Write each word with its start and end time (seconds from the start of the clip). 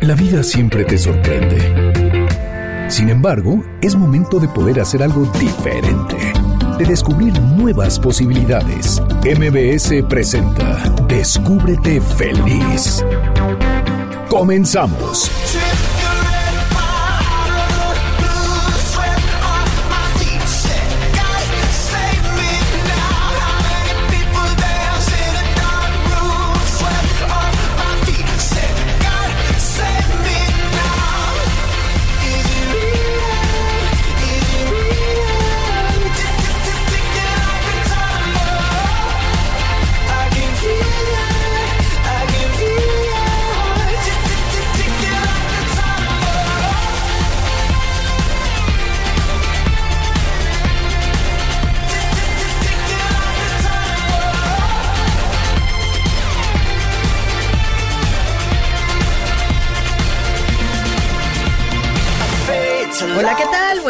La 0.00 0.14
vida 0.14 0.42
siempre 0.42 0.84
te 0.84 0.96
sorprende. 0.96 1.58
Sin 2.88 3.10
embargo, 3.10 3.62
es 3.82 3.94
momento 3.94 4.40
de 4.40 4.48
poder 4.48 4.80
hacer 4.80 5.02
algo 5.02 5.26
diferente, 5.38 6.16
de 6.78 6.84
descubrir 6.86 7.38
nuevas 7.40 8.00
posibilidades. 8.00 9.02
MBS 9.22 10.02
presenta 10.08 10.82
Descúbrete 11.06 12.00
feliz. 12.00 13.04
Comenzamos. 14.30 15.30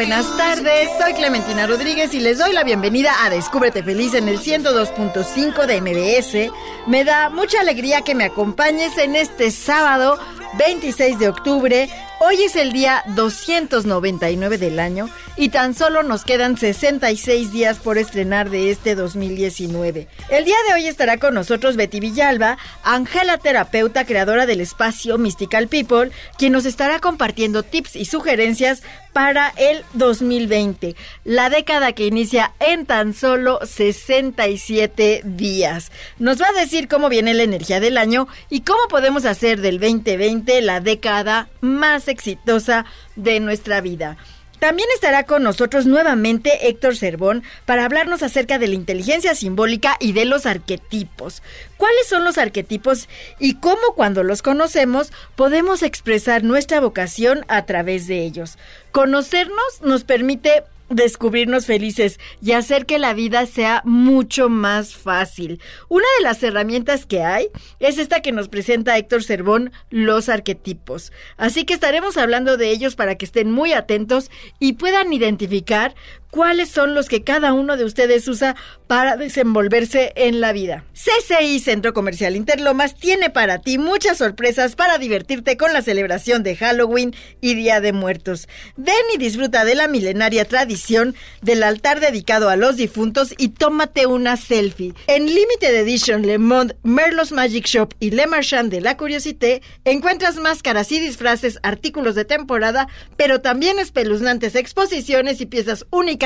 Buenas 0.01 0.35
tardes. 0.39 0.89
Soy 0.99 1.13
Clementina 1.13 1.67
Rodríguez 1.67 2.15
y 2.15 2.21
les 2.21 2.39
doy 2.39 2.55
la 2.55 2.65
bienvenida 2.65 3.13
a 3.23 3.29
Descúbrete 3.29 3.83
Feliz 3.83 4.15
en 4.15 4.31
el 4.31 4.39
102.5 4.39 5.67
de 5.67 5.81
MBS. 5.83 6.89
Me 6.89 7.05
da 7.05 7.29
mucha 7.29 7.61
alegría 7.61 8.01
que 8.01 8.15
me 8.15 8.25
acompañes 8.25 8.97
en 8.97 9.15
este 9.15 9.51
sábado 9.51 10.19
26 10.59 11.19
de 11.19 11.29
octubre. 11.29 11.91
Hoy 12.19 12.43
es 12.43 12.57
el 12.57 12.73
día 12.73 13.03
299 13.09 14.57
del 14.57 14.81
año 14.81 15.11
y 15.37 15.51
tan 15.51 15.75
solo 15.75 16.03
nos 16.03 16.25
quedan 16.25 16.57
66 16.57 17.53
días 17.53 17.79
por 17.79 17.97
estrenar 17.97 18.51
de 18.51 18.71
este 18.71 18.95
2019. 18.95 20.09
El 20.29 20.45
día 20.45 20.57
de 20.69 20.75
hoy 20.75 20.87
estará 20.87 21.19
con 21.19 21.35
nosotros 21.35 21.77
Betty 21.77 22.01
Villalba, 22.01 22.59
Angela 22.83 23.39
Terapeuta, 23.39 24.05
creadora 24.05 24.47
del 24.47 24.61
espacio 24.61 25.17
Mystical 25.19 25.69
People, 25.69 26.11
quien 26.37 26.53
nos 26.53 26.67
estará 26.67 27.01
compartiendo 27.01 27.63
tips 27.63 27.97
y 27.97 28.05
sugerencias 28.05 28.83
para 29.13 29.53
el 29.57 29.85
2020, 29.95 30.97
la 31.25 31.51
década 31.51 31.93
que 31.93 32.07
inicia 32.07 32.53
en 32.61 32.87
tan 32.87 33.15
solo 33.15 33.59
67 33.65 35.23
días. 35.25 35.91
Nos 36.19 36.41
va 36.41 36.49
a 36.49 36.61
decir 36.61 36.89
cómo 36.89 37.09
viene 37.09 37.35
la 37.35 37.43
energía 37.43 37.81
del 37.81 37.99
año 37.99 38.29
y 38.49 38.61
cómo 38.61 38.81
podemos 38.89 39.25
hacer 39.25 39.61
del 39.61 39.81
2020 39.81 40.61
la 40.63 40.81
década 40.81 41.49
más 41.61 42.09
exitosa 42.09 42.85
de 43.17 43.41
nuestra 43.41 43.81
vida. 43.81 44.17
También 44.61 44.89
estará 44.95 45.25
con 45.25 45.43
nosotros 45.43 45.87
nuevamente 45.87 46.69
Héctor 46.69 46.95
Cervón 46.95 47.43
para 47.65 47.87
hablarnos 47.87 48.23
acerca 48.23 48.59
de 48.59 48.69
la 48.69 48.75
inteligencia 48.75 49.35
simbólica 49.35 49.97
y 49.99 50.13
de 50.13 50.27
los 50.27 50.45
arquetipos. 50.45 51.43
¿Cuáles 51.79 52.07
son 52.07 52.25
los 52.25 52.37
arquetipos 52.37 53.09
y 53.39 53.55
cómo 53.55 53.95
cuando 53.97 54.23
los 54.23 54.43
conocemos 54.43 55.13
podemos 55.35 55.83
expresar 55.83 56.45
nuestra 56.45 56.79
vocación 56.81 57.45
a 57.49 57.65
través 57.65 58.07
de 58.07 58.23
ellos? 58.23 58.59
Conocernos 58.93 59.81
nos 59.81 60.05
permite 60.05 60.65
descubrirnos 60.91 61.67
felices 61.67 62.19
y 62.43 62.53
hacer 62.53 62.85
que 62.85 62.99
la 62.99 63.15
vida 63.15 63.47
sea 63.47 63.81
mucho 63.85 64.49
más 64.49 64.95
fácil. 64.95 65.61
Una 65.89 66.07
de 66.19 66.25
las 66.25 66.43
herramientas 66.43 67.07
que 67.07 67.23
hay 67.23 67.49
es 67.79 67.99
esta 67.99 68.21
que 68.21 68.33
nos 68.33 68.49
presenta 68.49 68.99
Héctor 68.99 69.23
Cervón, 69.23 69.73
los 69.89 70.29
arquetipos. 70.29 71.13
Así 71.37 71.65
que 71.65 71.75
estaremos 71.75 72.17
hablando 72.17 72.57
de 72.57 72.71
ellos 72.71 72.97
para 72.97 73.15
que 73.15 73.25
estén 73.25 73.51
muy 73.51 73.73
atentos 73.73 74.31
y 74.59 74.75
puedan 74.75 75.13
identificar 75.13 75.95
cuáles 76.31 76.71
son 76.71 76.95
los 76.95 77.09
que 77.09 77.23
cada 77.23 77.53
uno 77.53 77.77
de 77.77 77.85
ustedes 77.85 78.27
usa 78.29 78.57
para 78.87 79.17
desenvolverse 79.17 80.13
en 80.17 80.41
la 80.41 80.53
vida. 80.53 80.85
CCI 80.95 81.61
Centro 81.61 81.93
Comercial 81.93 82.37
Interlomas 82.37 82.95
tiene 82.95 83.31
para 83.31 83.59
ti 83.59 83.79
muchas 83.79 84.19
sorpresas 84.19 84.77
para 84.77 84.99
divertirte 84.99 85.57
con 85.57 85.73
la 85.73 85.83
celebración 85.83 86.43
de 86.43 86.57
Halloween 86.57 87.15
y 87.41 87.55
Día 87.55 87.81
de 87.81 87.93
Muertos. 87.93 88.49
Ven 88.77 88.95
y 89.15 89.19
disfruta 89.19 89.65
de 89.65 89.75
la 89.75 89.89
milenaria 89.89 90.45
tradición 90.45 91.15
del 91.43 91.63
altar 91.63 92.01
dedicado 92.01 92.49
a 92.49 92.57
los 92.57 92.77
difuntos 92.77 93.35
y 93.37 93.49
tómate 93.49 94.07
una 94.07 94.37
selfie. 94.37 94.95
En 95.07 95.27
Limited 95.27 95.75
Edition 95.75 96.27
Le 96.27 96.39
Monde, 96.39 96.77
Merlos 96.83 97.33
Magic 97.33 97.67
Shop 97.67 97.95
y 97.99 98.11
Le 98.11 98.27
Marchand 98.27 98.71
de 98.71 98.81
la 98.81 98.97
Curiosité 98.97 99.63
encuentras 99.85 100.37
máscaras 100.37 100.93
y 100.93 101.01
disfraces, 101.01 101.59
artículos 101.63 102.15
de 102.15 102.25
temporada, 102.25 102.89
pero 103.17 103.41
también 103.41 103.79
espeluznantes 103.79 104.55
exposiciones 104.55 105.41
y 105.41 105.47
piezas 105.47 105.87
únicas 105.91 106.20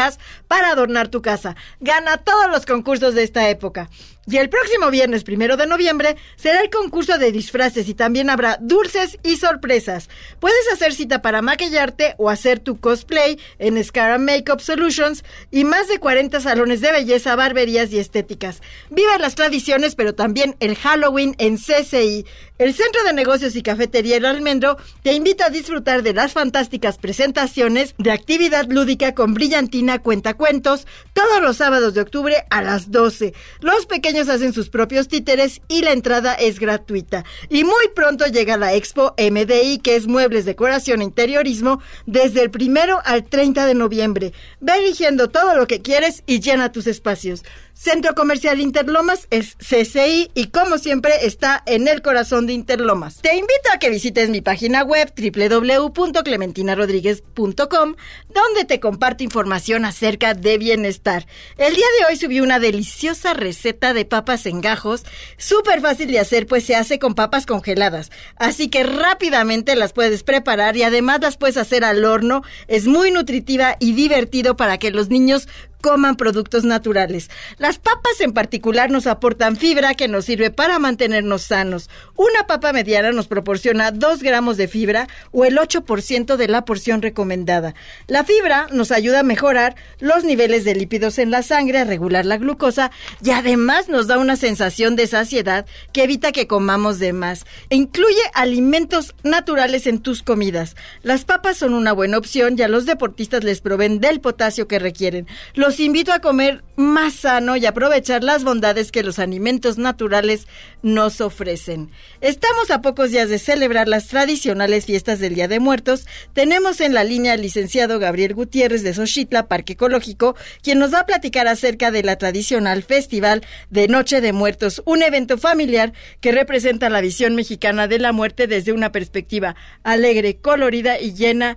para 0.49 0.71
adornar 0.71 1.09
tu 1.09 1.23
casa. 1.23 1.57
Gana 1.81 2.19
todos 2.19 2.51
los 2.51 2.67
concursos 2.67 3.15
de 3.15 3.23
esta 3.23 3.49
época. 3.49 3.89
Y 4.27 4.39
el 4.39 4.49
próximo 4.49 4.91
viernes 4.91 5.23
primero 5.23 5.57
de 5.57 5.67
noviembre 5.67 6.17
será 6.37 6.61
el 6.61 6.71
concurso 6.71 7.19
de 7.19 7.31
disfraces 7.31 7.89
y 7.89 7.95
también 7.95 8.31
habrá 8.31 8.59
dulces 8.61 9.19
y 9.23 9.37
sorpresas. 9.37 10.09
Puedes 10.41 10.73
hacer 10.73 10.95
cita 10.95 11.21
para 11.21 11.43
maquillarte 11.43 12.15
o 12.17 12.31
hacer 12.31 12.59
tu 12.59 12.81
cosplay 12.81 13.39
en 13.59 13.83
Scara 13.85 14.19
Makeup 14.19 14.61
Solutions 14.61 15.25
y 15.51 15.65
más 15.65 15.89
de 15.89 15.99
40 15.99 16.41
salones 16.41 16.81
de 16.81 16.93
belleza, 16.93 17.37
barberías 17.37 17.93
y 17.93 17.99
estéticas. 17.99 18.63
Vive 18.91 19.19
las 19.19 19.35
tradiciones, 19.35 19.95
pero 19.95 20.15
también 20.15 20.57
el 20.61 20.77
Halloween 20.77 21.35
en 21.39 21.59
CCI. 21.59 22.25
El 22.57 22.73
Centro 22.73 23.03
de 23.03 23.13
Negocios 23.13 23.57
y 23.57 23.63
Cafetería 23.63 24.17
El 24.17 24.25
Almendro 24.25 24.77
te 25.03 25.13
invita 25.13 25.47
a 25.47 25.51
disfrutar 25.51 26.03
de 26.03 26.15
las 26.15 26.33
fantásticas 26.33 26.99
presentaciones 26.99 27.95
de 27.99 28.13
actividad 28.13 28.67
lúdica 28.69 29.13
con 29.13 29.35
brillantina 29.35 29.99
cuentacuentos 29.99 30.87
todos 31.13 31.43
los 31.43 31.57
sábados 31.57 31.95
de 31.95 32.03
octubre 32.03 32.45
a 32.51 32.63
las 32.63 32.93
12. 32.93 33.35
Los 33.61 33.87
pequeños 33.87 34.14
hacen 34.23 34.53
sus 34.53 34.71
propios 34.71 35.09
títeres 35.09 35.61
y 35.69 35.83
la 35.83 35.93
entrada 35.93 36.35
es 36.35 36.59
gratuita. 36.59 37.25
Y 37.49 37.65
muy 37.65 37.89
pronto 37.95 38.27
llega 38.27 38.57
la 38.57 38.75
Expo 38.75 39.15
MDI, 39.19 39.79
que 39.79 39.97
es 39.97 40.07
Muebles, 40.07 40.45
Decoración 40.45 41.01
e 41.01 41.05
Interiorismo, 41.05 41.81
desde 42.07 42.43
el 42.43 42.51
primero 42.51 43.01
al 43.05 43.25
30 43.25 43.67
de 43.67 43.75
noviembre. 43.75 44.33
Ve 44.61 44.73
eligiendo 44.79 45.29
todo 45.29 45.57
lo 45.57 45.67
que 45.67 45.83
quieres 45.83 46.23
y 46.27 46.41
llena 46.41 46.73
tus 46.73 46.87
espacios. 46.87 47.43
Centro 47.75 48.15
Comercial 48.15 48.61
Interlomas 48.61 49.27
es 49.31 49.57
CCI 49.57 50.31
y 50.33 50.47
como 50.47 50.79
siempre 50.79 51.13
está 51.23 51.61
en 51.67 51.89
el 51.89 52.03
corazón 52.03 52.47
de 52.47 52.53
Interlomas. 52.53 53.17
Te 53.17 53.35
invito 53.35 53.69
a 53.75 53.79
que 53.79 53.91
visites 53.91 54.31
mi 54.31 54.41
página 54.41 54.85
web 54.85 55.13
www.clementinarodríguez.com 55.17 57.97
donde 58.33 58.65
te 58.65 58.79
comparto 58.79 59.25
información 59.25 59.85
acerca 59.85 60.35
de 60.35 60.57
bienestar. 60.57 61.27
El 61.59 61.75
día 61.75 61.87
de 61.99 62.05
hoy 62.07 62.15
subí 62.17 62.41
una 62.41 62.61
deliciosa 62.61 63.35
receta 63.35 63.93
de 63.93 64.05
papas 64.05 64.47
en 64.47 64.61
gajos, 64.61 65.03
súper 65.37 65.81
fácil 65.81 66.13
de 66.13 66.21
hacer 66.21 66.47
pues 66.47 66.65
se 66.65 66.77
hace 66.77 67.01
con 67.01 67.17
papas 67.17 67.45
congeladas, 67.45 68.13
así 68.37 68.69
que 68.69 68.85
rápidamente 68.85 69.75
las 69.75 69.93
puedes 69.93 70.23
preparar 70.23 70.77
y 70.77 70.85
además 70.85 71.19
las 71.21 71.37
puedes 71.37 71.57
hacer 71.57 71.83
al 71.83 72.05
horno, 72.05 72.45
es 72.69 72.87
muy 72.87 73.11
nutritiva 73.11 73.77
y 73.81 73.95
divertido 73.95 74.57
para 74.57 74.79
que 74.79 74.93
los 74.93 75.09
niños 75.09 75.49
coman 75.85 76.17
productos 76.17 76.65
naturales. 76.65 77.29
Las 77.59 77.79
papas 77.79 78.19
en 78.21 78.33
particular 78.33 78.91
nos 78.91 79.07
aportan 79.07 79.55
fibra 79.55 79.93
que 79.93 80.09
nos 80.09 80.25
sirve 80.25 80.51
para 80.51 80.79
mantenernos 80.79 81.43
sanos. 81.43 81.91
Una 82.17 82.47
papa 82.47 82.73
mediana 82.73 83.13
nos 83.13 83.27
proporciona 83.27 83.91
2 83.91 84.23
gramos 84.23 84.57
de 84.57 84.67
fibra 84.67 85.09
o 85.31 85.45
el 85.45 85.59
8% 85.59 86.37
de 86.37 86.49
la 86.49 86.65
porción 86.65 87.03
recomendada. 87.03 87.75
La 88.07 88.25
fibra 88.25 88.67
nos 88.73 88.93
ayuda 88.93 89.21
a 89.21 89.25
mejorar 89.25 89.77
los 90.01 90.25
niveles 90.25 90.65
de 90.65 90.75
lípidos 90.75 91.19
en 91.19 91.31
la 91.31 91.43
sangre, 91.43 91.81
a 91.81 91.85
regular 91.85 92.25
la 92.25 92.39
glucosa 92.39 92.91
y 93.23 93.33
además 93.33 93.91
nos 93.91 94.07
da 94.07 94.17
una 94.17 94.37
sensación 94.37 94.97
de 94.97 95.07
saciedad 95.07 95.67
que 95.93 96.05
evita 96.05 96.33
que 96.33 96.47
comamos 96.47 96.99
de 96.99 97.13
más. 97.13 97.45
E 97.69 97.77
incluye 97.77 98.23
alimentos 98.33 99.15
naturales 99.23 99.87
en 99.87 99.99
tus 99.99 100.23
comidas. 100.23 100.77
Las 101.03 101.27
papas 101.27 101.59
son 101.59 101.75
una 101.75 101.93
buena 101.93 102.17
opción 102.17 102.55
y 102.57 102.63
a 102.63 102.69
los 102.69 102.87
deportistas 102.87 103.45
les 103.45 103.61
proveen 103.61 104.01
del 104.01 104.23
potasio 104.23 104.67
que 104.67 104.79
requieren. 104.79 105.27
Los 105.75 105.81
invito 105.81 106.13
a 106.13 106.21
comer 106.21 106.63
más 106.77 107.15
sano 107.15 107.57
y 107.57 107.67
aprovechar 107.67 108.23
las 108.23 108.45
bondades 108.45 108.93
que 108.93 109.03
los 109.03 109.19
alimentos 109.19 109.77
naturales 109.77 110.47
nos 110.83 111.21
ofrecen. 111.21 111.91
Estamos 112.21 112.71
a 112.71 112.81
pocos 112.81 113.11
días 113.11 113.29
de 113.29 113.41
celebrar 113.41 113.89
las 113.89 114.07
tradicionales 114.07 114.87
fiestas 114.87 115.19
del 115.19 115.35
Día 115.35 115.49
de 115.49 115.59
Muertos. 115.59 116.07
Tenemos 116.33 116.81
en 116.81 116.95
la 116.95 117.03
línea 117.03 117.33
al 117.33 117.43
licenciado 117.43 117.99
Gabriel 117.99 118.35
Gutiérrez 118.35 118.85
de 118.85 118.95
Xochitla, 118.95 119.49
Parque 119.49 119.73
Ecológico, 119.73 120.37
quien 120.63 120.79
nos 120.79 120.95
va 120.95 121.01
a 121.01 121.07
platicar 121.07 121.49
acerca 121.49 121.91
de 121.91 122.05
la 122.05 122.19
tradicional 122.19 122.85
Festival 122.85 123.45
de 123.71 123.89
Noche 123.89 124.21
de 124.21 124.33
Muertos, 124.33 124.81
un 124.87 125.03
evento 125.03 125.39
familiar 125.39 125.93
que 126.21 126.31
representa 126.31 126.89
la 126.89 127.01
visión 127.01 127.35
mexicana 127.35 127.89
de 127.89 127.99
la 127.99 128.13
muerte 128.13 128.47
desde 128.47 128.73
una 128.73 128.93
perspectiva 128.93 129.57
alegre, 129.83 130.37
colorida 130.37 131.01
y 131.01 131.15
llena 131.15 131.57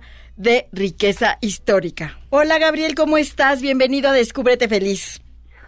riqueza 0.72 1.38
histórica. 1.40 2.16
Hola 2.30 2.58
Gabriel, 2.58 2.94
¿cómo 2.94 3.18
estás? 3.18 3.60
Bienvenido 3.60 4.08
a 4.08 4.12
Descúbrete 4.12 4.68
Feliz. 4.68 5.20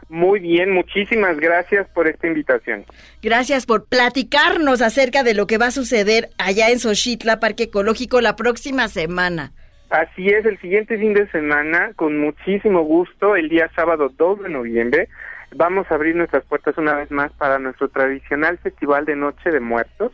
Muy 0.08 0.40
bien, 0.40 0.72
muchísimas 0.72 1.36
gracias 1.38 1.88
por 1.90 2.08
esta 2.08 2.26
invitación. 2.26 2.84
Gracias 3.22 3.64
por 3.64 3.86
platicarnos 3.86 4.82
acerca 4.82 5.22
de 5.22 5.34
lo 5.34 5.46
que 5.46 5.58
va 5.58 5.66
a 5.66 5.70
suceder 5.70 6.30
allá 6.38 6.70
en 6.70 6.80
Xochitla, 6.80 7.38
Parque 7.38 7.64
Ecológico, 7.64 8.20
la 8.20 8.34
próxima 8.34 8.88
semana. 8.88 9.52
Así 9.88 10.26
es, 10.28 10.44
el 10.46 10.60
siguiente 10.60 10.98
fin 10.98 11.14
de 11.14 11.28
semana, 11.30 11.92
con 11.94 12.18
muchísimo 12.18 12.82
gusto, 12.82 13.36
el 13.36 13.48
día 13.48 13.70
sábado 13.74 14.10
2 14.16 14.42
de 14.42 14.48
noviembre, 14.48 15.08
vamos 15.54 15.86
a 15.90 15.94
abrir 15.94 16.14
nuestras 16.14 16.44
puertas 16.44 16.76
una 16.78 16.94
vez 16.94 17.10
más 17.10 17.32
para 17.32 17.58
nuestro 17.58 17.88
tradicional 17.88 18.58
Festival 18.58 19.04
de 19.04 19.16
Noche 19.16 19.50
de 19.50 19.60
Muertos 19.60 20.12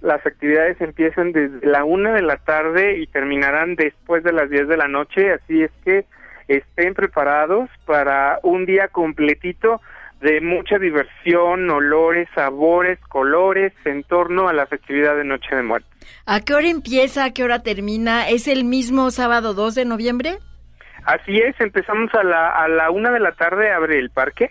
las 0.00 0.26
actividades 0.26 0.80
empiezan 0.80 1.32
desde 1.32 1.66
la 1.66 1.84
una 1.84 2.12
de 2.12 2.22
la 2.22 2.36
tarde 2.36 2.98
y 2.98 3.06
terminarán 3.06 3.76
después 3.76 4.22
de 4.24 4.32
las 4.32 4.50
diez 4.50 4.68
de 4.68 4.76
la 4.76 4.88
noche, 4.88 5.32
así 5.32 5.62
es 5.62 5.70
que 5.84 6.04
estén 6.48 6.94
preparados 6.94 7.68
para 7.84 8.38
un 8.42 8.66
día 8.66 8.88
completito 8.88 9.80
de 10.20 10.40
mucha 10.40 10.78
diversión, 10.78 11.68
olores, 11.70 12.28
sabores, 12.34 12.98
colores 13.08 13.72
en 13.84 14.02
torno 14.04 14.48
a 14.48 14.52
la 14.52 14.66
festividad 14.66 15.16
de 15.16 15.24
Noche 15.24 15.54
de 15.54 15.62
Muerte. 15.62 15.88
¿A 16.24 16.40
qué 16.40 16.54
hora 16.54 16.68
empieza? 16.68 17.24
¿A 17.24 17.32
qué 17.32 17.44
hora 17.44 17.62
termina? 17.62 18.28
¿Es 18.28 18.48
el 18.48 18.64
mismo 18.64 19.10
sábado 19.10 19.52
2 19.52 19.74
de 19.74 19.84
noviembre? 19.84 20.38
Así 21.04 21.36
es, 21.36 21.54
empezamos 21.60 22.12
a 22.14 22.24
la, 22.24 22.50
a 22.50 22.66
la 22.68 22.90
una 22.90 23.10
de 23.10 23.20
la 23.20 23.32
tarde, 23.32 23.70
abre 23.70 23.98
el 23.98 24.10
parque 24.10 24.50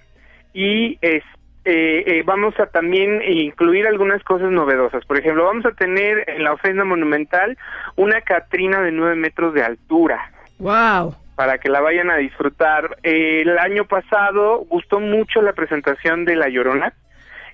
y 0.52 0.98
es, 1.00 1.22
eh, 1.64 2.04
eh, 2.06 2.22
vamos 2.24 2.58
a 2.58 2.66
también 2.66 3.22
incluir 3.22 3.86
algunas 3.86 4.22
cosas 4.24 4.50
novedosas. 4.50 5.04
Por 5.04 5.18
ejemplo, 5.18 5.44
vamos 5.44 5.66
a 5.66 5.72
tener 5.72 6.28
en 6.28 6.44
la 6.44 6.52
ofrenda 6.52 6.84
monumental 6.84 7.56
una 7.96 8.20
Catrina 8.20 8.80
de 8.80 8.92
9 8.92 9.16
metros 9.16 9.54
de 9.54 9.62
altura. 9.62 10.30
¡Wow! 10.58 11.14
Para 11.36 11.58
que 11.58 11.68
la 11.68 11.80
vayan 11.80 12.10
a 12.10 12.16
disfrutar. 12.16 12.98
el 13.02 13.58
año 13.58 13.86
pasado 13.86 14.64
gustó 14.68 15.00
mucho 15.00 15.40
la 15.40 15.54
presentación 15.54 16.24
de 16.24 16.36
La 16.36 16.48
Llorona. 16.48 16.92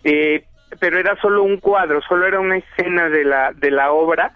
Eh, 0.05 0.45
pero 0.81 0.99
era 0.99 1.17
solo 1.17 1.43
un 1.43 1.59
cuadro, 1.59 2.03
solo 2.03 2.27
era 2.27 2.41
una 2.41 2.59
escena 2.59 3.09
de 3.09 3.25
la 3.25 3.53
de 3.53 3.71
la 3.71 3.91
obra 3.91 4.33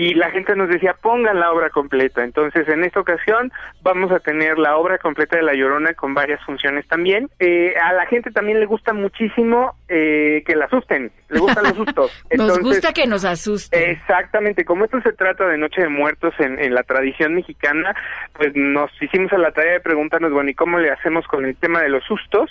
y 0.00 0.14
la 0.14 0.30
gente 0.30 0.56
nos 0.56 0.70
decía 0.70 0.94
pongan 0.94 1.38
la 1.38 1.52
obra 1.52 1.68
completa. 1.68 2.24
Entonces 2.24 2.66
en 2.68 2.84
esta 2.84 3.00
ocasión 3.00 3.52
vamos 3.82 4.10
a 4.10 4.18
tener 4.18 4.58
la 4.58 4.78
obra 4.78 4.96
completa 4.96 5.36
de 5.36 5.42
La 5.42 5.52
Llorona 5.52 5.92
con 5.92 6.14
varias 6.14 6.42
funciones 6.42 6.88
también. 6.88 7.28
Eh, 7.38 7.74
a 7.76 7.92
la 7.92 8.06
gente 8.06 8.30
también 8.30 8.60
le 8.60 8.64
gusta 8.64 8.94
muchísimo 8.94 9.74
eh, 9.88 10.42
que 10.46 10.56
la 10.56 10.64
asusten, 10.64 11.12
le 11.28 11.38
gustan 11.38 11.64
los 11.64 11.74
sustos. 11.74 12.24
nos 12.34 12.60
gusta 12.60 12.94
que 12.94 13.06
nos 13.06 13.26
asusten. 13.26 13.90
Exactamente, 13.90 14.64
como 14.64 14.86
esto 14.86 15.02
se 15.02 15.12
trata 15.12 15.46
de 15.46 15.58
Noche 15.58 15.82
de 15.82 15.90
Muertos 15.90 16.32
en, 16.38 16.58
en 16.58 16.74
la 16.74 16.82
tradición 16.82 17.34
mexicana, 17.34 17.94
pues 18.32 18.52
nos 18.54 18.90
hicimos 19.02 19.30
a 19.34 19.38
la 19.38 19.52
tarea 19.52 19.74
de 19.74 19.80
preguntarnos, 19.80 20.32
bueno, 20.32 20.48
¿y 20.48 20.54
cómo 20.54 20.78
le 20.78 20.90
hacemos 20.90 21.26
con 21.26 21.44
el 21.44 21.56
tema 21.56 21.82
de 21.82 21.90
los 21.90 22.04
sustos? 22.04 22.50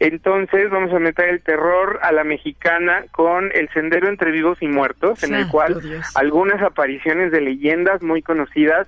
Entonces 0.00 0.68
vamos 0.70 0.92
a 0.92 0.98
meter 0.98 1.28
el 1.28 1.42
terror 1.42 2.00
a 2.02 2.10
la 2.10 2.24
mexicana 2.24 3.04
con 3.12 3.52
El 3.54 3.68
Sendero 3.68 4.08
entre 4.08 4.32
Vivos 4.32 4.58
y 4.60 4.66
Muertos, 4.66 5.22
en 5.22 5.36
el 5.36 5.46
cual 5.46 5.80
algunas 6.16 6.60
apariciones 6.60 6.87
de 6.88 7.40
leyendas 7.42 8.02
muy 8.02 8.22
conocidas 8.22 8.86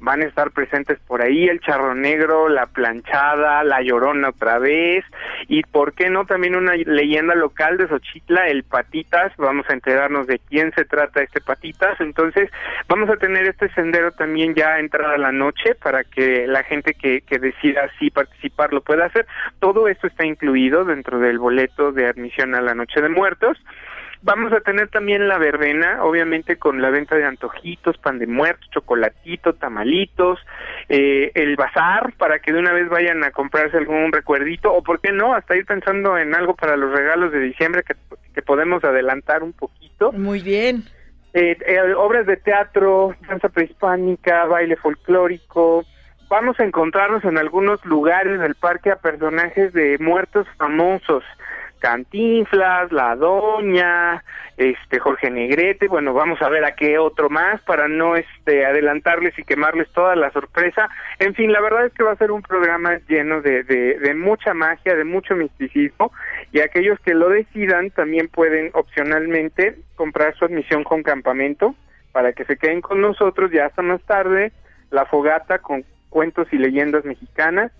van 0.00 0.20
a 0.20 0.24
estar 0.24 0.50
presentes 0.50 0.98
por 1.06 1.22
ahí 1.22 1.48
el 1.48 1.60
charro 1.60 1.94
negro, 1.94 2.48
la 2.48 2.66
planchada, 2.66 3.62
la 3.62 3.82
llorona 3.82 4.30
otra 4.30 4.58
vez 4.58 5.04
y 5.46 5.62
por 5.62 5.92
qué 5.92 6.10
no 6.10 6.24
también 6.24 6.56
una 6.56 6.74
leyenda 6.74 7.36
local 7.36 7.76
de 7.76 7.86
Xochitla, 7.86 8.48
el 8.48 8.64
patitas, 8.64 9.32
vamos 9.36 9.64
a 9.68 9.74
enterarnos 9.74 10.26
de 10.26 10.40
quién 10.40 10.72
se 10.74 10.84
trata 10.84 11.22
este 11.22 11.40
patitas, 11.40 12.00
entonces 12.00 12.50
vamos 12.88 13.10
a 13.10 13.16
tener 13.16 13.46
este 13.46 13.72
sendero 13.74 14.10
también 14.10 14.54
ya 14.54 14.80
entrada 14.80 15.16
la 15.18 15.30
noche 15.30 15.76
para 15.76 16.02
que 16.02 16.48
la 16.48 16.64
gente 16.64 16.94
que, 16.94 17.20
que 17.20 17.38
decida 17.38 17.88
si 18.00 18.10
participar 18.10 18.72
lo 18.72 18.80
pueda 18.80 19.04
hacer, 19.04 19.26
todo 19.60 19.86
esto 19.86 20.08
está 20.08 20.26
incluido 20.26 20.84
dentro 20.84 21.20
del 21.20 21.38
boleto 21.38 21.92
de 21.92 22.08
admisión 22.08 22.56
a 22.56 22.60
la 22.60 22.74
noche 22.74 23.00
de 23.00 23.08
muertos 23.08 23.56
Vamos 24.24 24.52
a 24.52 24.60
tener 24.60 24.88
también 24.88 25.26
la 25.26 25.36
verbena, 25.36 26.04
obviamente 26.04 26.56
con 26.56 26.80
la 26.80 26.90
venta 26.90 27.16
de 27.16 27.24
antojitos, 27.24 27.98
pan 27.98 28.20
de 28.20 28.28
muertos, 28.28 28.70
chocolatito, 28.70 29.54
tamalitos, 29.54 30.38
eh, 30.88 31.32
el 31.34 31.56
bazar 31.56 32.12
para 32.16 32.38
que 32.38 32.52
de 32.52 32.60
una 32.60 32.72
vez 32.72 32.88
vayan 32.88 33.24
a 33.24 33.32
comprarse 33.32 33.76
algún 33.76 34.12
recuerdito 34.12 34.72
o 34.72 34.82
por 34.82 35.00
qué 35.00 35.10
no, 35.10 35.34
hasta 35.34 35.56
ir 35.56 35.66
pensando 35.66 36.16
en 36.16 36.36
algo 36.36 36.54
para 36.54 36.76
los 36.76 36.92
regalos 36.92 37.32
de 37.32 37.40
diciembre 37.40 37.82
que, 37.82 37.96
que 38.32 38.42
podemos 38.42 38.84
adelantar 38.84 39.42
un 39.42 39.52
poquito. 39.52 40.12
Muy 40.12 40.40
bien. 40.40 40.84
Eh, 41.34 41.56
eh, 41.66 41.94
obras 41.94 42.26
de 42.26 42.36
teatro, 42.36 43.16
danza 43.26 43.48
prehispánica, 43.48 44.44
baile 44.44 44.76
folclórico. 44.76 45.84
Vamos 46.28 46.60
a 46.60 46.64
encontrarnos 46.64 47.24
en 47.24 47.38
algunos 47.38 47.84
lugares 47.84 48.38
del 48.38 48.54
parque 48.54 48.90
a 48.90 48.96
personajes 48.96 49.72
de 49.72 49.98
muertos 49.98 50.46
famosos. 50.58 51.24
Cantinflas, 51.82 52.92
La 52.92 53.16
Doña, 53.16 54.22
este 54.56 55.00
Jorge 55.00 55.30
Negrete, 55.30 55.88
bueno, 55.88 56.14
vamos 56.14 56.40
a 56.40 56.48
ver 56.48 56.64
a 56.64 56.76
qué 56.76 56.96
otro 56.96 57.28
más 57.28 57.60
para 57.62 57.88
no 57.88 58.14
este 58.14 58.64
adelantarles 58.64 59.36
y 59.36 59.42
quemarles 59.42 59.90
toda 59.92 60.14
la 60.14 60.30
sorpresa. 60.30 60.88
En 61.18 61.34
fin, 61.34 61.52
la 61.52 61.60
verdad 61.60 61.86
es 61.86 61.92
que 61.92 62.04
va 62.04 62.12
a 62.12 62.16
ser 62.16 62.30
un 62.30 62.40
programa 62.40 63.00
lleno 63.08 63.42
de, 63.42 63.64
de, 63.64 63.98
de 63.98 64.14
mucha 64.14 64.54
magia, 64.54 64.94
de 64.94 65.02
mucho 65.02 65.34
misticismo 65.34 66.12
y 66.52 66.60
aquellos 66.60 67.00
que 67.00 67.14
lo 67.14 67.28
decidan 67.28 67.90
también 67.90 68.28
pueden 68.28 68.70
opcionalmente 68.74 69.76
comprar 69.96 70.36
su 70.36 70.44
admisión 70.44 70.84
con 70.84 71.02
campamento 71.02 71.74
para 72.12 72.32
que 72.32 72.44
se 72.44 72.56
queden 72.56 72.80
con 72.80 73.00
nosotros 73.00 73.50
ya 73.50 73.66
hasta 73.66 73.82
más 73.82 74.00
tarde, 74.02 74.52
la 74.92 75.04
fogata 75.06 75.58
con 75.58 75.84
cuentos 76.10 76.46
y 76.52 76.58
leyendas 76.58 77.04
mexicanas 77.04 77.72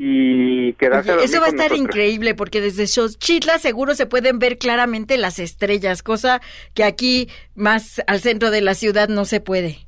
y 0.00 0.74
quedarse 0.74 1.12
Eso 1.24 1.40
va 1.40 1.46
a 1.46 1.50
estar 1.50 1.72
increíble 1.72 2.36
porque 2.36 2.60
desde 2.60 2.86
Xochitla 2.86 3.58
seguro 3.58 3.94
se 3.94 4.06
pueden 4.06 4.38
ver 4.38 4.56
claramente 4.56 5.18
las 5.18 5.40
estrellas, 5.40 6.04
cosa 6.04 6.40
que 6.72 6.84
aquí 6.84 7.28
más 7.56 8.00
al 8.06 8.20
centro 8.20 8.52
de 8.52 8.60
la 8.60 8.74
ciudad 8.74 9.08
no 9.08 9.24
se 9.24 9.40
puede. 9.40 9.78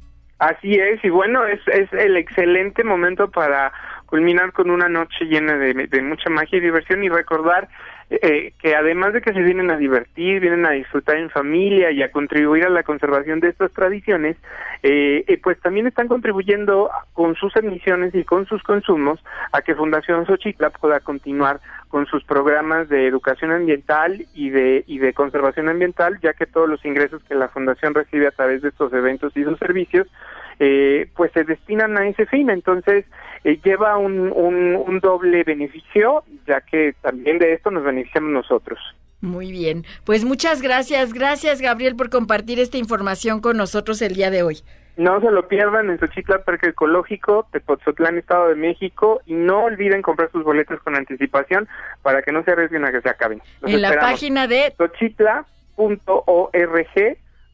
Así 0.41 0.75
es, 0.75 1.05
y 1.05 1.11
bueno, 1.11 1.47
es, 1.47 1.61
es 1.69 1.93
el 1.93 2.17
excelente 2.17 2.83
momento 2.83 3.31
para 3.31 3.73
culminar 4.07 4.53
con 4.53 4.71
una 4.71 4.89
noche 4.89 5.27
llena 5.27 5.57
de, 5.57 5.75
de 5.75 6.03
mucha 6.03 6.29
magia 6.29 6.59
y 6.59 6.63
diversión 6.63 7.05
y 7.05 7.09
recordar 7.09 7.69
eh, 8.11 8.55
que 8.61 8.75
además 8.75 9.13
de 9.13 9.23
que 9.23 9.33
se 9.33 9.41
vienen 9.41 9.71
a 9.71 9.77
divertir, 9.77 10.41
vienen 10.41 10.67
a 10.67 10.71
disfrutar 10.71 11.17
en 11.17 11.31
familia 11.31 11.93
y 11.93 12.03
a 12.03 12.11
contribuir 12.11 12.67
a 12.67 12.69
la 12.69 12.83
conservación 12.83 13.39
de 13.39 13.49
estas 13.49 13.71
tradiciones, 13.73 14.37
eh, 14.83 15.25
eh, 15.29 15.39
pues 15.41 15.61
también 15.61 15.87
están 15.87 16.09
contribuyendo 16.09 16.91
con 17.13 17.37
sus 17.37 17.55
emisiones 17.55 18.13
y 18.15 18.25
con 18.25 18.47
sus 18.47 18.65
consumos 18.65 19.21
a 19.53 19.63
que 19.63 19.77
Fundación 19.77 20.27
Xochitla 20.27 20.71
pueda 20.71 20.99
continuar 20.99 21.61
con 21.87 22.07
sus 22.07 22.25
programas 22.25 22.89
de 22.89 23.07
educación 23.07 23.53
ambiental 23.53 24.27
y 24.35 24.51
de 24.51 24.83
y 24.89 24.99
de 24.99 25.13
conservación 25.13 25.69
ambiental, 25.69 26.19
ya 26.21 26.33
que 26.33 26.47
todos 26.47 26.69
los 26.69 26.85
ingresos 26.85 27.23
que 27.25 27.37
la 27.37 27.49
fundación 27.49 27.95
recibe 27.95 28.27
a 28.27 28.33
través 28.33 28.63
de 28.63 28.71
estos 28.71 28.93
eventos 28.93 29.37
y 29.37 29.45
sus 29.45 29.59
servicios 29.59 30.09
eh, 30.61 31.09
pues 31.17 31.33
se 31.33 31.43
destinan 31.43 31.97
a 31.97 32.07
ese 32.07 32.27
fin. 32.27 32.51
Entonces, 32.51 33.07
eh, 33.45 33.59
lleva 33.65 33.97
un, 33.97 34.31
un, 34.31 35.01
doble 35.01 35.43
beneficio, 35.43 36.23
ya 36.47 36.61
que 36.61 36.95
también 37.01 37.39
de 37.39 37.55
esto 37.55 37.71
nos 37.71 37.83
beneficiamos 37.83 38.31
nosotros. 38.31 38.79
Muy 39.23 39.51
bien, 39.51 39.85
pues 40.05 40.25
muchas 40.25 40.63
gracias, 40.63 41.13
gracias 41.13 41.61
Gabriel 41.61 41.95
por 41.97 42.09
compartir 42.09 42.59
esta 42.59 42.79
información 42.79 43.41
con 43.41 43.57
nosotros 43.57 44.01
el 44.03 44.15
día 44.15 44.31
de 44.31 44.43
hoy. 44.43 44.59
No 44.97 45.21
se 45.21 45.31
lo 45.31 45.47
pierdan 45.49 45.89
en 45.89 45.99
Xochitla 45.99 46.43
Parque 46.45 46.71
Ecológico, 46.71 47.47
Tepoztlán, 47.53 48.19
Estado 48.19 48.49
de 48.49 48.55
México, 48.57 49.23
y 49.25 49.35
no 49.35 49.65
olviden 49.65 50.03
comprar 50.03 50.31
sus 50.33 50.45
boletos 50.45 50.81
con 50.83 50.97
anticipación 50.97 51.69
para 52.03 52.21
que 52.23 52.33
no 52.33 52.43
se 52.45 52.51
arriesguen 52.51 52.85
a 52.85 52.93
que 52.93 53.01
se 53.01 53.09
acaben. 53.09 53.41
en 53.63 53.81
la 53.81 53.99
página 53.99 54.47
de 54.47 54.75
xochitla.org 54.77 55.47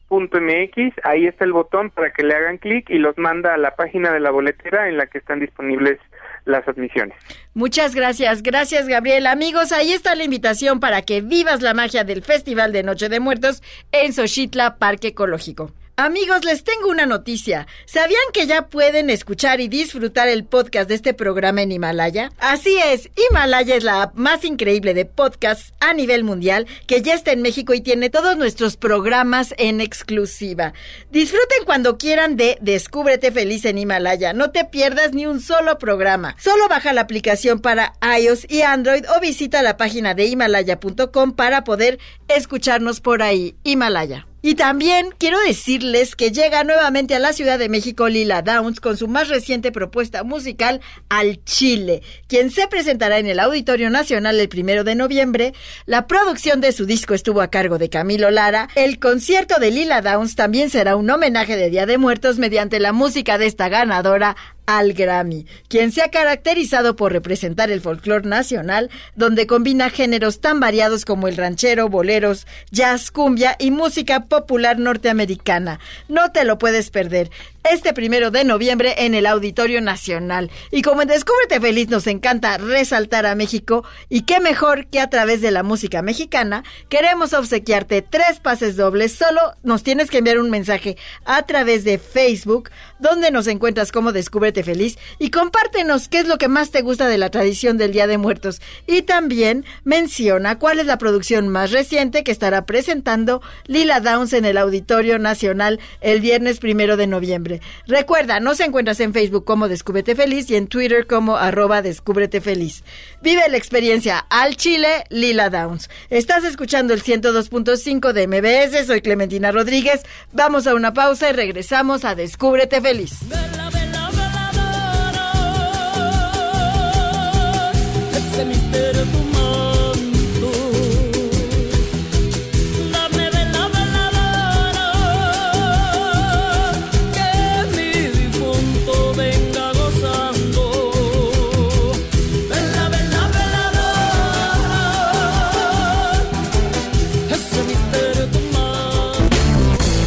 .mx, 0.09 0.93
ahí 1.03 1.27
está 1.27 1.45
el 1.45 1.53
botón 1.53 1.89
para 1.89 2.11
que 2.11 2.23
le 2.23 2.35
hagan 2.35 2.57
clic 2.57 2.89
y 2.89 2.97
los 2.97 3.17
manda 3.17 3.53
a 3.53 3.57
la 3.57 3.75
página 3.75 4.11
de 4.11 4.19
la 4.19 4.31
boletera 4.31 4.87
en 4.89 4.97
la 4.97 5.07
que 5.07 5.17
están 5.17 5.39
disponibles 5.39 5.99
las 6.45 6.67
admisiones. 6.67 7.17
Muchas 7.53 7.93
gracias, 7.93 8.41
gracias 8.41 8.87
Gabriel. 8.87 9.27
Amigos, 9.27 9.71
ahí 9.71 9.91
está 9.91 10.15
la 10.15 10.23
invitación 10.23 10.79
para 10.79 11.01
que 11.01 11.21
vivas 11.21 11.61
la 11.61 11.73
magia 11.73 12.03
del 12.03 12.23
Festival 12.23 12.71
de 12.71 12.83
Noche 12.83 13.09
de 13.09 13.19
Muertos 13.19 13.61
en 13.91 14.13
Xochitla 14.13 14.77
Parque 14.77 15.09
Ecológico. 15.09 15.71
Amigos, 15.99 16.45
les 16.45 16.63
tengo 16.63 16.89
una 16.89 17.07
noticia. 17.07 17.65
¿Sabían 17.87 18.21
que 18.31 18.45
ya 18.45 18.67
pueden 18.67 19.09
escuchar 19.09 19.61
y 19.61 19.67
disfrutar 19.67 20.27
el 20.27 20.45
podcast 20.45 20.87
de 20.87 20.93
este 20.93 21.15
programa 21.15 21.63
en 21.63 21.71
Himalaya? 21.71 22.31
Así 22.37 22.77
es, 22.77 23.09
Himalaya 23.15 23.75
es 23.75 23.83
la 23.83 24.03
app 24.03 24.13
más 24.15 24.45
increíble 24.45 24.93
de 24.93 25.05
podcasts 25.05 25.73
a 25.79 25.95
nivel 25.95 26.23
mundial 26.23 26.67
que 26.85 27.01
ya 27.01 27.15
está 27.15 27.31
en 27.31 27.41
México 27.41 27.73
y 27.73 27.81
tiene 27.81 28.11
todos 28.11 28.37
nuestros 28.37 28.77
programas 28.77 29.55
en 29.57 29.81
exclusiva. 29.81 30.73
Disfruten 31.09 31.65
cuando 31.65 31.97
quieran 31.97 32.37
de 32.37 32.59
Descúbrete 32.61 33.31
feliz 33.31 33.65
en 33.65 33.79
Himalaya. 33.79 34.33
No 34.33 34.51
te 34.51 34.65
pierdas 34.65 35.13
ni 35.13 35.25
un 35.25 35.41
solo 35.41 35.79
programa. 35.79 36.35
Solo 36.37 36.67
baja 36.69 36.93
la 36.93 37.01
aplicación 37.01 37.59
para 37.59 37.93
iOS 38.19 38.45
y 38.47 38.61
Android 38.61 39.03
o 39.17 39.19
visita 39.19 39.63
la 39.63 39.77
página 39.77 40.13
de 40.13 40.25
himalaya.com 40.27 41.33
para 41.33 41.63
poder 41.63 41.97
escucharnos 42.27 43.01
por 43.01 43.23
ahí. 43.23 43.55
Himalaya. 43.63 44.26
Y 44.43 44.53
también 44.53 45.09
quiero 45.17 45.39
decirles 45.39 46.15
que 46.15 46.31
llega 46.31 46.63
nuevamente 46.63 47.15
a 47.15 47.19
la 47.19 47.33
Ciudad 47.33 47.57
de 47.57 47.69
México 47.69 48.07
Lila 48.07 48.43
Downs 48.43 48.79
con 48.79 48.95
su 48.95 49.07
más 49.07 49.29
reciente 49.29 49.71
propuesta 49.71 50.23
musical 50.23 50.79
Al 51.09 51.43
Chile, 51.43 52.03
quien 52.27 52.51
se 52.51 52.67
presentará 52.67 53.17
en 53.17 53.25
el 53.25 53.39
Auditorio 53.39 53.89
Nacional 53.89 54.39
el 54.39 54.47
primero 54.47 54.83
de 54.83 54.93
noviembre. 54.93 55.53
La 55.87 56.05
producción 56.05 56.61
de 56.61 56.71
su 56.71 56.85
disco 56.85 57.15
estuvo 57.15 57.41
a 57.41 57.49
cargo 57.49 57.79
de 57.79 57.89
Camilo 57.89 58.29
Lara. 58.29 58.69
El 58.75 58.99
concierto 58.99 59.59
de 59.59 59.71
Lila 59.71 60.01
Downs 60.01 60.35
también 60.35 60.69
será 60.69 60.95
un 60.95 61.09
homenaje 61.09 61.55
de 61.55 61.71
Día 61.71 61.87
de 61.87 61.97
Muertos 61.97 62.37
mediante 62.37 62.79
la 62.79 62.93
música 62.93 63.39
de 63.39 63.47
esta 63.47 63.69
ganadora 63.69 64.35
al 64.67 64.93
Grammy, 64.93 65.47
quien 65.69 65.91
se 65.91 66.03
ha 66.03 66.11
caracterizado 66.11 66.95
por 66.95 67.13
representar 67.13 67.71
el 67.71 67.81
folclore 67.81 68.27
nacional, 68.27 68.91
donde 69.15 69.47
combina 69.47 69.89
géneros 69.89 70.41
tan 70.41 70.59
variados 70.59 71.05
como 71.05 71.27
el 71.27 71.37
ranchero, 71.37 71.89
boleros, 71.89 72.45
jazz, 72.69 73.09
cumbia 73.09 73.55
y 73.57 73.71
música 73.71 74.25
popular 74.25 74.77
norteamericana. 74.77 75.79
No 76.09 76.31
te 76.31 76.43
lo 76.43 76.59
puedes 76.59 76.91
perder 76.91 77.31
este 77.71 77.93
primero 77.93 78.31
de 78.31 78.43
noviembre 78.43 78.95
en 78.97 79.13
el 79.13 79.25
Auditorio 79.25 79.81
Nacional. 79.81 80.49
Y 80.71 80.81
como 80.81 81.01
en 81.01 81.07
Descúbrete 81.07 81.59
Feliz 81.59 81.89
nos 81.89 82.07
encanta 82.07 82.57
resaltar 82.57 83.25
a 83.25 83.35
México, 83.35 83.83
y 84.09 84.21
qué 84.21 84.39
mejor 84.39 84.87
que 84.87 84.99
a 84.99 85.09
través 85.09 85.41
de 85.41 85.51
la 85.51 85.63
música 85.63 86.01
mexicana, 86.01 86.63
queremos 86.89 87.33
obsequiarte 87.33 88.01
tres 88.01 88.39
pases 88.41 88.75
dobles. 88.75 89.13
Solo 89.13 89.39
nos 89.63 89.83
tienes 89.83 90.09
que 90.09 90.19
enviar 90.19 90.39
un 90.39 90.49
mensaje 90.49 90.97
a 91.25 91.43
través 91.43 91.83
de 91.83 91.97
Facebook, 91.97 92.69
donde 92.99 93.31
nos 93.31 93.47
encuentras 93.47 93.91
como 93.91 94.11
Descúbrete 94.11 94.63
Feliz, 94.63 94.97
y 95.19 95.29
compártenos 95.29 96.07
qué 96.07 96.19
es 96.19 96.27
lo 96.27 96.37
que 96.37 96.47
más 96.47 96.71
te 96.71 96.81
gusta 96.81 97.07
de 97.07 97.17
la 97.17 97.29
tradición 97.29 97.77
del 97.77 97.91
Día 97.91 98.07
de 98.07 98.17
Muertos. 98.17 98.61
Y 98.85 99.03
también 99.03 99.65
menciona 99.83 100.59
cuál 100.59 100.79
es 100.79 100.85
la 100.85 100.97
producción 100.97 101.49
más 101.49 101.71
reciente 101.71 102.23
que 102.23 102.31
estará 102.31 102.65
presentando 102.65 103.41
Lila 103.65 103.99
Downs 103.99 104.33
en 104.33 104.45
el 104.45 104.57
Auditorio 104.57 105.19
Nacional 105.19 105.79
el 106.01 106.21
viernes 106.21 106.59
primero 106.59 106.97
de 106.97 107.07
noviembre. 107.07 107.56
Recuerda, 107.87 108.39
nos 108.39 108.59
encuentras 108.59 108.99
en 108.99 109.13
Facebook 109.13 109.45
como 109.45 109.67
Descúbrete 109.67 110.15
Feliz 110.15 110.49
y 110.49 110.55
en 110.55 110.67
Twitter 110.67 111.07
como 111.07 111.37
arroba 111.37 111.81
Descúbrete 111.81 112.41
Feliz. 112.41 112.83
Vive 113.21 113.47
la 113.49 113.57
experiencia 113.57 114.19
al 114.29 114.55
Chile 114.55 115.03
Lila 115.09 115.49
Downs. 115.49 115.89
Estás 116.09 116.43
escuchando 116.43 116.93
el 116.93 117.03
102.5 117.03 118.13
de 118.13 118.27
MBS, 118.27 118.87
soy 118.87 119.01
Clementina 119.01 119.51
Rodríguez. 119.51 120.01
Vamos 120.33 120.67
a 120.67 120.75
una 120.75 120.93
pausa 120.93 121.29
y 121.29 121.33
regresamos 121.33 122.05
a 122.05 122.15
Descúbrete 122.15 122.81
Feliz. 122.81 123.19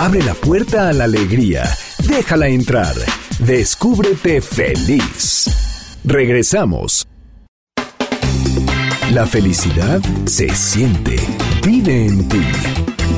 Abre 0.01 0.23
la 0.23 0.33
puerta 0.33 0.89
a 0.89 0.95
la 0.95 1.05
alegría. 1.05 1.63
Déjala 2.09 2.49
entrar. 2.49 2.95
Descúbrete 3.39 4.41
feliz. 4.41 5.99
Regresamos. 6.05 7.07
La 9.13 9.27
felicidad 9.27 10.01
se 10.25 10.49
siente. 10.55 11.17
Vive 11.63 12.07
en 12.07 12.27
ti. 12.31 12.41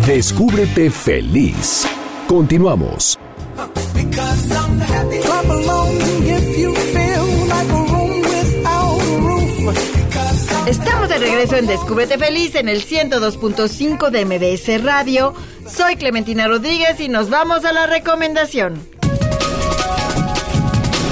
Descúbrete 0.08 0.90
feliz. 0.90 1.86
Continuamos. 2.26 3.16
Estamos 10.66 11.08
de 11.08 11.18
regreso 11.18 11.56
en 11.56 11.66
Descúbrete 11.68 12.18
Feliz 12.18 12.56
en 12.56 12.68
el 12.68 12.84
102.5 12.84 14.10
de 14.10 14.24
MBS 14.24 14.82
Radio. 14.82 15.34
Soy 15.66 15.96
Clementina 15.96 16.48
Rodríguez 16.48 17.00
y 17.00 17.08
nos 17.08 17.30
vamos 17.30 17.64
a 17.64 17.72
la 17.72 17.86
recomendación. 17.86 18.80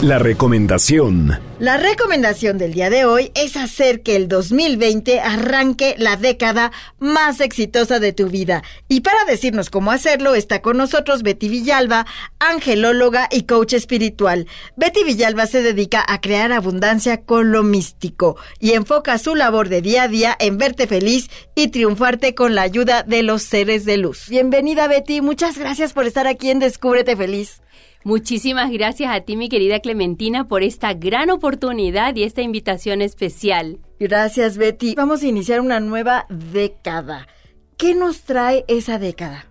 La 0.02 0.18
recomendación. 0.18 1.38
La 1.58 1.76
recomendación 1.76 2.56
del 2.56 2.72
día 2.72 2.88
de 2.88 3.04
hoy 3.04 3.32
es 3.34 3.58
hacer 3.58 4.00
que 4.00 4.16
el 4.16 4.28
2020 4.28 5.20
arranque 5.20 5.94
la 5.98 6.16
década 6.16 6.72
más 6.98 7.42
exitosa 7.42 8.00
de 8.00 8.14
tu 8.14 8.28
vida. 8.28 8.62
Y 8.88 9.02
para 9.02 9.26
decirnos 9.26 9.68
cómo 9.68 9.90
hacerlo 9.90 10.34
está 10.34 10.62
con 10.62 10.78
nosotros 10.78 11.22
Betty 11.22 11.50
Villalba, 11.50 12.06
angelóloga 12.38 13.28
y 13.30 13.42
coach 13.42 13.74
espiritual. 13.74 14.46
Betty 14.74 15.04
Villalba 15.04 15.44
se 15.46 15.60
dedica 15.60 16.02
a 16.08 16.22
crear 16.22 16.50
abundancia 16.50 17.20
con 17.20 17.52
lo 17.52 17.62
místico 17.62 18.38
y 18.58 18.72
enfoca 18.72 19.18
su 19.18 19.34
labor 19.34 19.68
de 19.68 19.82
día 19.82 20.04
a 20.04 20.08
día 20.08 20.34
en 20.40 20.56
verte 20.56 20.86
feliz 20.86 21.28
y 21.54 21.68
triunfarte 21.68 22.34
con 22.34 22.54
la 22.54 22.62
ayuda 22.62 23.02
de 23.02 23.22
los 23.22 23.42
seres 23.42 23.84
de 23.84 23.98
luz. 23.98 24.30
Bienvenida 24.30 24.88
Betty, 24.88 25.20
muchas 25.20 25.58
gracias 25.58 25.92
por 25.92 26.06
estar 26.06 26.26
aquí 26.26 26.48
en 26.48 26.58
Descúbrete 26.58 27.16
Feliz. 27.16 27.60
Muchísimas 28.02 28.70
gracias 28.70 29.14
a 29.14 29.20
ti, 29.20 29.36
mi 29.36 29.48
querida 29.48 29.80
Clementina, 29.80 30.48
por 30.48 30.62
esta 30.62 30.94
gran 30.94 31.30
oportunidad 31.30 32.16
y 32.16 32.22
esta 32.22 32.40
invitación 32.40 33.02
especial. 33.02 33.78
Gracias, 33.98 34.56
Betty. 34.56 34.94
Vamos 34.94 35.22
a 35.22 35.26
iniciar 35.26 35.60
una 35.60 35.80
nueva 35.80 36.26
década. 36.30 37.28
¿Qué 37.76 37.94
nos 37.94 38.22
trae 38.22 38.64
esa 38.68 38.98
década? 38.98 39.49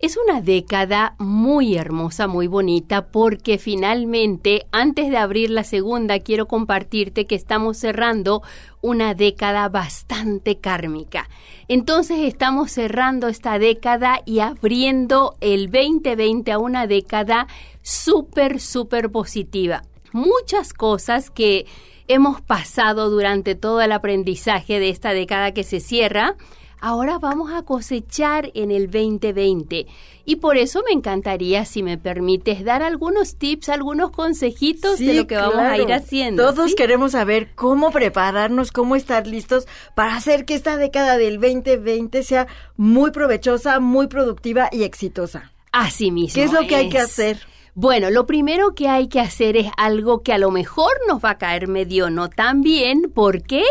Es 0.00 0.16
una 0.16 0.40
década 0.40 1.16
muy 1.18 1.74
hermosa, 1.74 2.28
muy 2.28 2.46
bonita, 2.46 3.08
porque 3.08 3.58
finalmente, 3.58 4.64
antes 4.70 5.10
de 5.10 5.16
abrir 5.16 5.50
la 5.50 5.64
segunda, 5.64 6.20
quiero 6.20 6.46
compartirte 6.46 7.26
que 7.26 7.34
estamos 7.34 7.78
cerrando 7.78 8.42
una 8.80 9.14
década 9.14 9.68
bastante 9.68 10.58
kármica. 10.58 11.28
Entonces 11.66 12.18
estamos 12.20 12.70
cerrando 12.70 13.26
esta 13.26 13.58
década 13.58 14.20
y 14.24 14.38
abriendo 14.38 15.34
el 15.40 15.68
2020 15.68 16.52
a 16.52 16.58
una 16.58 16.86
década 16.86 17.48
súper, 17.82 18.60
súper 18.60 19.10
positiva. 19.10 19.82
Muchas 20.12 20.74
cosas 20.74 21.28
que 21.28 21.66
hemos 22.06 22.40
pasado 22.40 23.10
durante 23.10 23.56
todo 23.56 23.80
el 23.80 23.90
aprendizaje 23.90 24.78
de 24.78 24.90
esta 24.90 25.12
década 25.12 25.52
que 25.52 25.64
se 25.64 25.80
cierra, 25.80 26.36
ahora 26.80 27.18
vamos 27.18 27.52
a 27.52 27.62
cosechar 27.62 28.50
en 28.54 28.70
el 28.70 28.90
2020. 28.90 29.86
Y 30.24 30.36
por 30.36 30.56
eso 30.56 30.82
me 30.86 30.92
encantaría, 30.92 31.64
si 31.64 31.82
me 31.82 31.96
permites, 31.96 32.64
dar 32.64 32.82
algunos 32.82 33.36
tips, 33.36 33.70
algunos 33.70 34.10
consejitos 34.10 34.98
de 34.98 35.14
lo 35.14 35.26
que 35.26 35.36
vamos 35.36 35.58
a 35.58 35.78
ir 35.78 35.92
haciendo. 35.92 36.52
Todos 36.52 36.74
queremos 36.74 37.12
saber 37.12 37.54
cómo 37.54 37.90
prepararnos, 37.90 38.70
cómo 38.70 38.94
estar 38.96 39.26
listos 39.26 39.66
para 39.94 40.16
hacer 40.16 40.44
que 40.44 40.54
esta 40.54 40.76
década 40.76 41.16
del 41.16 41.40
2020 41.40 42.22
sea 42.22 42.46
muy 42.76 43.10
provechosa, 43.10 43.80
muy 43.80 44.06
productiva 44.08 44.68
y 44.70 44.82
exitosa. 44.82 45.52
Así 45.72 46.10
mismo. 46.10 46.34
¿Qué 46.34 46.44
es 46.44 46.52
lo 46.52 46.66
que 46.66 46.76
hay 46.76 46.88
que 46.88 46.98
hacer? 46.98 47.38
Bueno, 47.80 48.10
lo 48.10 48.26
primero 48.26 48.74
que 48.74 48.88
hay 48.88 49.06
que 49.06 49.20
hacer 49.20 49.56
es 49.56 49.70
algo 49.76 50.24
que 50.24 50.32
a 50.32 50.38
lo 50.38 50.50
mejor 50.50 50.90
nos 51.06 51.24
va 51.24 51.30
a 51.30 51.38
caer 51.38 51.68
medio 51.68 52.10
no 52.10 52.28
tan 52.28 52.60
bien. 52.60 53.02
¿Por 53.14 53.44
qué? 53.44 53.62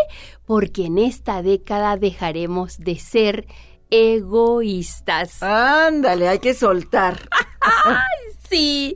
Porque 0.46 0.86
en 0.86 0.98
esta 0.98 1.42
década 1.42 1.98
dejaremos 1.98 2.78
de 2.78 3.00
ser 3.00 3.48
egoístas. 3.90 5.44
Ándale, 5.44 6.30
hay 6.30 6.40
que 6.40 6.54
soltar. 6.54 7.28
sí. 8.50 8.96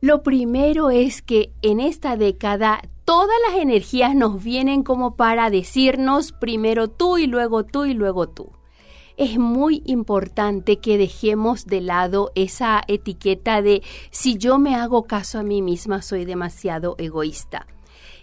Lo 0.00 0.22
primero 0.22 0.88
es 0.88 1.20
que 1.20 1.52
en 1.60 1.78
esta 1.78 2.16
década 2.16 2.80
todas 3.04 3.36
las 3.46 3.60
energías 3.60 4.14
nos 4.14 4.42
vienen 4.42 4.84
como 4.84 5.16
para 5.16 5.50
decirnos 5.50 6.32
primero 6.32 6.88
tú 6.88 7.18
y 7.18 7.26
luego 7.26 7.66
tú 7.66 7.84
y 7.84 7.92
luego 7.92 8.26
tú 8.30 8.52
es 9.16 9.38
muy 9.38 9.82
importante 9.86 10.78
que 10.78 10.98
dejemos 10.98 11.66
de 11.66 11.80
lado 11.80 12.32
esa 12.34 12.82
etiqueta 12.88 13.62
de 13.62 13.82
si 14.10 14.36
yo 14.36 14.58
me 14.58 14.74
hago 14.74 15.04
caso 15.04 15.38
a 15.38 15.42
mí 15.42 15.62
misma 15.62 16.02
soy 16.02 16.24
demasiado 16.24 16.96
egoísta. 16.98 17.66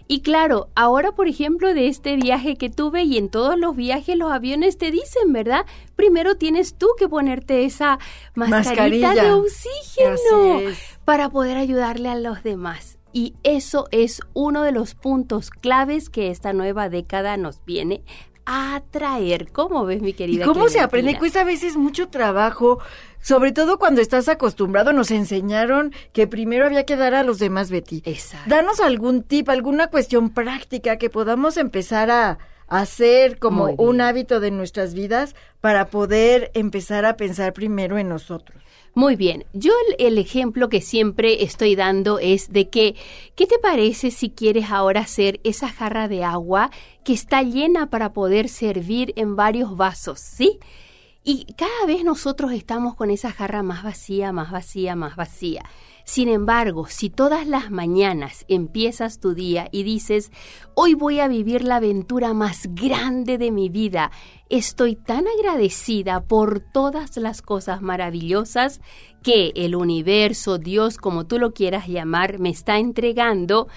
Y 0.08 0.20
claro, 0.20 0.68
ahora 0.74 1.12
por 1.12 1.28
ejemplo 1.28 1.72
de 1.72 1.88
este 1.88 2.16
viaje 2.16 2.56
que 2.56 2.68
tuve 2.68 3.04
y 3.04 3.16
en 3.16 3.30
todos 3.30 3.58
los 3.58 3.76
viajes 3.76 4.16
los 4.16 4.32
aviones 4.32 4.76
te 4.76 4.90
dicen, 4.90 5.32
¿verdad? 5.32 5.64
Primero 5.96 6.36
tienes 6.36 6.74
tú 6.74 6.88
que 6.98 7.08
ponerte 7.08 7.64
esa 7.64 7.98
mascarita 8.34 9.14
de 9.14 9.32
oxígeno 9.32 10.60
para 11.04 11.30
poder 11.30 11.56
ayudarle 11.56 12.08
a 12.08 12.16
los 12.16 12.42
demás. 12.42 12.98
Y 13.14 13.34
eso 13.42 13.88
es 13.90 14.20
uno 14.32 14.62
de 14.62 14.72
los 14.72 14.94
puntos 14.94 15.50
claves 15.50 16.08
que 16.08 16.30
esta 16.30 16.52
nueva 16.52 16.88
década 16.88 17.36
nos 17.36 17.64
viene 17.64 18.02
atraer. 18.44 19.50
¿Cómo 19.52 19.84
ves, 19.84 20.02
mi 20.02 20.12
querida? 20.12 20.44
¿Y 20.44 20.46
¿Cómo 20.46 20.68
se 20.68 20.80
aprende? 20.80 21.18
Cuesta 21.18 21.42
a 21.42 21.44
veces 21.44 21.76
mucho 21.76 22.08
trabajo, 22.08 22.78
sobre 23.20 23.52
todo 23.52 23.78
cuando 23.78 24.00
estás 24.00 24.28
acostumbrado. 24.28 24.92
Nos 24.92 25.10
enseñaron 25.10 25.92
que 26.12 26.26
primero 26.26 26.66
había 26.66 26.84
que 26.84 26.96
dar 26.96 27.14
a 27.14 27.22
los 27.22 27.38
demás, 27.38 27.70
Betty. 27.70 28.02
Exacto. 28.04 28.48
Danos 28.48 28.80
algún 28.80 29.22
tip, 29.22 29.48
alguna 29.48 29.88
cuestión 29.88 30.30
práctica 30.30 30.96
que 30.96 31.10
podamos 31.10 31.56
empezar 31.56 32.10
a 32.10 32.38
hacer 32.80 33.38
como 33.38 33.66
un 33.78 34.00
hábito 34.00 34.40
de 34.40 34.50
nuestras 34.50 34.94
vidas 34.94 35.34
para 35.60 35.88
poder 35.88 36.50
empezar 36.54 37.04
a 37.04 37.16
pensar 37.16 37.52
primero 37.52 37.98
en 37.98 38.08
nosotros. 38.08 38.62
Muy 38.94 39.16
bien, 39.16 39.44
yo 39.54 39.72
el, 39.98 40.18
ejemplo 40.18 40.68
que 40.68 40.82
siempre 40.82 41.42
estoy 41.44 41.76
dando 41.76 42.18
es 42.18 42.52
de 42.52 42.68
que, 42.68 42.94
¿qué 43.34 43.46
te 43.46 43.58
parece 43.58 44.10
si 44.10 44.28
quieres 44.28 44.70
ahora 44.70 45.00
hacer 45.00 45.40
esa 45.44 45.68
jarra 45.68 46.08
de 46.08 46.24
agua 46.24 46.70
que 47.02 47.14
está 47.14 47.42
llena 47.42 47.88
para 47.88 48.12
poder 48.12 48.50
servir 48.50 49.14
en 49.16 49.34
varios 49.34 49.76
vasos, 49.76 50.20
¿sí? 50.20 50.58
Y 51.24 51.46
cada 51.56 51.86
vez 51.86 52.04
nosotros 52.04 52.52
estamos 52.52 52.94
con 52.94 53.10
esa 53.10 53.32
jarra 53.32 53.62
más 53.62 53.82
vacía, 53.82 54.32
más 54.32 54.50
vacía, 54.50 54.94
más 54.94 55.16
vacía. 55.16 55.62
Sin 56.04 56.28
embargo, 56.28 56.86
si 56.88 57.10
todas 57.10 57.46
las 57.46 57.70
mañanas 57.70 58.44
empiezas 58.48 59.20
tu 59.20 59.34
día 59.34 59.68
y 59.70 59.82
dices, 59.82 60.30
hoy 60.74 60.94
voy 60.94 61.20
a 61.20 61.28
vivir 61.28 61.64
la 61.64 61.76
aventura 61.76 62.34
más 62.34 62.68
grande 62.74 63.38
de 63.38 63.50
mi 63.50 63.68
vida, 63.68 64.10
estoy 64.48 64.96
tan 64.96 65.26
agradecida 65.38 66.24
por 66.24 66.60
todas 66.60 67.16
las 67.16 67.42
cosas 67.42 67.82
maravillosas 67.82 68.80
que 69.22 69.52
el 69.54 69.76
universo, 69.76 70.58
Dios, 70.58 70.96
como 70.98 71.26
tú 71.26 71.38
lo 71.38 71.54
quieras 71.54 71.86
llamar, 71.86 72.38
me 72.38 72.50
está 72.50 72.78
entregando, 72.78 73.68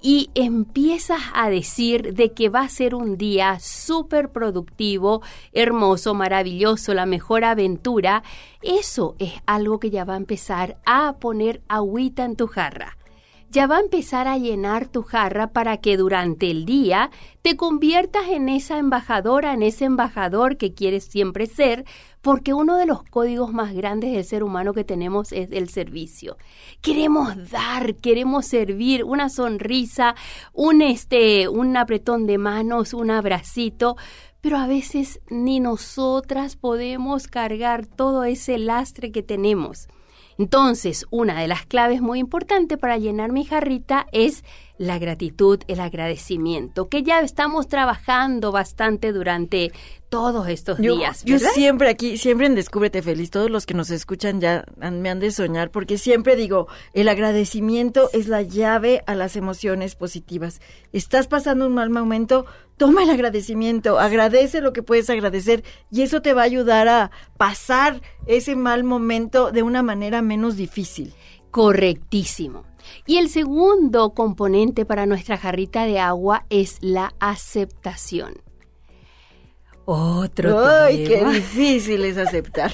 y 0.00 0.30
empiezas 0.34 1.20
a 1.34 1.50
decir 1.50 2.14
de 2.14 2.32
que 2.32 2.48
va 2.48 2.62
a 2.62 2.68
ser 2.68 2.94
un 2.94 3.16
día 3.16 3.58
súper 3.60 4.30
productivo, 4.30 5.22
hermoso, 5.52 6.14
maravilloso, 6.14 6.94
la 6.94 7.06
mejor 7.06 7.44
aventura, 7.44 8.22
eso 8.62 9.16
es 9.18 9.34
algo 9.46 9.78
que 9.80 9.90
ya 9.90 10.04
va 10.04 10.14
a 10.14 10.18
empezar 10.18 10.78
a 10.86 11.16
poner 11.18 11.62
agüita 11.68 12.24
en 12.24 12.36
tu 12.36 12.46
jarra 12.46 12.96
ya 13.50 13.66
va 13.66 13.78
a 13.78 13.80
empezar 13.80 14.28
a 14.28 14.38
llenar 14.38 14.86
tu 14.86 15.02
jarra 15.02 15.48
para 15.48 15.78
que 15.78 15.96
durante 15.96 16.50
el 16.50 16.64
día 16.64 17.10
te 17.42 17.56
conviertas 17.56 18.28
en 18.28 18.48
esa 18.48 18.78
embajadora, 18.78 19.52
en 19.52 19.64
ese 19.64 19.86
embajador 19.86 20.56
que 20.56 20.72
quieres 20.72 21.04
siempre 21.04 21.46
ser, 21.46 21.84
porque 22.20 22.54
uno 22.54 22.76
de 22.76 22.86
los 22.86 23.02
códigos 23.02 23.52
más 23.52 23.74
grandes 23.74 24.12
del 24.12 24.24
ser 24.24 24.44
humano 24.44 24.72
que 24.72 24.84
tenemos 24.84 25.32
es 25.32 25.48
el 25.50 25.68
servicio. 25.68 26.36
Queremos 26.80 27.50
dar, 27.50 27.96
queremos 27.96 28.46
servir, 28.46 29.02
una 29.02 29.28
sonrisa, 29.28 30.14
un 30.52 30.80
este, 30.80 31.48
un 31.48 31.76
apretón 31.76 32.26
de 32.26 32.38
manos, 32.38 32.94
un 32.94 33.10
abracito, 33.10 33.96
pero 34.40 34.58
a 34.58 34.68
veces 34.68 35.20
ni 35.28 35.58
nosotras 35.58 36.54
podemos 36.54 37.26
cargar 37.26 37.86
todo 37.86 38.22
ese 38.22 38.58
lastre 38.58 39.10
que 39.10 39.22
tenemos. 39.24 39.88
Entonces, 40.40 41.04
una 41.10 41.38
de 41.38 41.48
las 41.48 41.66
claves 41.66 42.00
muy 42.00 42.18
importantes 42.18 42.78
para 42.78 42.96
llenar 42.96 43.30
mi 43.30 43.44
jarrita 43.44 44.06
es 44.10 44.42
la 44.80 44.98
gratitud, 44.98 45.60
el 45.68 45.78
agradecimiento, 45.78 46.88
que 46.88 47.02
ya 47.02 47.20
estamos 47.20 47.68
trabajando 47.68 48.50
bastante 48.50 49.12
durante 49.12 49.72
todos 50.08 50.48
estos 50.48 50.78
días. 50.78 51.22
Yo 51.22 51.38
siempre 51.38 51.90
aquí, 51.90 52.16
siempre 52.16 52.46
en 52.46 52.54
Descúbrete 52.54 53.02
Feliz, 53.02 53.28
todos 53.28 53.50
los 53.50 53.66
que 53.66 53.74
nos 53.74 53.90
escuchan 53.90 54.40
ya 54.40 54.64
me 54.78 55.10
han 55.10 55.20
de 55.20 55.32
soñar, 55.32 55.70
porque 55.70 55.98
siempre 55.98 56.34
digo, 56.34 56.66
el 56.94 57.10
agradecimiento 57.10 58.08
es 58.14 58.26
la 58.26 58.40
llave 58.40 59.02
a 59.06 59.14
las 59.14 59.36
emociones 59.36 59.96
positivas. 59.96 60.62
Estás 60.94 61.28
pasando 61.28 61.66
un 61.66 61.74
mal 61.74 61.90
momento, 61.90 62.46
toma 62.78 63.02
el 63.02 63.10
agradecimiento, 63.10 63.98
agradece 63.98 64.62
lo 64.62 64.72
que 64.72 64.82
puedes 64.82 65.10
agradecer 65.10 65.62
y 65.90 66.00
eso 66.00 66.22
te 66.22 66.32
va 66.32 66.40
a 66.40 66.46
ayudar 66.46 66.88
a 66.88 67.10
pasar 67.36 68.00
ese 68.26 68.56
mal 68.56 68.82
momento 68.82 69.52
de 69.52 69.62
una 69.62 69.82
manera 69.82 70.22
menos 70.22 70.56
difícil. 70.56 71.12
Correctísimo. 71.50 72.69
Y 73.06 73.18
el 73.18 73.28
segundo 73.28 74.14
componente 74.14 74.84
para 74.84 75.06
nuestra 75.06 75.36
jarrita 75.36 75.84
de 75.84 75.98
agua 75.98 76.46
es 76.50 76.78
la 76.80 77.14
aceptación. 77.20 78.34
Otro 79.84 80.66
¡Ay, 80.66 81.04
qué 81.04 81.24
difícil 81.24 82.04
es 82.04 82.16
aceptar! 82.16 82.72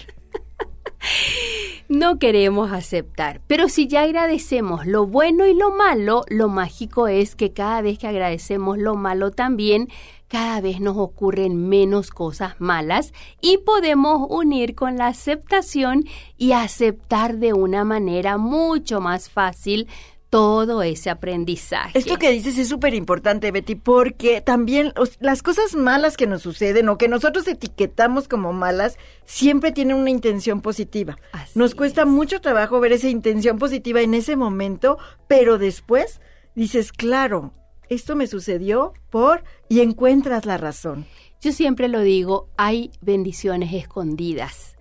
no 1.89 2.19
queremos 2.19 2.73
aceptar. 2.73 3.41
Pero 3.47 3.69
si 3.69 3.87
ya 3.87 4.03
agradecemos 4.03 4.87
lo 4.87 5.07
bueno 5.07 5.47
y 5.47 5.55
lo 5.55 5.71
malo, 5.71 6.23
lo 6.29 6.49
mágico 6.49 7.09
es 7.09 7.37
que 7.37 7.53
cada 7.53 7.83
vez 7.83 7.99
que 7.99 8.07
agradecemos 8.07 8.79
lo 8.79 8.97
malo 8.97 9.31
también, 9.31 9.89
cada 10.29 10.61
vez 10.61 10.81
nos 10.81 10.97
ocurren 10.97 11.69
menos 11.69 12.11
cosas 12.11 12.55
malas 12.59 13.13
y 13.41 13.59
podemos 13.59 14.27
unir 14.29 14.75
con 14.75 14.97
la 14.97 15.09
aceptación 15.09 16.05
y 16.37 16.53
aceptar 16.53 17.37
de 17.37 17.53
una 17.53 17.85
manera 17.85 18.37
mucho 18.37 19.01
más 19.01 19.31
fácil 19.31 19.89
todo 20.31 20.83
ese 20.83 21.09
aprendizaje. 21.09 21.99
Esto 21.99 22.19
que 22.19 22.31
dices 22.31 22.59
es 22.59 22.69
súper 22.69 22.95
importante, 22.95 23.53
Betty, 23.53 23.77
porque 23.77 24.41
también 24.41 24.93
las 25.21 25.43
cosas 25.43 25.75
malas 25.75 26.17
que 26.17 26.27
nos 26.27 26.43
suceden 26.43 26.89
o 26.89 26.99
que 26.99 27.09
nosotros 27.09 27.47
etiquetamos 27.47 28.29
como 28.29 28.53
malas 28.53 28.99
siempre 29.25 29.73
tienen 29.73 29.97
una 29.97 30.11
intención 30.11 30.61
positiva. 30.61 31.17
nos 31.55 31.75
cuesta 31.75 32.05
mucho 32.05 32.41
trabajo 32.41 32.81
ver 32.81 32.93
esa 32.93 33.09
intención 33.09 33.59
positiva 33.59 34.01
en 34.01 34.15
ese 34.15 34.37
momento, 34.37 34.99
pero 35.29 35.59
después 35.59 36.21
dices, 36.55 36.93
claro, 36.93 37.53
esto 37.89 38.17
me 38.17 38.27
sucedió 38.27 38.93
por 39.11 39.45
y 39.69 39.81
encuentras 39.81 40.47
la 40.47 40.59
razón. 40.59 41.07
Yo 41.41 41.53
siempre 41.53 41.89
lo 41.89 42.01
digo, 42.01 42.49
hay 42.57 42.91
bendiciones 43.01 43.73
escondidas 43.73 44.77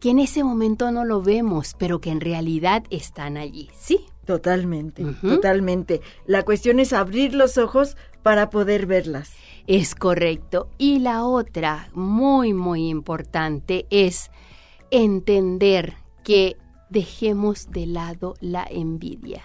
que 0.00 0.10
en 0.10 0.18
ese 0.18 0.42
momento 0.42 0.90
no 0.90 1.04
lo 1.04 1.22
vemos, 1.22 1.76
pero 1.78 2.00
que 2.00 2.10
en 2.10 2.20
realidad 2.20 2.84
están 2.90 3.36
allí, 3.36 3.70
¿sí? 3.78 4.06
Totalmente, 4.24 5.04
totalmente. 5.20 6.00
La 6.26 6.44
cuestión 6.44 6.80
es 6.80 6.92
abrir 6.92 7.34
los 7.34 7.58
ojos 7.58 7.96
para 8.22 8.48
poder 8.48 8.86
verlas. 8.86 9.32
Es 9.66 9.94
correcto. 9.94 10.68
Y 10.78 11.00
la 11.00 11.24
otra, 11.24 11.90
muy, 11.94 12.54
muy 12.54 12.88
importante, 12.88 13.86
es 13.90 14.30
entender 14.90 15.94
que 16.22 16.56
dejemos 16.90 17.70
de 17.70 17.86
lado 17.86 18.34
la 18.40 18.66
envidia. 18.70 19.42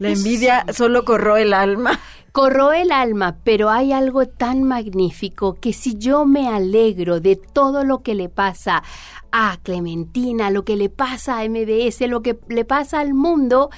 La 0.00 0.08
envidia 0.08 0.64
solo 0.72 1.04
corró 1.04 1.36
el 1.36 1.52
alma. 1.52 2.00
Corró 2.32 2.72
el 2.72 2.90
alma, 2.90 3.36
pero 3.44 3.68
hay 3.68 3.92
algo 3.92 4.26
tan 4.26 4.62
magnífico 4.62 5.60
que 5.60 5.74
si 5.74 5.98
yo 5.98 6.24
me 6.24 6.48
alegro 6.48 7.20
de 7.20 7.36
todo 7.36 7.84
lo 7.84 8.02
que 8.02 8.14
le 8.14 8.30
pasa 8.30 8.82
a 9.30 9.58
Clementina, 9.62 10.50
lo 10.50 10.64
que 10.64 10.76
le 10.76 10.88
pasa 10.88 11.38
a 11.38 11.46
MBS, 11.46 12.00
lo 12.08 12.22
que 12.22 12.38
le 12.48 12.64
pasa 12.64 13.00
al 13.00 13.12
mundo, 13.12 13.68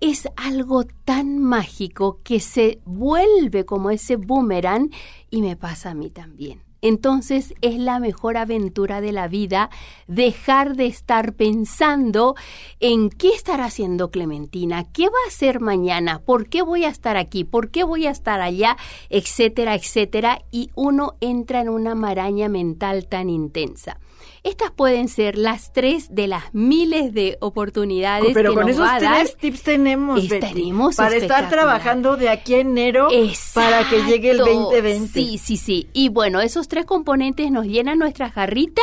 es 0.00 0.26
algo 0.36 0.84
tan 1.04 1.38
mágico 1.38 2.20
que 2.24 2.40
se 2.40 2.80
vuelve 2.86 3.66
como 3.66 3.90
ese 3.90 4.16
boomerang 4.16 4.88
y 5.28 5.42
me 5.42 5.54
pasa 5.54 5.90
a 5.90 5.94
mí 5.94 6.08
también. 6.08 6.67
Entonces 6.80 7.54
es 7.60 7.78
la 7.78 7.98
mejor 7.98 8.36
aventura 8.36 9.00
de 9.00 9.12
la 9.12 9.28
vida 9.28 9.70
dejar 10.06 10.76
de 10.76 10.86
estar 10.86 11.34
pensando 11.34 12.34
en 12.80 13.10
qué 13.10 13.30
estará 13.30 13.66
haciendo 13.66 14.10
Clementina, 14.10 14.84
qué 14.92 15.04
va 15.04 15.18
a 15.24 15.28
hacer 15.28 15.60
mañana, 15.60 16.20
por 16.20 16.48
qué 16.48 16.62
voy 16.62 16.84
a 16.84 16.88
estar 16.88 17.16
aquí, 17.16 17.44
por 17.44 17.70
qué 17.70 17.84
voy 17.84 18.06
a 18.06 18.10
estar 18.10 18.40
allá, 18.40 18.76
etcétera, 19.10 19.74
etcétera, 19.74 20.42
y 20.50 20.70
uno 20.74 21.16
entra 21.20 21.60
en 21.60 21.68
una 21.68 21.94
maraña 21.94 22.48
mental 22.48 23.08
tan 23.08 23.28
intensa. 23.28 23.98
Estas 24.42 24.70
pueden 24.70 25.08
ser 25.08 25.36
las 25.38 25.72
tres 25.72 26.14
de 26.14 26.26
las 26.26 26.52
miles 26.54 27.12
de 27.12 27.36
oportunidades 27.40 28.30
Pero 28.34 28.50
que 28.50 28.56
con 28.56 28.66
nos 28.66 28.74
esos 28.74 28.84
va 28.86 28.96
a 28.96 29.00
dar. 29.00 29.16
tres 29.20 29.36
tips 29.36 29.62
tenemos, 29.62 30.28
Betty, 30.28 30.34
Estaremos 30.34 30.96
para 30.96 31.16
estar 31.16 31.48
trabajando 31.48 32.16
de 32.16 32.28
aquí 32.28 32.54
a 32.54 32.58
enero 32.60 33.08
para 33.54 33.88
que 33.88 34.02
llegue 34.04 34.30
el 34.30 34.40
Exacto. 34.40 34.60
2020. 34.62 35.08
Sí, 35.12 35.38
sí, 35.38 35.56
sí. 35.56 35.88
Y 35.92 36.08
bueno, 36.08 36.40
esos 36.40 36.68
tres 36.68 36.84
componentes 36.84 37.50
nos 37.50 37.66
llenan 37.66 37.98
nuestra 37.98 38.30
jarrita 38.30 38.82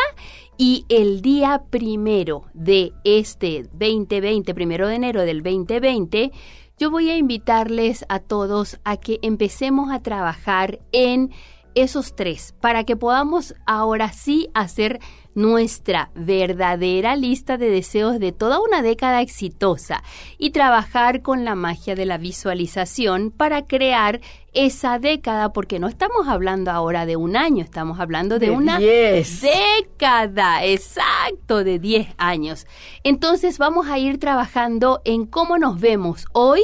y 0.58 0.86
el 0.90 1.22
día 1.22 1.64
primero 1.70 2.46
de 2.54 2.94
este 3.04 3.64
2020, 3.74 4.54
primero 4.54 4.88
de 4.88 4.96
enero 4.96 5.22
del 5.22 5.44
2020, 5.44 6.32
yo 6.78 6.92
voy 6.92 7.10
a 7.10 7.18
invitarles 7.18 8.06
a 8.10 8.20
todos 8.20 8.80
a 8.84 8.98
que 8.98 9.20
empecemos 9.22 9.92
a 9.92 10.02
trabajar 10.02 10.80
en 10.92 11.32
esos 11.74 12.16
tres 12.16 12.54
para 12.62 12.84
que 12.86 12.96
podamos 12.96 13.54
ahora 13.66 14.12
sí 14.14 14.50
hacer 14.54 15.00
nuestra 15.36 16.10
verdadera 16.16 17.16
lista 17.16 17.58
de 17.58 17.70
deseos 17.70 18.20
de 18.20 18.32
toda 18.32 18.60
una 18.60 18.82
década 18.82 19.22
exitosa 19.22 20.04
y 20.38 20.52
trabajar 20.52 21.22
con 21.22 21.46
la 21.46 21.56
magia 21.56 21.94
de 21.94 22.06
la 22.06 22.18
visualización 22.18 23.32
para 23.32 23.68
crear 23.68 24.22
esa 24.54 25.00
década, 25.00 25.52
porque 25.52 25.80
no 25.80 25.88
estamos 25.88 26.28
hablando 26.28 26.72
ahora 26.72 27.06
de 27.06 27.18
un 27.18 27.36
año, 27.36 27.64
estamos 27.64 28.00
hablando 28.00 28.40
de, 28.40 28.48
De 28.48 28.52
una 28.54 28.80
10. 28.80 29.42
década, 29.42 30.64
exacto, 30.64 31.64
de 31.66 31.78
10 31.78 32.08
años. 32.18 32.66
Entonces 33.04 33.58
vamos 33.58 33.88
a 33.88 34.00
ir 34.00 34.18
trabajando 34.18 35.02
en 35.04 35.26
cómo 35.26 35.58
nos 35.58 35.80
vemos 35.82 36.26
hoy, 36.32 36.62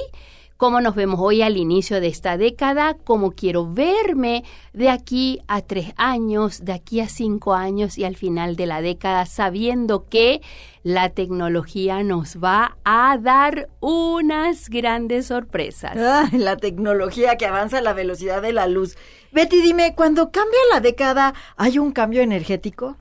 cómo 0.61 0.79
nos 0.79 0.93
vemos 0.93 1.19
hoy 1.19 1.41
al 1.41 1.57
inicio 1.57 1.99
de 1.99 2.05
esta 2.05 2.37
década, 2.37 2.95
cómo 3.03 3.31
quiero 3.31 3.65
verme 3.65 4.43
de 4.73 4.89
aquí 4.89 5.41
a 5.47 5.61
tres 5.61 5.91
años, 5.97 6.63
de 6.63 6.73
aquí 6.73 6.99
a 6.99 7.09
cinco 7.09 7.55
años 7.55 7.97
y 7.97 8.03
al 8.03 8.15
final 8.15 8.55
de 8.55 8.67
la 8.67 8.79
década, 8.83 9.25
sabiendo 9.25 10.07
que 10.07 10.43
la 10.83 11.09
tecnología 11.09 12.03
nos 12.03 12.37
va 12.37 12.77
a 12.83 13.17
dar 13.17 13.69
unas 13.79 14.69
grandes 14.69 15.25
sorpresas. 15.25 15.97
Ay, 15.97 16.37
la 16.37 16.57
tecnología 16.57 17.37
que 17.37 17.47
avanza 17.47 17.79
a 17.79 17.81
la 17.81 17.93
velocidad 17.93 18.43
de 18.43 18.53
la 18.53 18.67
luz. 18.67 18.97
Betty, 19.31 19.63
dime, 19.63 19.95
cuando 19.95 20.29
cambia 20.29 20.59
la 20.71 20.79
década, 20.79 21.33
¿hay 21.57 21.79
un 21.79 21.91
cambio 21.91 22.21
energético? 22.21 22.97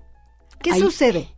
¿Qué 0.63 0.79
sucede? 0.79 1.29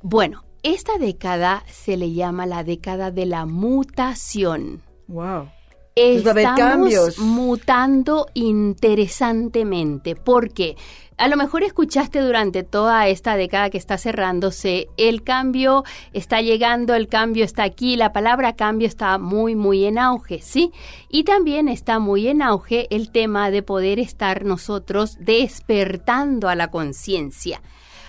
Bueno, 0.00 0.44
esta 0.62 0.96
década 0.98 1.64
se 1.66 1.96
le 1.96 2.12
llama 2.12 2.46
la 2.46 2.62
década 2.62 3.10
de 3.10 3.26
la 3.26 3.46
mutación. 3.46 4.80
Wow. 5.08 5.48
Va 5.96 6.28
a 6.28 6.30
haber 6.30 6.46
Estamos 6.46 6.58
cambios. 6.58 7.18
mutando 7.18 8.26
interesantemente 8.32 10.16
porque 10.16 10.76
a 11.18 11.28
lo 11.28 11.36
mejor 11.36 11.62
escuchaste 11.62 12.20
durante 12.20 12.62
toda 12.62 13.06
esta 13.06 13.36
década 13.36 13.68
que 13.70 13.78
está 13.78 13.98
cerrándose, 13.98 14.88
el 14.96 15.22
cambio 15.22 15.84
está 16.12 16.40
llegando, 16.40 16.94
el 16.94 17.08
cambio 17.08 17.44
está 17.44 17.62
aquí, 17.62 17.96
la 17.96 18.12
palabra 18.12 18.56
cambio 18.56 18.88
está 18.88 19.18
muy, 19.18 19.54
muy 19.54 19.84
en 19.84 19.98
auge, 19.98 20.40
¿sí? 20.40 20.72
Y 21.10 21.24
también 21.24 21.68
está 21.68 21.98
muy 21.98 22.26
en 22.26 22.42
auge 22.42 22.86
el 22.90 23.12
tema 23.12 23.50
de 23.50 23.62
poder 23.62 23.98
estar 23.98 24.44
nosotros 24.44 25.16
despertando 25.20 26.48
a 26.48 26.54
la 26.54 26.68
conciencia. 26.68 27.60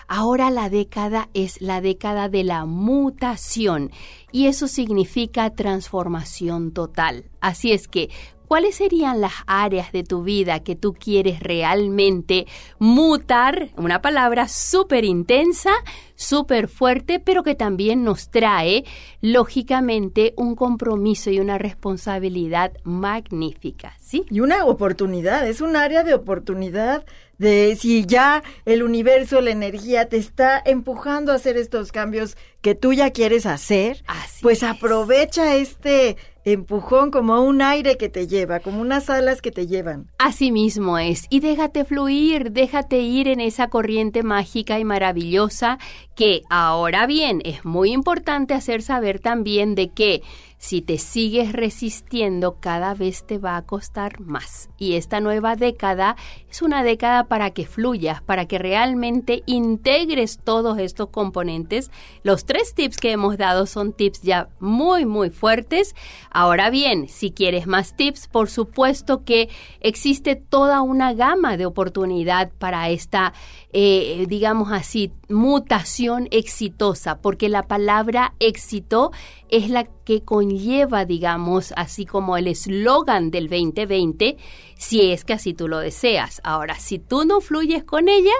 Ahora 0.07 0.49
la 0.49 0.69
década 0.69 1.29
es 1.33 1.61
la 1.61 1.81
década 1.81 2.29
de 2.29 2.43
la 2.43 2.65
mutación 2.65 3.91
y 4.31 4.47
eso 4.47 4.67
significa 4.67 5.49
transformación 5.51 6.71
total. 6.71 7.25
Así 7.39 7.71
es 7.71 7.87
que, 7.87 8.09
¿cuáles 8.47 8.75
serían 8.75 9.21
las 9.21 9.34
áreas 9.47 9.91
de 9.91 10.03
tu 10.03 10.23
vida 10.23 10.62
que 10.62 10.75
tú 10.75 10.93
quieres 10.93 11.39
realmente 11.39 12.45
mutar? 12.79 13.69
Una 13.77 14.01
palabra 14.01 14.47
súper 14.47 15.06
intensa, 15.06 15.71
súper 16.15 16.67
fuerte, 16.67 17.19
pero 17.19 17.43
que 17.43 17.56
también 17.56 18.03
nos 18.03 18.29
trae, 18.29 18.86
lógicamente, 19.21 20.34
un 20.38 20.56
compromiso 20.56 21.29
y 21.32 21.39
una 21.39 21.58
responsabilidad 21.58 22.73
magnífica, 22.84 23.95
¿sí? 23.99 24.25
Y 24.29 24.39
una 24.39 24.65
oportunidad, 24.65 25.47
es 25.47 25.62
un 25.62 25.75
área 25.75 26.03
de 26.03 26.13
oportunidad 26.13 27.06
de 27.38 27.75
si 27.79 28.06
ya 28.06 28.43
el 28.65 28.84
universo, 28.84 29.41
la 29.41 29.51
energía 29.51 30.08
te 30.08 30.17
está 30.17 30.62
empujando 30.63 31.32
a 31.32 31.36
hacer 31.36 31.58
estos 31.58 31.91
cambios 31.91 32.38
que 32.62 32.75
tú 32.75 32.93
ya 32.93 33.12
quieres 33.12 33.45
hacer, 33.45 34.03
Así 34.08 34.41
pues 34.41 34.60
es. 34.60 34.63
aprovecha 34.63 35.56
este 35.56 36.15
empujón 36.45 37.12
como 37.12 37.41
un 37.41 37.62
aire 37.62 37.97
que 37.97 38.10
te 38.10 38.27
lleva, 38.27 38.60
como 38.60 38.82
unas 38.82 39.10
alas 39.10 39.41
que 39.41 39.51
te 39.51 39.67
llevan. 39.67 40.08
Así 40.17 40.51
mismo 40.51 40.97
es. 40.97 41.25
Y 41.29 41.39
déjate 41.39 41.86
fluir, 41.86 42.51
déjate 42.51 42.99
ir 42.99 43.27
en 43.27 43.39
esa 43.39 43.69
corriente 43.69 44.23
mágica 44.23 44.79
y 44.79 44.84
maravillosa 44.84 45.77
que 46.15 46.41
ahora 46.49 47.08
bien 47.08 47.41
es 47.45 47.65
muy 47.65 47.91
importante 47.91 48.53
hacer 48.53 48.82
saber 48.82 49.19
también 49.19 49.75
de 49.75 49.89
que 49.91 50.21
si 50.63 50.82
te 50.82 50.97
sigues 50.97 51.52
resistiendo 51.52 52.56
cada 52.62 52.93
vez 52.93 53.26
te 53.26 53.38
va 53.38 53.58
a 53.58 53.63
costar 53.63 54.21
más. 54.21 54.69
Y 54.78 54.93
esta 54.93 55.19
nueva 55.19 55.58
década 55.58 56.15
es 56.49 56.62
una 56.62 56.84
década 56.84 57.26
para 57.26 57.49
que 57.49 57.65
fluyas, 57.65 58.21
para 58.21 58.45
que 58.45 58.60
realmente 58.60 59.43
integres 59.45 60.39
todos 60.41 60.80
estos 60.80 61.10
componentes. 61.10 61.91
Los 62.23 62.45
tres 62.45 62.73
tips 62.73 62.95
que 62.95 63.12
hemos 63.12 63.38
dado 63.38 63.65
son 63.65 63.91
tips 63.91 64.21
ya 64.21 64.47
muy, 64.62 65.06
muy 65.06 65.32
fuertes. 65.32 65.95
Ahora 66.32 66.69
bien, 66.69 67.10
si 67.10 67.32
quieres 67.32 67.67
más 67.67 67.97
tips, 67.97 68.30
por 68.30 68.49
supuesto 68.49 69.26
que 69.26 69.49
existe 69.82 70.38
toda 70.38 70.82
una 70.82 71.12
gama 71.13 71.58
de 71.58 71.65
oportunidad 71.65 72.54
para 72.58 72.88
esta, 72.88 73.34
eh, 73.73 74.26
digamos 74.30 74.71
así, 74.71 75.12
mutación 75.28 76.30
exitosa, 76.32 77.19
porque 77.19 77.49
la 77.49 77.63
palabra 77.63 78.34
éxito 78.39 79.12
es 79.49 79.69
la 79.69 79.84
que 80.03 80.23
conlleva, 80.23 81.05
digamos, 81.05 81.73
así 81.75 82.05
como 82.05 82.37
el 82.37 82.47
eslogan 82.47 83.31
del 83.31 83.47
2020, 83.47 84.37
si 84.77 85.11
es 85.11 85.23
que 85.23 85.33
así 85.33 85.53
tú 85.53 85.67
lo 85.67 85.79
deseas. 85.79 86.41
Ahora, 86.43 86.79
si 86.79 86.99
tú 86.99 87.25
no 87.25 87.41
fluyes 87.41 87.83
con 87.83 88.09
ella, 88.09 88.33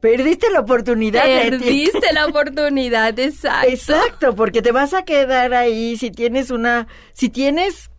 Perdiste 0.00 0.48
la 0.50 0.60
oportunidad. 0.60 1.24
Perdiste 1.24 2.12
la 2.14 2.26
oportunidad, 2.26 3.18
exacto. 3.18 3.68
Exacto, 3.68 4.34
porque 4.34 4.62
te 4.62 4.72
vas 4.72 4.94
a 4.94 5.04
quedar 5.04 5.52
ahí 5.52 5.98
si 5.98 6.10
tienes 6.10 6.50
una, 6.50 6.88
si 7.12 7.28
tienes 7.28 7.90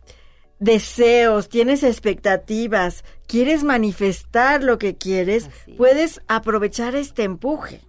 deseos, 0.58 1.48
tienes 1.48 1.84
expectativas, 1.84 3.04
quieres 3.26 3.62
manifestar 3.62 4.62
lo 4.62 4.78
que 4.78 4.96
quieres, 4.96 5.48
puedes 5.76 6.20
aprovechar 6.26 6.96
este 6.96 7.22
empuje. 7.22 7.80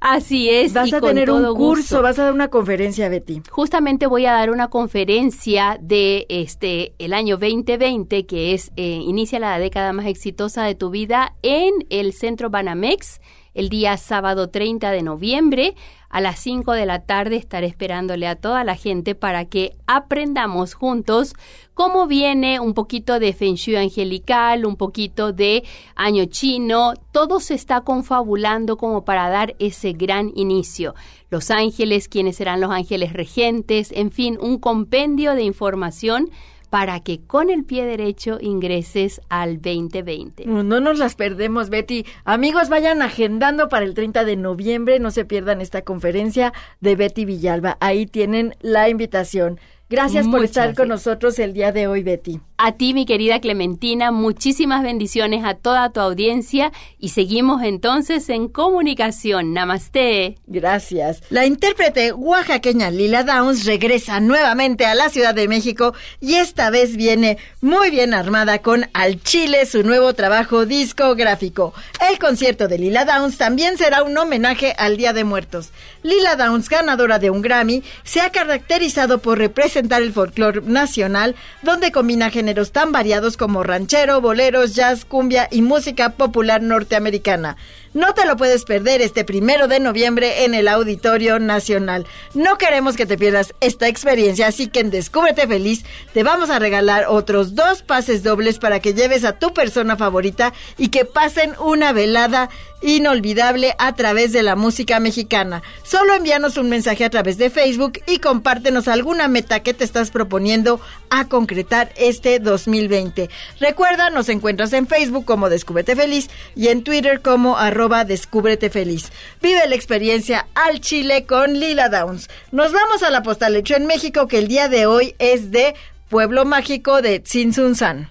Así 0.00 0.50
es. 0.50 0.72
Vas 0.72 0.92
a 0.92 1.00
tener 1.00 1.30
un 1.30 1.54
curso, 1.54 2.02
vas 2.02 2.18
a 2.18 2.24
dar 2.24 2.32
una 2.32 2.48
conferencia, 2.48 3.08
Betty. 3.08 3.42
Justamente 3.50 4.06
voy 4.06 4.26
a 4.26 4.32
dar 4.32 4.50
una 4.50 4.68
conferencia 4.68 5.78
de 5.80 6.26
este 6.28 6.94
el 6.98 7.12
año 7.12 7.36
2020, 7.36 8.26
que 8.26 8.52
es 8.54 8.72
eh, 8.76 9.00
inicia 9.02 9.38
la 9.38 9.58
década 9.58 9.92
más 9.92 10.06
exitosa 10.06 10.64
de 10.64 10.74
tu 10.74 10.90
vida 10.90 11.34
en 11.42 11.72
el 11.90 12.12
Centro 12.12 12.50
Banamex 12.50 13.20
el 13.56 13.70
día 13.70 13.96
sábado 13.96 14.50
30 14.50 14.90
de 14.92 15.02
noviembre. 15.02 15.74
A 16.08 16.20
las 16.20 16.38
5 16.38 16.72
de 16.72 16.86
la 16.86 17.00
tarde 17.04 17.36
estaré 17.36 17.66
esperándole 17.66 18.28
a 18.28 18.36
toda 18.36 18.62
la 18.62 18.76
gente 18.76 19.14
para 19.14 19.46
que 19.46 19.76
aprendamos 19.86 20.74
juntos 20.74 21.34
cómo 21.74 22.06
viene 22.06 22.60
un 22.60 22.74
poquito 22.74 23.18
de 23.18 23.32
Feng 23.32 23.56
Shui 23.56 23.76
angelical, 23.76 24.64
un 24.64 24.76
poquito 24.76 25.32
de 25.32 25.64
año 25.96 26.26
chino. 26.26 26.92
Todo 27.12 27.40
se 27.40 27.54
está 27.54 27.80
confabulando 27.80 28.76
como 28.76 29.04
para 29.04 29.28
dar 29.28 29.56
ese 29.58 29.92
gran 29.92 30.30
inicio. 30.36 30.94
Los 31.28 31.50
ángeles, 31.50 32.08
quiénes 32.08 32.36
serán 32.36 32.60
los 32.60 32.70
ángeles 32.70 33.12
regentes, 33.12 33.90
en 33.92 34.10
fin, 34.12 34.38
un 34.40 34.58
compendio 34.58 35.34
de 35.34 35.42
información 35.42 36.30
para 36.76 37.00
que 37.00 37.22
con 37.22 37.48
el 37.48 37.64
pie 37.64 37.86
derecho 37.86 38.36
ingreses 38.38 39.22
al 39.30 39.62
2020. 39.62 40.44
No 40.44 40.78
nos 40.78 40.98
las 40.98 41.14
perdemos, 41.14 41.70
Betty. 41.70 42.04
Amigos, 42.26 42.68
vayan 42.68 43.00
agendando 43.00 43.70
para 43.70 43.86
el 43.86 43.94
30 43.94 44.26
de 44.26 44.36
noviembre. 44.36 45.00
No 45.00 45.10
se 45.10 45.24
pierdan 45.24 45.62
esta 45.62 45.80
conferencia 45.80 46.52
de 46.82 46.94
Betty 46.94 47.24
Villalba. 47.24 47.78
Ahí 47.80 48.04
tienen 48.04 48.56
la 48.60 48.90
invitación. 48.90 49.58
Gracias 49.88 50.28
por 50.28 50.44
estar 50.44 50.74
con 50.74 50.88
nosotros 50.88 51.38
el 51.38 51.54
día 51.54 51.72
de 51.72 51.86
hoy, 51.86 52.02
Betty. 52.02 52.42
A 52.58 52.72
ti, 52.72 52.94
mi 52.94 53.04
querida 53.04 53.38
Clementina, 53.38 54.10
muchísimas 54.10 54.82
bendiciones 54.82 55.44
a 55.44 55.54
toda 55.54 55.90
tu 55.92 56.00
audiencia 56.00 56.72
y 56.98 57.10
seguimos 57.10 57.62
entonces 57.62 58.30
en 58.30 58.48
comunicación. 58.48 59.52
Namaste. 59.52 60.38
Gracias. 60.46 61.20
La 61.28 61.44
intérprete 61.44 62.12
oaxaqueña 62.12 62.90
Lila 62.90 63.24
Downs 63.24 63.66
regresa 63.66 64.20
nuevamente 64.20 64.86
a 64.86 64.94
la 64.94 65.10
Ciudad 65.10 65.34
de 65.34 65.48
México 65.48 65.92
y 66.18 66.36
esta 66.36 66.70
vez 66.70 66.96
viene 66.96 67.36
muy 67.60 67.90
bien 67.90 68.14
armada 68.14 68.62
con 68.62 68.86
Al 68.94 69.22
Chile, 69.22 69.66
su 69.66 69.82
nuevo 69.82 70.14
trabajo 70.14 70.64
discográfico. 70.64 71.74
El 72.10 72.18
concierto 72.18 72.68
de 72.68 72.78
Lila 72.78 73.04
Downs 73.04 73.36
también 73.36 73.76
será 73.76 74.02
un 74.02 74.16
homenaje 74.16 74.74
al 74.78 74.96
Día 74.96 75.12
de 75.12 75.24
Muertos. 75.24 75.72
Lila 76.02 76.36
Downs, 76.36 76.70
ganadora 76.70 77.18
de 77.18 77.28
un 77.28 77.42
Grammy, 77.42 77.82
se 78.02 78.20
ha 78.20 78.30
caracterizado 78.30 79.18
por 79.18 79.36
representar 79.36 80.00
el 80.00 80.12
folclore 80.12 80.62
nacional, 80.62 81.34
donde 81.62 81.92
combina 81.92 82.30
géneros 82.46 82.70
tan 82.70 82.92
variados 82.92 83.36
como 83.36 83.64
ranchero, 83.64 84.20
boleros, 84.20 84.76
jazz, 84.76 85.04
cumbia 85.04 85.48
y 85.50 85.62
música 85.62 86.10
popular 86.10 86.62
norteamericana. 86.62 87.56
No 87.96 88.12
te 88.12 88.26
lo 88.26 88.36
puedes 88.36 88.66
perder 88.66 89.00
este 89.00 89.24
primero 89.24 89.68
de 89.68 89.80
noviembre 89.80 90.44
en 90.44 90.52
el 90.52 90.68
Auditorio 90.68 91.38
Nacional. 91.38 92.06
No 92.34 92.58
queremos 92.58 92.94
que 92.94 93.06
te 93.06 93.16
pierdas 93.16 93.54
esta 93.62 93.88
experiencia, 93.88 94.48
así 94.48 94.66
que 94.66 94.80
en 94.80 94.90
Descúbrete 94.90 95.46
Feliz 95.46 95.82
te 96.12 96.22
vamos 96.22 96.50
a 96.50 96.58
regalar 96.58 97.06
otros 97.08 97.54
dos 97.54 97.80
pases 97.80 98.22
dobles 98.22 98.58
para 98.58 98.80
que 98.80 98.92
lleves 98.92 99.24
a 99.24 99.38
tu 99.38 99.54
persona 99.54 99.96
favorita 99.96 100.52
y 100.76 100.88
que 100.88 101.06
pasen 101.06 101.54
una 101.58 101.94
velada 101.94 102.50
inolvidable 102.82 103.74
a 103.78 103.94
través 103.94 104.32
de 104.32 104.42
la 104.42 104.56
música 104.56 105.00
mexicana. 105.00 105.62
Solo 105.82 106.12
envíanos 106.12 106.58
un 106.58 106.68
mensaje 106.68 107.06
a 107.06 107.10
través 107.10 107.38
de 107.38 107.48
Facebook 107.48 108.00
y 108.06 108.18
compártenos 108.18 108.88
alguna 108.88 109.28
meta 109.28 109.60
que 109.60 109.72
te 109.72 109.84
estás 109.84 110.10
proponiendo 110.10 110.80
a 111.08 111.28
concretar 111.28 111.90
este 111.96 112.40
2020. 112.40 113.30
Recuerda, 113.58 114.10
nos 114.10 114.28
encuentras 114.28 114.74
en 114.74 114.86
Facebook 114.86 115.24
como 115.24 115.48
Descúbrete 115.48 115.96
Feliz 115.96 116.28
y 116.54 116.68
en 116.68 116.84
Twitter 116.84 117.22
como 117.22 117.56
arroba 117.56 117.85
Descúbrete 117.86 118.68
Feliz. 118.68 119.12
Vive 119.40 119.66
la 119.68 119.74
experiencia 119.74 120.46
al 120.54 120.80
Chile 120.80 121.24
con 121.24 121.58
Lila 121.60 121.88
Downs. 121.88 122.28
Nos 122.50 122.72
vamos 122.72 123.02
a 123.02 123.10
la 123.10 123.22
postal 123.22 123.54
hecho 123.54 123.76
en 123.76 123.86
México 123.86 124.26
que 124.26 124.38
el 124.38 124.48
día 124.48 124.68
de 124.68 124.86
hoy 124.86 125.14
es 125.18 125.50
de 125.52 125.74
Pueblo 126.08 126.44
Mágico 126.44 127.00
de 127.00 127.20
Tzintzunzan. 127.20 128.10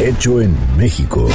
Hecho 0.00 0.40
en 0.40 0.56
México. 0.76 1.28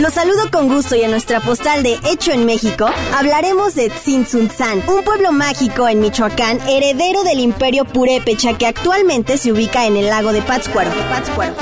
Los 0.00 0.14
saludo 0.14 0.50
con 0.50 0.68
gusto 0.68 0.96
y 0.96 1.02
en 1.02 1.12
nuestra 1.12 1.38
postal 1.40 1.84
de 1.84 1.96
Hecho 2.10 2.32
en 2.32 2.44
México 2.44 2.88
hablaremos 3.14 3.76
de 3.76 3.88
Tzintzuntzan, 3.88 4.82
un 4.88 5.04
pueblo 5.04 5.30
mágico 5.30 5.86
en 5.86 6.00
Michoacán, 6.00 6.60
heredero 6.68 7.22
del 7.22 7.38
imperio 7.38 7.84
purépecha 7.84 8.58
que 8.58 8.66
actualmente 8.66 9.38
se 9.38 9.52
ubica 9.52 9.86
en 9.86 9.96
el 9.96 10.06
lago 10.06 10.32
de 10.32 10.42
Pátzcuaro. 10.42 10.90
Pátzcuaro. 11.08 11.54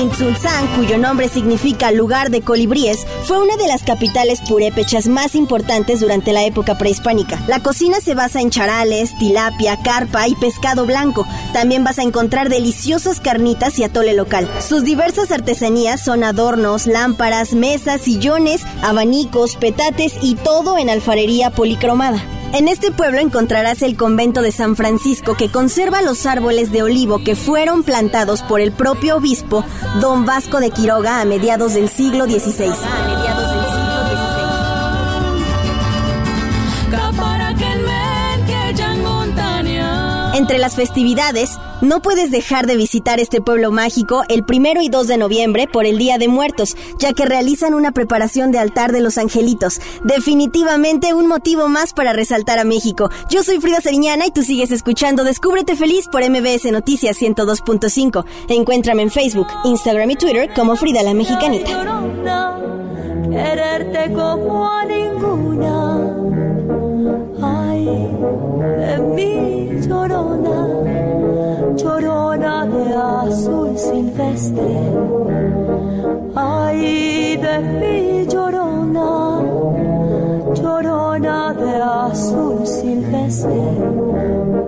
Tzintzuntzan, 0.00 0.66
cuyo 0.76 0.96
nombre 0.96 1.28
significa 1.28 1.92
lugar 1.92 2.30
de 2.30 2.40
colibríes, 2.40 3.06
fue 3.24 3.38
una 3.38 3.58
de 3.58 3.66
las 3.66 3.82
capitales 3.82 4.40
purépechas 4.48 5.08
más 5.08 5.34
importantes 5.34 6.00
durante 6.00 6.32
la 6.32 6.42
época 6.42 6.78
prehispánica. 6.78 7.38
La 7.46 7.60
cocina 7.60 8.00
se 8.00 8.14
basa 8.14 8.40
en 8.40 8.48
charales, 8.48 9.14
tilapia, 9.18 9.78
carpa 9.84 10.26
y 10.26 10.34
pescado 10.36 10.86
blanco. 10.86 11.26
También 11.52 11.84
vas 11.84 11.98
a 11.98 12.02
encontrar 12.02 12.48
deliciosas 12.48 13.20
carnitas 13.20 13.78
y 13.78 13.84
atole 13.84 14.14
local. 14.14 14.48
Sus 14.66 14.84
diversas 14.84 15.32
artesanías 15.32 16.02
son 16.02 16.24
adornos, 16.24 16.86
lámparas, 16.86 17.52
mesas, 17.52 18.00
sillones, 18.00 18.62
abanicos, 18.80 19.56
petates 19.56 20.14
y 20.22 20.34
todo 20.34 20.78
en 20.78 20.88
alfarería 20.88 21.50
policromada. 21.50 22.24
En 22.52 22.66
este 22.66 22.90
pueblo 22.90 23.20
encontrarás 23.20 23.80
el 23.82 23.96
convento 23.96 24.42
de 24.42 24.50
San 24.50 24.74
Francisco 24.74 25.36
que 25.36 25.50
conserva 25.50 26.02
los 26.02 26.26
árboles 26.26 26.72
de 26.72 26.82
olivo 26.82 27.22
que 27.22 27.36
fueron 27.36 27.84
plantados 27.84 28.42
por 28.42 28.60
el 28.60 28.72
propio 28.72 29.16
obispo 29.16 29.64
Don 30.00 30.26
Vasco 30.26 30.58
de 30.58 30.70
Quiroga 30.70 31.20
a 31.20 31.24
mediados 31.24 31.74
del 31.74 31.88
siglo 31.88 32.24
XVI. 32.24 32.72
Entre 40.40 40.56
las 40.56 40.74
festividades, 40.74 41.58
no 41.82 42.00
puedes 42.00 42.30
dejar 42.30 42.66
de 42.66 42.74
visitar 42.74 43.20
este 43.20 43.42
pueblo 43.42 43.72
mágico 43.72 44.22
el 44.30 44.42
primero 44.42 44.80
y 44.80 44.88
2 44.88 45.06
de 45.06 45.18
noviembre 45.18 45.68
por 45.70 45.84
el 45.84 45.98
Día 45.98 46.16
de 46.16 46.28
Muertos, 46.28 46.78
ya 46.98 47.12
que 47.12 47.26
realizan 47.26 47.74
una 47.74 47.92
preparación 47.92 48.50
de 48.50 48.58
altar 48.58 48.90
de 48.90 49.02
los 49.02 49.18
angelitos. 49.18 49.82
Definitivamente 50.02 51.12
un 51.12 51.26
motivo 51.26 51.68
más 51.68 51.92
para 51.92 52.14
resaltar 52.14 52.58
a 52.58 52.64
México. 52.64 53.10
Yo 53.28 53.42
soy 53.42 53.60
Frida 53.60 53.82
Seriñana 53.82 54.24
y 54.24 54.30
tú 54.30 54.42
sigues 54.42 54.70
escuchando 54.70 55.24
Descúbrete 55.24 55.76
Feliz 55.76 56.08
por 56.10 56.22
MBS 56.22 56.72
Noticias 56.72 57.20
102.5. 57.20 58.24
Encuéntrame 58.48 59.02
en 59.02 59.10
Facebook, 59.10 59.48
Instagram 59.64 60.10
y 60.10 60.16
Twitter 60.16 60.54
como 60.54 60.74
Frida 60.74 61.02
la 61.02 61.12
Mexicanita. 61.12 61.68
Llorona, 69.90 70.58
llorona 71.80 72.54
de 72.74 72.84
azul 72.94 73.70
silvestre. 73.76 74.72
Ay, 76.36 77.36
de 77.44 77.54
mi 77.78 77.98
llorona, 78.32 79.10
llorona 80.60 81.38
de 81.62 81.72
azul 82.06 82.58
silvestre. 82.78 83.62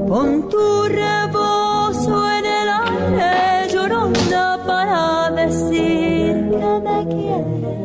Pon 0.09 0.31
tu 0.53 0.67
rebozo 1.01 2.15
en 2.37 2.45
el 2.61 2.69
aire, 2.85 3.33
llorona, 3.73 4.45
para 4.67 5.31
decir 5.43 6.33
que 6.61 6.73
me 6.87 6.99
quieres. 7.13 7.83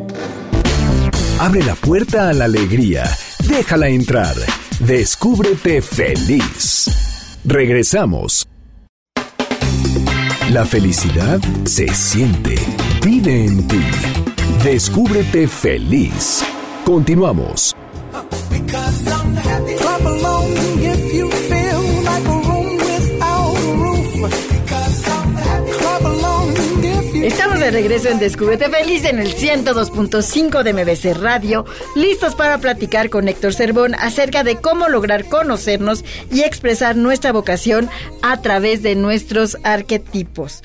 Abre 1.40 1.62
la 1.62 1.76
puerta 1.76 2.28
a 2.30 2.32
la 2.32 2.46
alegría. 2.46 3.04
Déjala 3.48 3.88
entrar. 3.88 4.34
Descúbrete 4.80 5.80
feliz. 5.82 7.17
Regresamos. 7.50 8.46
La 10.50 10.66
felicidad 10.66 11.40
se 11.64 11.88
siente, 11.94 12.56
vive 13.02 13.46
en 13.46 13.66
ti. 13.66 13.80
Descúbrete 14.62 15.48
feliz. 15.48 16.44
Continuamos. 16.84 17.74
De 27.68 27.82
regreso 27.82 28.08
en 28.08 28.18
Descúbrete 28.18 28.70
Feliz 28.70 29.04
en 29.04 29.18
el 29.18 29.34
102.5 29.34 30.62
de 30.62 30.72
MBC 30.72 31.20
Radio, 31.20 31.66
listos 31.94 32.34
para 32.34 32.56
platicar 32.58 33.10
con 33.10 33.28
Héctor 33.28 33.52
Cervón 33.52 33.94
acerca 33.94 34.42
de 34.42 34.56
cómo 34.56 34.88
lograr 34.88 35.26
conocernos 35.26 36.02
y 36.32 36.42
expresar 36.42 36.96
nuestra 36.96 37.30
vocación 37.30 37.90
a 38.22 38.40
través 38.40 38.82
de 38.82 38.94
nuestros 38.94 39.58
arquetipos. 39.64 40.62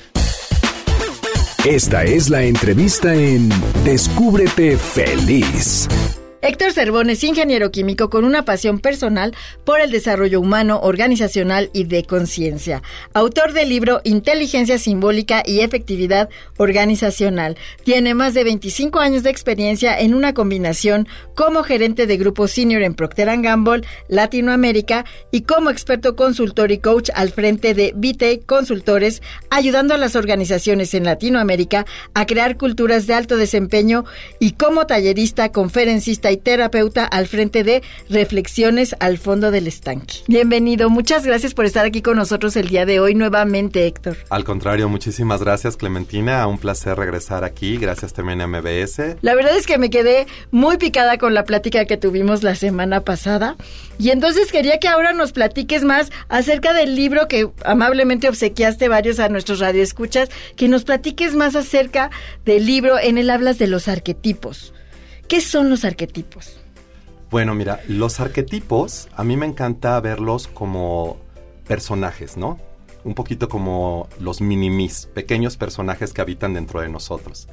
Esta 1.66 2.04
es 2.04 2.30
la 2.30 2.42
entrevista 2.42 3.14
en 3.14 3.50
Descúbrete 3.84 4.78
Feliz. 4.78 5.88
Héctor 6.46 6.72
Cervón 6.72 7.08
es 7.08 7.24
ingeniero 7.24 7.70
químico 7.70 8.10
con 8.10 8.26
una 8.26 8.44
pasión 8.44 8.78
personal 8.78 9.34
por 9.64 9.80
el 9.80 9.90
desarrollo 9.90 10.42
humano, 10.42 10.78
organizacional 10.82 11.70
y 11.72 11.84
de 11.84 12.04
conciencia. 12.04 12.82
Autor 13.14 13.54
del 13.54 13.70
libro 13.70 14.02
Inteligencia 14.04 14.76
Simbólica 14.76 15.42
y 15.46 15.60
Efectividad 15.60 16.28
Organizacional. 16.58 17.56
Tiene 17.82 18.12
más 18.12 18.34
de 18.34 18.44
25 18.44 19.00
años 19.00 19.22
de 19.22 19.30
experiencia 19.30 19.98
en 19.98 20.12
una 20.12 20.34
combinación 20.34 21.08
como 21.34 21.62
gerente 21.62 22.06
de 22.06 22.18
grupo 22.18 22.46
senior 22.46 22.82
en 22.82 22.92
Procter 22.92 23.40
Gamble, 23.40 23.86
Latinoamérica 24.08 25.06
y 25.30 25.44
como 25.44 25.70
experto 25.70 26.14
consultor 26.14 26.72
y 26.72 26.78
coach 26.78 27.08
al 27.14 27.30
frente 27.30 27.72
de 27.72 27.94
Vite 27.96 28.40
Consultores, 28.40 29.22
ayudando 29.48 29.94
a 29.94 29.98
las 29.98 30.14
organizaciones 30.14 30.92
en 30.92 31.04
Latinoamérica 31.04 31.86
a 32.12 32.26
crear 32.26 32.58
culturas 32.58 33.06
de 33.06 33.14
alto 33.14 33.38
desempeño 33.38 34.04
y 34.40 34.50
como 34.52 34.86
tallerista, 34.86 35.50
conferencista 35.50 36.30
y 36.30 36.33
terapeuta 36.36 37.04
al 37.04 37.26
frente 37.26 37.64
de 37.64 37.82
Reflexiones 38.08 38.94
al 39.00 39.18
fondo 39.18 39.50
del 39.50 39.66
estanque. 39.66 40.16
Bienvenido, 40.26 40.90
muchas 40.90 41.26
gracias 41.26 41.54
por 41.54 41.64
estar 41.64 41.86
aquí 41.86 42.02
con 42.02 42.16
nosotros 42.16 42.56
el 42.56 42.68
día 42.68 42.86
de 42.86 43.00
hoy 43.00 43.14
nuevamente, 43.14 43.86
Héctor. 43.86 44.16
Al 44.30 44.44
contrario, 44.44 44.88
muchísimas 44.88 45.42
gracias, 45.42 45.76
Clementina. 45.76 46.46
Un 46.46 46.58
placer 46.58 46.96
regresar 46.96 47.44
aquí. 47.44 47.76
Gracias 47.76 48.12
también 48.12 48.40
a 48.40 48.46
MBS. 48.46 49.16
La 49.20 49.34
verdad 49.34 49.56
es 49.56 49.66
que 49.66 49.78
me 49.78 49.90
quedé 49.90 50.26
muy 50.50 50.76
picada 50.78 51.18
con 51.18 51.34
la 51.34 51.44
plática 51.44 51.84
que 51.84 51.96
tuvimos 51.96 52.42
la 52.42 52.54
semana 52.54 53.00
pasada. 53.00 53.56
Y 53.98 54.10
entonces 54.10 54.50
quería 54.50 54.78
que 54.78 54.88
ahora 54.88 55.12
nos 55.12 55.32
platiques 55.32 55.84
más 55.84 56.10
acerca 56.28 56.72
del 56.72 56.96
libro 56.96 57.28
que 57.28 57.48
amablemente 57.64 58.28
obsequiaste 58.28 58.88
varios 58.88 59.20
a 59.20 59.28
nuestros 59.28 59.60
radioescuchas, 59.60 60.28
que 60.56 60.68
nos 60.68 60.84
platiques 60.84 61.34
más 61.34 61.54
acerca 61.56 62.10
del 62.44 62.66
libro. 62.66 62.98
En 62.98 63.18
él 63.18 63.30
hablas 63.30 63.58
de 63.58 63.66
los 63.66 63.88
arquetipos. 63.88 64.72
¿Qué 65.28 65.40
son 65.40 65.70
los 65.70 65.84
arquetipos? 65.84 66.60
Bueno, 67.30 67.54
mira, 67.54 67.80
los 67.88 68.20
arquetipos 68.20 69.08
a 69.16 69.24
mí 69.24 69.36
me 69.36 69.46
encanta 69.46 69.98
verlos 70.00 70.46
como 70.46 71.16
personajes, 71.66 72.36
¿no? 72.36 72.58
Un 73.02 73.14
poquito 73.14 73.48
como 73.48 74.08
los 74.20 74.40
minimis, 74.40 75.06
pequeños 75.14 75.56
personajes 75.56 76.12
que 76.12 76.20
habitan 76.20 76.54
dentro 76.54 76.80
de 76.80 76.88
nosotros. 76.88 77.48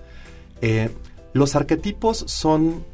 Eh, 0.62 0.89
los 1.34 1.55
arquetipos 1.55 2.25
son 2.27 2.86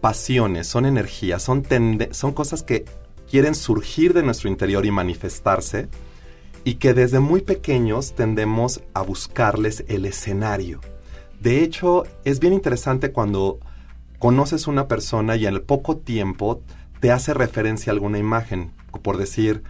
pasiones, 0.00 0.66
son 0.66 0.86
energías, 0.86 1.42
son, 1.42 1.66
son 2.12 2.32
cosas 2.32 2.62
que 2.62 2.84
quieren 3.30 3.54
surgir 3.54 4.12
de 4.12 4.22
nuestro 4.22 4.48
interior 4.48 4.84
y 4.86 4.90
manifestarse 4.90 5.88
y 6.64 6.74
que 6.74 6.94
desde 6.94 7.20
muy 7.20 7.40
pequeños 7.40 8.14
tendemos 8.14 8.82
a 8.92 9.02
buscarles 9.02 9.84
el 9.88 10.04
escenario. 10.04 10.80
De 11.40 11.62
hecho, 11.62 12.04
es 12.24 12.38
bien 12.38 12.52
interesante 12.52 13.12
cuando 13.12 13.60
conoces 14.20 14.68
una 14.68 14.86
persona 14.86 15.34
y 15.34 15.46
en 15.46 15.54
el 15.54 15.62
poco 15.62 15.96
tiempo 15.96 16.62
te 17.00 17.10
hace 17.10 17.34
referencia 17.34 17.90
a 17.90 17.94
alguna 17.94 18.18
imagen, 18.18 18.70
por 19.02 19.16
decir, 19.16 19.64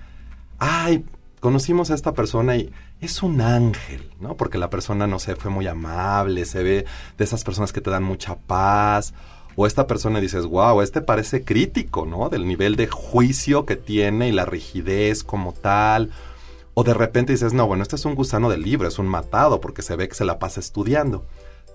ay, 0.58 1.06
conocimos 1.38 1.90
a 1.90 1.94
esta 1.94 2.14
persona 2.14 2.56
y 2.56 2.72
es 3.00 3.22
un 3.22 3.40
ángel, 3.40 4.10
¿no? 4.20 4.36
Porque 4.36 4.58
la 4.58 4.68
persona, 4.68 5.06
no 5.06 5.20
sé, 5.20 5.36
fue 5.36 5.52
muy 5.52 5.68
amable, 5.68 6.44
se 6.44 6.64
ve 6.64 6.84
de 7.16 7.24
esas 7.24 7.44
personas 7.44 7.72
que 7.72 7.80
te 7.80 7.90
dan 7.90 8.02
mucha 8.02 8.34
paz, 8.34 9.14
o 9.54 9.66
esta 9.66 9.86
persona 9.86 10.20
dices, 10.20 10.46
wow, 10.46 10.80
este 10.82 11.00
parece 11.00 11.44
crítico, 11.44 12.04
¿no? 12.04 12.28
Del 12.28 12.46
nivel 12.48 12.74
de 12.74 12.88
juicio 12.88 13.64
que 13.64 13.76
tiene 13.76 14.28
y 14.28 14.32
la 14.32 14.46
rigidez 14.46 15.22
como 15.22 15.52
tal. 15.52 16.10
O 16.74 16.82
de 16.82 16.94
repente 16.94 17.32
dices, 17.32 17.52
no, 17.52 17.68
bueno, 17.68 17.84
este 17.84 17.96
es 17.96 18.04
un 18.04 18.16
gusano 18.16 18.50
del 18.50 18.62
libro, 18.62 18.88
es 18.88 18.98
un 18.98 19.06
matado 19.06 19.60
porque 19.60 19.82
se 19.82 19.94
ve 19.94 20.08
que 20.08 20.14
se 20.16 20.24
la 20.24 20.40
pasa 20.40 20.58
estudiando. 20.58 21.24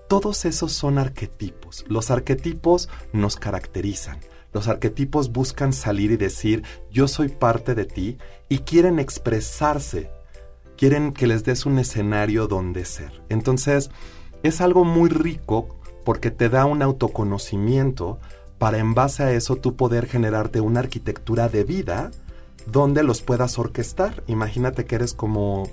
Todos 0.08 0.44
esos 0.44 0.72
son 0.72 0.98
arquetipos. 0.98 1.84
Los 1.88 2.12
arquetipos 2.12 2.88
nos 3.12 3.36
caracterizan. 3.36 4.20
Los 4.52 4.68
arquetipos 4.68 5.32
buscan 5.32 5.72
salir 5.72 6.12
y 6.12 6.16
decir, 6.16 6.62
yo 6.90 7.08
soy 7.08 7.28
parte 7.28 7.74
de 7.74 7.86
ti 7.86 8.18
y 8.48 8.60
quieren 8.60 9.00
expresarse. 9.00 10.10
Quieren 10.76 11.12
que 11.12 11.26
les 11.26 11.44
des 11.44 11.66
un 11.66 11.78
escenario 11.78 12.46
donde 12.46 12.84
ser. 12.84 13.22
Entonces, 13.28 13.90
es 14.44 14.60
algo 14.60 14.84
muy 14.84 15.10
rico 15.10 15.76
porque 16.04 16.30
te 16.30 16.48
da 16.48 16.66
un 16.66 16.82
autoconocimiento 16.82 18.20
para 18.58 18.78
en 18.78 18.94
base 18.94 19.24
a 19.24 19.32
eso 19.32 19.56
tú 19.56 19.74
poder 19.74 20.06
generarte 20.06 20.60
una 20.60 20.80
arquitectura 20.80 21.48
de 21.48 21.64
vida 21.64 22.12
donde 22.66 23.02
los 23.02 23.22
puedas 23.22 23.58
orquestar. 23.58 24.22
Imagínate 24.28 24.84
que 24.84 24.94
eres 24.94 25.14
como 25.14 25.68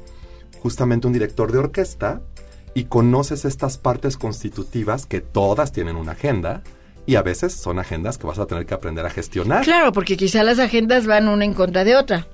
justamente 0.62 1.06
un 1.06 1.14
director 1.14 1.52
de 1.52 1.60
orquesta 1.60 2.22
y 2.74 2.86
conoces 2.86 3.46
estas 3.46 3.78
partes 3.78 4.18
constitutivas 4.18 5.06
que 5.06 5.22
todas 5.22 5.72
tienen 5.72 5.96
una 5.96 6.14
agenda 6.14 6.64
y 7.06 7.16
a 7.16 7.22
veces 7.22 7.54
son 7.54 7.80
agendas 7.80 8.18
que 8.18 8.28
vas 8.28 8.40
a 8.40 8.46
tener 8.46 8.66
que 8.66 8.74
aprender 8.74 9.06
a 9.06 9.10
gestionar. 9.10 9.64
Claro, 9.64 9.92
porque 9.92 10.18
quizá 10.18 10.44
las 10.44 10.60
agendas 10.60 11.06
van 11.06 11.28
una 11.28 11.46
en 11.46 11.54
contra 11.54 11.84
de 11.84 11.96
otra. 11.96 12.28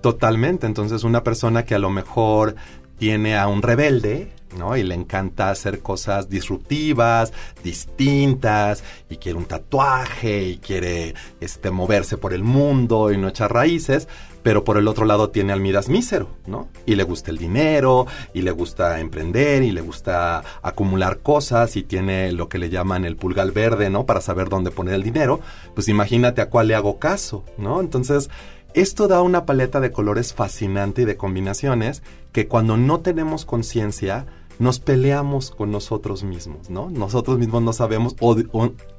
Totalmente, 0.00 0.66
entonces 0.66 1.04
una 1.04 1.22
persona 1.22 1.64
que 1.64 1.74
a 1.74 1.78
lo 1.78 1.90
mejor 1.90 2.56
tiene 2.98 3.36
a 3.36 3.48
un 3.48 3.62
rebelde, 3.62 4.30
¿no? 4.56 4.76
Y 4.76 4.82
le 4.82 4.94
encanta 4.94 5.50
hacer 5.50 5.80
cosas 5.80 6.28
disruptivas, 6.28 7.32
distintas, 7.62 8.84
y 9.10 9.16
quiere 9.16 9.38
un 9.38 9.46
tatuaje, 9.46 10.44
y 10.44 10.58
quiere 10.58 11.14
este, 11.40 11.70
moverse 11.70 12.16
por 12.16 12.32
el 12.32 12.42
mundo 12.42 13.12
y 13.12 13.16
no 13.16 13.28
echar 13.28 13.52
raíces, 13.52 14.08
pero 14.42 14.62
por 14.62 14.76
el 14.76 14.86
otro 14.86 15.06
lado 15.06 15.30
tiene 15.30 15.52
al 15.52 15.60
Midas 15.60 15.88
mísero, 15.88 16.28
¿no? 16.46 16.68
Y 16.86 16.94
le 16.94 17.02
gusta 17.02 17.32
el 17.32 17.38
dinero, 17.38 18.06
y 18.32 18.42
le 18.42 18.52
gusta 18.52 19.00
emprender, 19.00 19.64
y 19.64 19.72
le 19.72 19.80
gusta 19.80 20.44
acumular 20.62 21.18
cosas, 21.18 21.74
y 21.76 21.82
tiene 21.82 22.30
lo 22.30 22.48
que 22.48 22.58
le 22.58 22.70
llaman 22.70 23.04
el 23.04 23.16
pulgar 23.16 23.50
verde, 23.50 23.90
¿no? 23.90 24.06
Para 24.06 24.20
saber 24.20 24.48
dónde 24.48 24.70
poner 24.70 24.94
el 24.94 25.02
dinero, 25.02 25.40
pues 25.74 25.88
imagínate 25.88 26.42
a 26.42 26.48
cuál 26.48 26.68
le 26.68 26.76
hago 26.76 27.00
caso, 27.00 27.44
¿no? 27.58 27.80
Entonces, 27.80 28.30
esto 28.76 29.08
da 29.08 29.22
una 29.22 29.46
paleta 29.46 29.80
de 29.80 29.90
colores 29.90 30.34
fascinante 30.34 31.02
y 31.02 31.04
de 31.06 31.16
combinaciones 31.16 32.02
que 32.32 32.46
cuando 32.46 32.76
no 32.76 33.00
tenemos 33.00 33.46
conciencia 33.46 34.26
nos 34.58 34.80
peleamos 34.80 35.50
con 35.50 35.70
nosotros 35.70 36.24
mismos, 36.24 36.68
¿no? 36.68 36.90
Nosotros 36.90 37.38
mismos 37.38 37.62
no 37.62 37.72
sabemos, 37.72 38.16
o, 38.20 38.36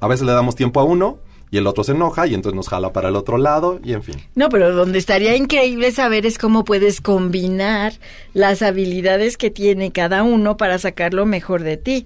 a 0.00 0.08
veces 0.08 0.26
le 0.26 0.32
damos 0.32 0.56
tiempo 0.56 0.80
a 0.80 0.84
uno 0.84 1.18
y 1.52 1.58
el 1.58 1.66
otro 1.68 1.84
se 1.84 1.92
enoja 1.92 2.26
y 2.26 2.34
entonces 2.34 2.56
nos 2.56 2.68
jala 2.68 2.92
para 2.92 3.08
el 3.08 3.16
otro 3.16 3.38
lado 3.38 3.80
y 3.84 3.92
en 3.92 4.02
fin. 4.02 4.16
No, 4.34 4.48
pero 4.48 4.74
donde 4.74 4.98
estaría 4.98 5.36
increíble 5.36 5.92
saber 5.92 6.26
es 6.26 6.38
cómo 6.38 6.64
puedes 6.64 7.00
combinar 7.00 7.92
las 8.34 8.62
habilidades 8.62 9.36
que 9.36 9.50
tiene 9.50 9.92
cada 9.92 10.24
uno 10.24 10.56
para 10.56 10.78
sacar 10.78 11.14
lo 11.14 11.24
mejor 11.24 11.62
de 11.62 11.76
ti. 11.76 12.04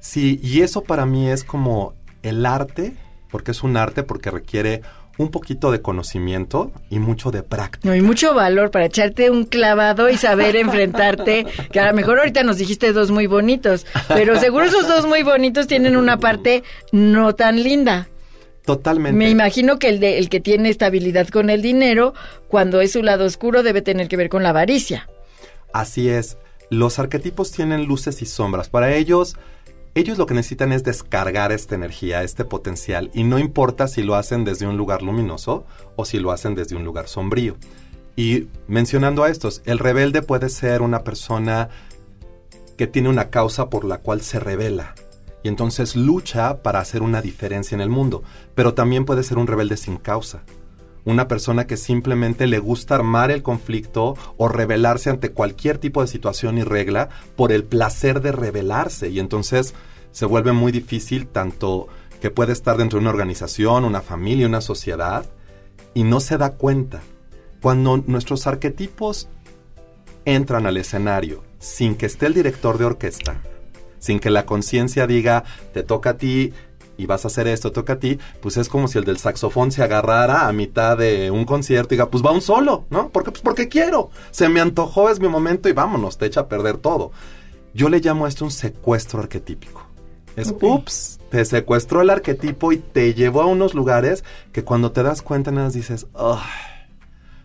Sí, 0.00 0.40
y 0.42 0.62
eso 0.62 0.82
para 0.82 1.06
mí 1.06 1.30
es 1.30 1.44
como 1.44 1.94
el 2.24 2.44
arte, 2.44 2.94
porque 3.30 3.52
es 3.52 3.62
un 3.62 3.76
arte, 3.76 4.02
porque 4.02 4.32
requiere 4.32 4.82
un 5.18 5.30
poquito 5.30 5.70
de 5.70 5.80
conocimiento 5.80 6.72
y 6.90 6.98
mucho 6.98 7.30
de 7.30 7.42
práctica. 7.42 7.88
No, 7.88 7.94
y 7.94 8.00
mucho 8.00 8.34
valor 8.34 8.70
para 8.70 8.86
echarte 8.86 9.30
un 9.30 9.44
clavado 9.44 10.08
y 10.08 10.16
saber 10.16 10.56
enfrentarte, 10.56 11.46
que 11.72 11.80
a 11.80 11.86
lo 11.86 11.94
mejor 11.94 12.18
ahorita 12.18 12.42
nos 12.42 12.58
dijiste 12.58 12.92
dos 12.92 13.10
muy 13.10 13.26
bonitos, 13.26 13.86
pero 14.08 14.38
seguro 14.38 14.66
esos 14.66 14.88
dos 14.88 15.06
muy 15.06 15.22
bonitos 15.22 15.66
tienen 15.66 15.96
una 15.96 16.18
parte 16.18 16.62
no 16.92 17.34
tan 17.34 17.62
linda. 17.62 18.08
Totalmente. 18.64 19.16
Me 19.16 19.28
imagino 19.28 19.78
que 19.78 19.90
el, 19.90 20.00
de, 20.00 20.18
el 20.18 20.30
que 20.30 20.40
tiene 20.40 20.70
estabilidad 20.70 21.28
con 21.28 21.50
el 21.50 21.60
dinero, 21.60 22.14
cuando 22.48 22.80
es 22.80 22.92
su 22.92 23.02
lado 23.02 23.26
oscuro, 23.26 23.62
debe 23.62 23.82
tener 23.82 24.08
que 24.08 24.16
ver 24.16 24.30
con 24.30 24.42
la 24.42 24.50
avaricia. 24.50 25.08
Así 25.72 26.08
es. 26.08 26.38
Los 26.70 26.98
arquetipos 26.98 27.52
tienen 27.52 27.84
luces 27.84 28.22
y 28.22 28.26
sombras. 28.26 28.70
Para 28.70 28.94
ellos, 28.94 29.36
ellos 29.94 30.18
lo 30.18 30.26
que 30.26 30.34
necesitan 30.34 30.72
es 30.72 30.82
descargar 30.82 31.52
esta 31.52 31.74
energía, 31.74 32.22
este 32.22 32.44
potencial, 32.44 33.10
y 33.14 33.24
no 33.24 33.38
importa 33.38 33.86
si 33.88 34.02
lo 34.02 34.16
hacen 34.16 34.44
desde 34.44 34.66
un 34.66 34.76
lugar 34.76 35.02
luminoso 35.02 35.66
o 35.96 36.04
si 36.04 36.18
lo 36.18 36.32
hacen 36.32 36.54
desde 36.54 36.76
un 36.76 36.84
lugar 36.84 37.08
sombrío. 37.08 37.56
Y 38.16 38.48
mencionando 38.66 39.24
a 39.24 39.30
estos, 39.30 39.62
el 39.64 39.78
rebelde 39.78 40.22
puede 40.22 40.48
ser 40.48 40.82
una 40.82 41.04
persona 41.04 41.68
que 42.76 42.86
tiene 42.86 43.08
una 43.08 43.30
causa 43.30 43.70
por 43.70 43.84
la 43.84 43.98
cual 43.98 44.20
se 44.20 44.40
revela 44.40 44.94
y 45.44 45.48
entonces 45.48 45.94
lucha 45.94 46.62
para 46.62 46.80
hacer 46.80 47.02
una 47.02 47.20
diferencia 47.20 47.74
en 47.74 47.82
el 47.82 47.90
mundo, 47.90 48.22
pero 48.54 48.74
también 48.74 49.04
puede 49.04 49.22
ser 49.22 49.38
un 49.38 49.46
rebelde 49.46 49.76
sin 49.76 49.98
causa 49.98 50.42
una 51.04 51.28
persona 51.28 51.66
que 51.66 51.76
simplemente 51.76 52.46
le 52.46 52.58
gusta 52.58 52.94
armar 52.94 53.30
el 53.30 53.42
conflicto 53.42 54.16
o 54.36 54.48
rebelarse 54.48 55.10
ante 55.10 55.32
cualquier 55.32 55.78
tipo 55.78 56.00
de 56.00 56.08
situación 56.08 56.58
y 56.58 56.64
regla 56.64 57.10
por 57.36 57.52
el 57.52 57.64
placer 57.64 58.20
de 58.20 58.32
rebelarse. 58.32 59.10
Y 59.10 59.20
entonces 59.20 59.74
se 60.12 60.26
vuelve 60.26 60.52
muy 60.52 60.72
difícil 60.72 61.26
tanto 61.26 61.88
que 62.20 62.30
puede 62.30 62.52
estar 62.52 62.76
dentro 62.76 62.98
de 62.98 63.02
una 63.02 63.10
organización, 63.10 63.84
una 63.84 64.00
familia, 64.00 64.46
una 64.46 64.62
sociedad, 64.62 65.26
y 65.92 66.04
no 66.04 66.20
se 66.20 66.38
da 66.38 66.50
cuenta. 66.50 67.02
Cuando 67.60 67.98
nuestros 68.06 68.46
arquetipos 68.46 69.28
entran 70.24 70.66
al 70.66 70.76
escenario 70.76 71.44
sin 71.58 71.96
que 71.96 72.06
esté 72.06 72.26
el 72.26 72.34
director 72.34 72.78
de 72.78 72.84
orquesta, 72.86 73.40
sin 73.98 74.20
que 74.20 74.30
la 74.30 74.44
conciencia 74.44 75.06
diga, 75.06 75.44
te 75.72 75.82
toca 75.82 76.10
a 76.10 76.16
ti 76.16 76.52
y 76.96 77.06
vas 77.06 77.24
a 77.24 77.28
hacer 77.28 77.46
esto, 77.46 77.72
toca 77.72 77.94
a 77.94 77.98
ti, 77.98 78.18
pues 78.40 78.56
es 78.56 78.68
como 78.68 78.88
si 78.88 78.98
el 78.98 79.04
del 79.04 79.18
saxofón 79.18 79.72
se 79.72 79.82
agarrara 79.82 80.48
a 80.48 80.52
mitad 80.52 80.96
de 80.96 81.30
un 81.30 81.44
concierto 81.44 81.94
y 81.94 81.96
diga, 81.96 82.10
pues 82.10 82.24
va 82.24 82.30
un 82.30 82.40
solo, 82.40 82.84
¿no? 82.90 83.08
Porque, 83.08 83.30
pues 83.30 83.42
porque 83.42 83.68
quiero, 83.68 84.10
se 84.30 84.48
me 84.48 84.60
antojó, 84.60 85.10
es 85.10 85.20
mi 85.20 85.28
momento 85.28 85.68
y 85.68 85.72
vámonos, 85.72 86.18
te 86.18 86.26
echa 86.26 86.40
a 86.40 86.48
perder 86.48 86.78
todo. 86.78 87.12
Yo 87.74 87.88
le 87.88 88.00
llamo 88.00 88.26
a 88.26 88.28
esto 88.28 88.44
un 88.44 88.50
secuestro 88.50 89.20
arquetípico. 89.20 89.82
Es, 90.36 90.52
ups, 90.60 91.20
te 91.30 91.44
secuestró 91.44 92.00
el 92.02 92.10
arquetipo 92.10 92.72
y 92.72 92.78
te 92.78 93.14
llevó 93.14 93.42
a 93.42 93.46
unos 93.46 93.74
lugares 93.74 94.24
que 94.52 94.64
cuando 94.64 94.90
te 94.90 95.02
das 95.02 95.22
cuenta 95.22 95.52
nada 95.52 95.66
más 95.66 95.74
dices, 95.74 96.06
"Ay, 96.14 96.40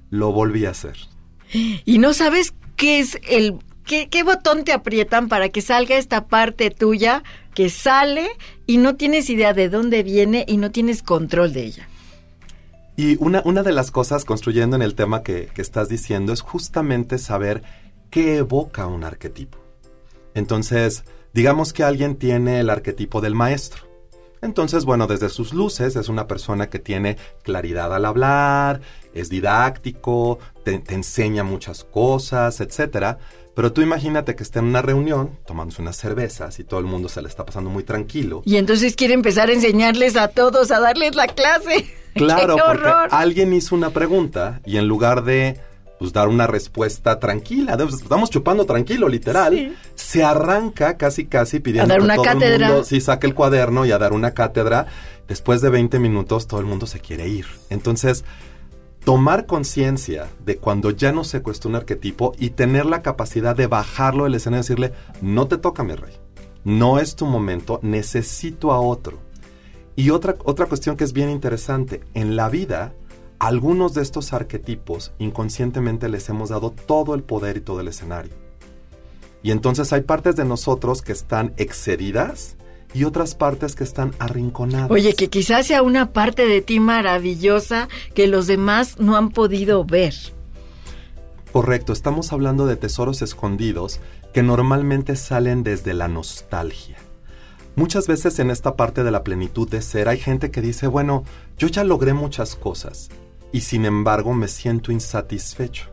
lo 0.09 0.31
volví 0.31 0.65
a 0.65 0.71
hacer. 0.71 0.97
Y 1.85 1.97
no 1.97 2.13
sabes 2.13 2.53
qué 2.75 2.99
es 2.99 3.17
el... 3.27 3.59
¿Qué, 3.89 4.23
botón 4.23 4.65
te 4.65 4.71
aprietan 4.71 5.29
para 5.29 5.49
que 5.49 5.61
salga 5.61 5.97
esta 5.97 6.27
parte 6.27 6.69
tuya 6.69 7.23
que 7.55 7.71
sale 7.71 8.29
y 8.67 8.77
no 8.77 8.95
tienes 8.95 9.31
idea 9.31 9.53
de 9.53 9.67
dónde 9.67 10.03
viene 10.03 10.45
y 10.47 10.57
no 10.57 10.69
tienes 10.69 11.01
control 11.01 11.53
de 11.53 11.63
ella? 11.63 11.89
Y 12.95 13.17
una, 13.19 13.41
una 13.45 13.63
de 13.63 13.71
las 13.71 13.89
cosas 13.89 14.25
construyendo 14.25 14.75
en 14.75 14.83
el 14.83 14.93
tema 14.93 15.23
que, 15.23 15.49
estás 15.57 15.89
diciendo 15.89 16.33
es 16.33 16.41
justamente 16.41 17.17
saber 17.17 17.63
qué 18.11 18.37
evoca 18.37 18.85
un 18.85 19.03
arquetipo. 19.03 19.57
Entonces, 20.35 21.03
digamos 21.33 21.73
que 21.73 21.83
alguien 21.83 22.15
tiene 22.15 22.59
el 22.59 22.69
arquetipo 22.69 23.21
del 23.21 23.33
maestro. 23.33 23.89
Entonces, 24.43 24.85
bueno, 24.85 25.07
desde 25.07 25.29
sus 25.29 25.51
luces 25.51 25.95
es 25.95 26.09
una 26.09 26.27
persona 26.27 26.69
que 26.69 26.77
tiene 26.77 27.17
claridad 27.41 27.93
al 27.95 28.05
hablar, 28.05 28.81
es 29.15 29.29
didáctico, 29.29 30.37
te, 30.63 30.77
te 30.77 30.93
enseña 30.93 31.43
muchas 31.43 31.83
cosas, 31.83 32.61
etcétera. 32.61 33.17
Pero 33.59 33.73
tú 33.73 33.81
imagínate 33.81 34.37
que 34.37 34.43
está 34.43 34.59
en 34.59 34.67
una 34.67 34.81
reunión 34.81 35.31
tomándose 35.45 35.81
unas 35.81 35.97
cervezas 35.97 36.59
y 36.59 36.63
todo 36.63 36.79
el 36.79 36.85
mundo 36.85 37.09
se 37.09 37.21
le 37.21 37.27
está 37.27 37.45
pasando 37.45 37.69
muy 37.69 37.83
tranquilo. 37.83 38.41
Y 38.45 38.55
entonces 38.55 38.95
quiere 38.95 39.13
empezar 39.13 39.49
a 39.49 39.51
enseñarles 39.51 40.15
a 40.15 40.29
todos, 40.29 40.71
a 40.71 40.79
darles 40.79 41.13
la 41.15 41.27
clase. 41.27 41.85
Claro, 42.13 42.55
¡Qué 42.55 42.61
porque 42.65 42.89
alguien 43.11 43.51
hizo 43.53 43.75
una 43.75 43.89
pregunta 43.89 44.61
y 44.65 44.77
en 44.77 44.87
lugar 44.87 45.25
de 45.25 45.59
pues, 45.99 46.13
dar 46.13 46.29
una 46.29 46.47
respuesta 46.47 47.19
tranquila, 47.19 47.75
pues, 47.75 47.95
estamos 47.95 48.29
chupando 48.29 48.65
tranquilo, 48.65 49.09
literal, 49.09 49.53
Sí. 49.53 49.73
se 49.95 50.23
arranca 50.23 50.95
casi 50.95 51.25
casi 51.25 51.59
pidiendo 51.59 51.93
A 51.93 51.97
dar 51.97 52.07
que 52.07 52.15
todo 52.15 52.23
cátedra. 52.23 52.67
el 52.67 52.71
mundo 52.71 52.83
sí 52.85 53.01
saque 53.01 53.27
el 53.27 53.35
cuaderno 53.35 53.85
y 53.85 53.91
a 53.91 53.97
dar 53.97 54.13
una 54.13 54.33
cátedra. 54.33 54.85
Después 55.27 55.59
de 55.59 55.69
20 55.69 55.99
minutos 55.99 56.47
todo 56.47 56.61
el 56.61 56.65
mundo 56.65 56.87
se 56.87 57.01
quiere 57.01 57.27
ir. 57.27 57.45
Entonces, 57.69 58.23
tomar 59.03 59.45
conciencia 59.45 60.27
de 60.45 60.57
cuando 60.57 60.91
ya 60.91 61.11
no 61.11 61.23
secuestró 61.23 61.69
un 61.69 61.75
arquetipo 61.75 62.33
y 62.37 62.51
tener 62.51 62.85
la 62.85 63.01
capacidad 63.01 63.55
de 63.55 63.67
bajarlo 63.67 64.25
del 64.25 64.35
escenario 64.35 64.59
y 64.59 64.63
decirle, 64.63 64.93
no 65.21 65.47
te 65.47 65.57
toca 65.57 65.83
mi 65.83 65.95
rey, 65.95 66.13
no 66.63 66.99
es 66.99 67.15
tu 67.15 67.25
momento, 67.25 67.79
necesito 67.81 68.71
a 68.71 68.79
otro. 68.79 69.19
Y 69.95 70.11
otra, 70.11 70.35
otra 70.45 70.67
cuestión 70.67 70.95
que 70.95 71.03
es 71.03 71.13
bien 71.13 71.29
interesante, 71.29 72.01
en 72.13 72.35
la 72.35 72.49
vida, 72.49 72.93
algunos 73.39 73.93
de 73.93 74.01
estos 74.01 74.33
arquetipos 74.33 75.13
inconscientemente 75.17 76.09
les 76.09 76.27
hemos 76.29 76.49
dado 76.49 76.71
todo 76.71 77.15
el 77.15 77.23
poder 77.23 77.57
y 77.57 77.61
todo 77.61 77.81
el 77.81 77.87
escenario. 77.87 78.33
Y 79.41 79.51
entonces 79.51 79.93
hay 79.93 80.01
partes 80.01 80.35
de 80.35 80.45
nosotros 80.45 81.01
que 81.01 81.13
están 81.13 81.53
excedidas 81.57 82.57
y 82.93 83.03
otras 83.03 83.35
partes 83.35 83.75
que 83.75 83.83
están 83.83 84.13
arrinconadas. 84.19 84.91
Oye, 84.91 85.13
que 85.13 85.29
quizás 85.29 85.67
sea 85.67 85.81
una 85.81 86.11
parte 86.11 86.45
de 86.45 86.61
ti 86.61 86.79
maravillosa 86.79 87.87
que 88.13 88.27
los 88.27 88.47
demás 88.47 88.99
no 88.99 89.15
han 89.15 89.29
podido 89.29 89.85
ver. 89.85 90.13
Correcto, 91.51 91.93
estamos 91.93 92.31
hablando 92.31 92.65
de 92.65 92.75
tesoros 92.75 93.21
escondidos 93.21 93.99
que 94.33 94.43
normalmente 94.43 95.15
salen 95.15 95.63
desde 95.63 95.93
la 95.93 96.07
nostalgia. 96.07 96.97
Muchas 97.75 98.07
veces 98.07 98.39
en 98.39 98.51
esta 98.51 98.75
parte 98.75 99.03
de 99.03 99.11
la 99.11 99.23
plenitud 99.23 99.67
de 99.67 99.81
ser 99.81 100.09
hay 100.09 100.17
gente 100.17 100.51
que 100.51 100.61
dice, 100.61 100.87
bueno, 100.87 101.23
yo 101.57 101.67
ya 101.67 101.83
logré 101.83 102.13
muchas 102.13 102.55
cosas 102.55 103.09
y 103.51 103.61
sin 103.61 103.85
embargo 103.85 104.33
me 104.33 104.47
siento 104.47 104.91
insatisfecho. 104.91 105.89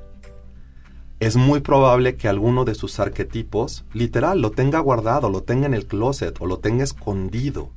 Es 1.18 1.36
muy 1.36 1.60
probable 1.60 2.16
que 2.16 2.28
alguno 2.28 2.64
de 2.66 2.74
sus 2.74 3.00
arquetipos, 3.00 3.84
literal, 3.94 4.42
lo 4.42 4.50
tenga 4.50 4.80
guardado, 4.80 5.30
lo 5.30 5.42
tenga 5.42 5.66
en 5.66 5.72
el 5.74 5.86
closet 5.86 6.36
o 6.40 6.46
lo 6.46 6.58
tenga 6.58 6.84
escondido. 6.84 7.70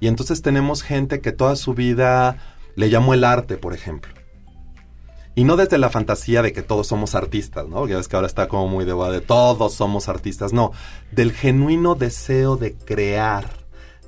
Y 0.00 0.08
entonces 0.08 0.42
tenemos 0.42 0.82
gente 0.82 1.20
que 1.20 1.32
toda 1.32 1.56
su 1.56 1.72
vida 1.72 2.36
le 2.76 2.90
llamó 2.90 3.14
el 3.14 3.24
arte, 3.24 3.56
por 3.56 3.72
ejemplo. 3.72 4.12
Y 5.34 5.44
no 5.44 5.56
desde 5.56 5.78
la 5.78 5.90
fantasía 5.90 6.42
de 6.42 6.52
que 6.52 6.62
todos 6.62 6.86
somos 6.86 7.14
artistas, 7.14 7.66
¿no? 7.66 7.88
Ya 7.88 7.96
ves 7.96 8.06
que 8.06 8.16
ahora 8.16 8.28
está 8.28 8.48
como 8.48 8.68
muy 8.68 8.84
de 8.84 8.94
de 8.94 9.20
todos 9.20 9.74
somos 9.74 10.08
artistas. 10.08 10.52
No, 10.52 10.72
del 11.10 11.32
genuino 11.32 11.94
deseo 11.94 12.56
de 12.56 12.74
crear, 12.74 13.50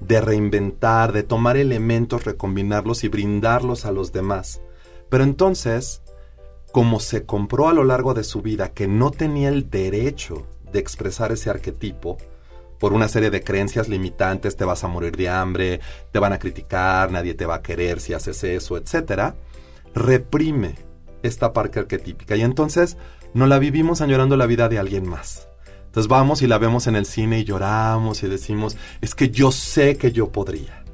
de 0.01 0.21
reinventar, 0.21 1.13
de 1.13 1.23
tomar 1.23 1.57
elementos, 1.57 2.25
recombinarlos 2.25 3.03
y 3.05 3.09
brindarlos 3.09 3.87
a 3.87 3.91
los 3.93 4.13
demás. 4.13 4.61
Pero 5.09 5.25
entonces, 5.25 6.03
como 6.77 7.01
se 7.01 7.25
compró 7.25 7.71
a 7.71 7.73
lo 7.73 7.85
largo 7.85 8.13
de 8.13 8.23
su 8.23 8.43
vida 8.43 8.69
que 8.75 8.87
no 8.87 9.11
tenía 9.11 9.49
el 9.49 9.71
derecho 9.71 10.47
de 10.73 10.79
expresar 10.79 11.33
ese 11.33 11.49
arquetipo, 11.49 12.19
por 12.79 12.93
una 12.93 13.09
serie 13.09 13.31
de 13.31 13.43
creencias 13.43 13.89
limitantes, 13.89 14.59
te 14.59 14.67
vas 14.67 14.85
a 14.85 14.89
morir 14.89 15.17
de 15.17 15.31
hambre, 15.31 15.81
te 16.13 16.19
van 16.19 16.35
a 16.35 16.39
criticar, 16.39 17.11
nadie 17.11 17.33
te 17.33 17.47
va 17.47 17.55
a 17.55 17.63
querer 17.63 17.99
si 17.99 18.13
haces 18.13 18.45
eso, 18.45 18.77
etcétera, 18.77 19.37
reprime 19.95 20.75
esta 21.23 21.55
parte 21.55 21.79
arquetípica 21.79 22.37
y 22.37 22.43
entonces 22.43 22.99
no 23.33 23.47
la 23.47 23.59
vivimos 23.59 24.03
añorando 24.03 24.37
la 24.37 24.45
vida 24.45 24.69
de 24.69 24.79
alguien 24.79 25.09
más. 25.09 25.49
Entonces 25.87 26.09
vamos 26.09 26.43
y 26.43 26.47
la 26.47 26.59
vemos 26.59 26.87
en 26.89 26.97
el 26.97 27.07
cine 27.07 27.39
y 27.39 27.45
lloramos 27.45 28.23
y 28.23 28.29
decimos, 28.29 28.77
es 29.01 29.15
que 29.15 29.31
yo 29.31 29.51
sé 29.51 29.97
que 29.97 30.13
yo 30.13 30.29
podría. 30.29 30.86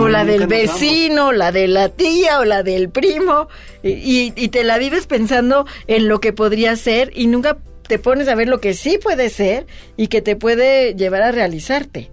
O 0.00 0.08
la 0.08 0.24
del 0.24 0.46
vecino, 0.46 1.32
la 1.32 1.52
de 1.52 1.68
la 1.68 1.88
tía 1.88 2.40
o 2.40 2.44
la 2.44 2.62
del 2.62 2.88
primo. 2.90 3.48
Y, 3.82 3.90
y- 3.90 4.32
y 4.36 4.48
te 4.48 4.64
la 4.64 4.78
vives 4.78 5.06
pensando 5.06 5.66
en 5.86 6.08
lo 6.08 6.20
que 6.20 6.32
podría 6.32 6.74
ser 6.76 7.10
y 7.14 7.26
nunca 7.26 7.58
te 7.86 7.98
pones 7.98 8.28
a 8.28 8.34
ver 8.34 8.48
lo 8.48 8.60
que 8.60 8.74
sí 8.74 8.98
puede 9.02 9.30
ser 9.30 9.66
y 9.96 10.08
que 10.08 10.20
te 10.22 10.36
puede 10.36 10.94
llevar 10.94 11.22
a 11.22 11.32
realizarte 11.32 12.10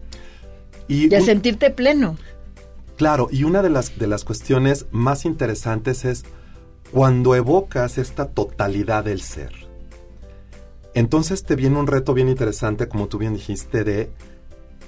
Y 0.88 1.11
y 1.11 1.15
a 1.15 1.19
un- 1.19 1.25
sentirte 1.25 1.69
pleno. 1.69 2.17
Claro, 2.97 3.27
y 3.29 3.43
una 3.43 3.61
de 3.61 3.69
las, 3.69 3.99
de 3.99 4.07
las 4.07 4.23
cuestiones 4.23 4.86
más 4.91 5.25
interesantes 5.25 6.05
es 6.05 6.23
cuando 6.91 7.36
evocas 7.36 7.97
esta 7.97 8.27
totalidad 8.27 9.03
del 9.03 9.19
ser. 9.21 9.51
Entonces 10.93 11.43
te 11.43 11.55
viene 11.57 11.77
un 11.77 11.88
reto 11.88 12.13
bien 12.13 12.29
interesante, 12.29 12.88
como 12.88 13.07
tú 13.07 13.17
bien 13.17 13.33
dijiste, 13.33 13.83
de, 13.83 14.09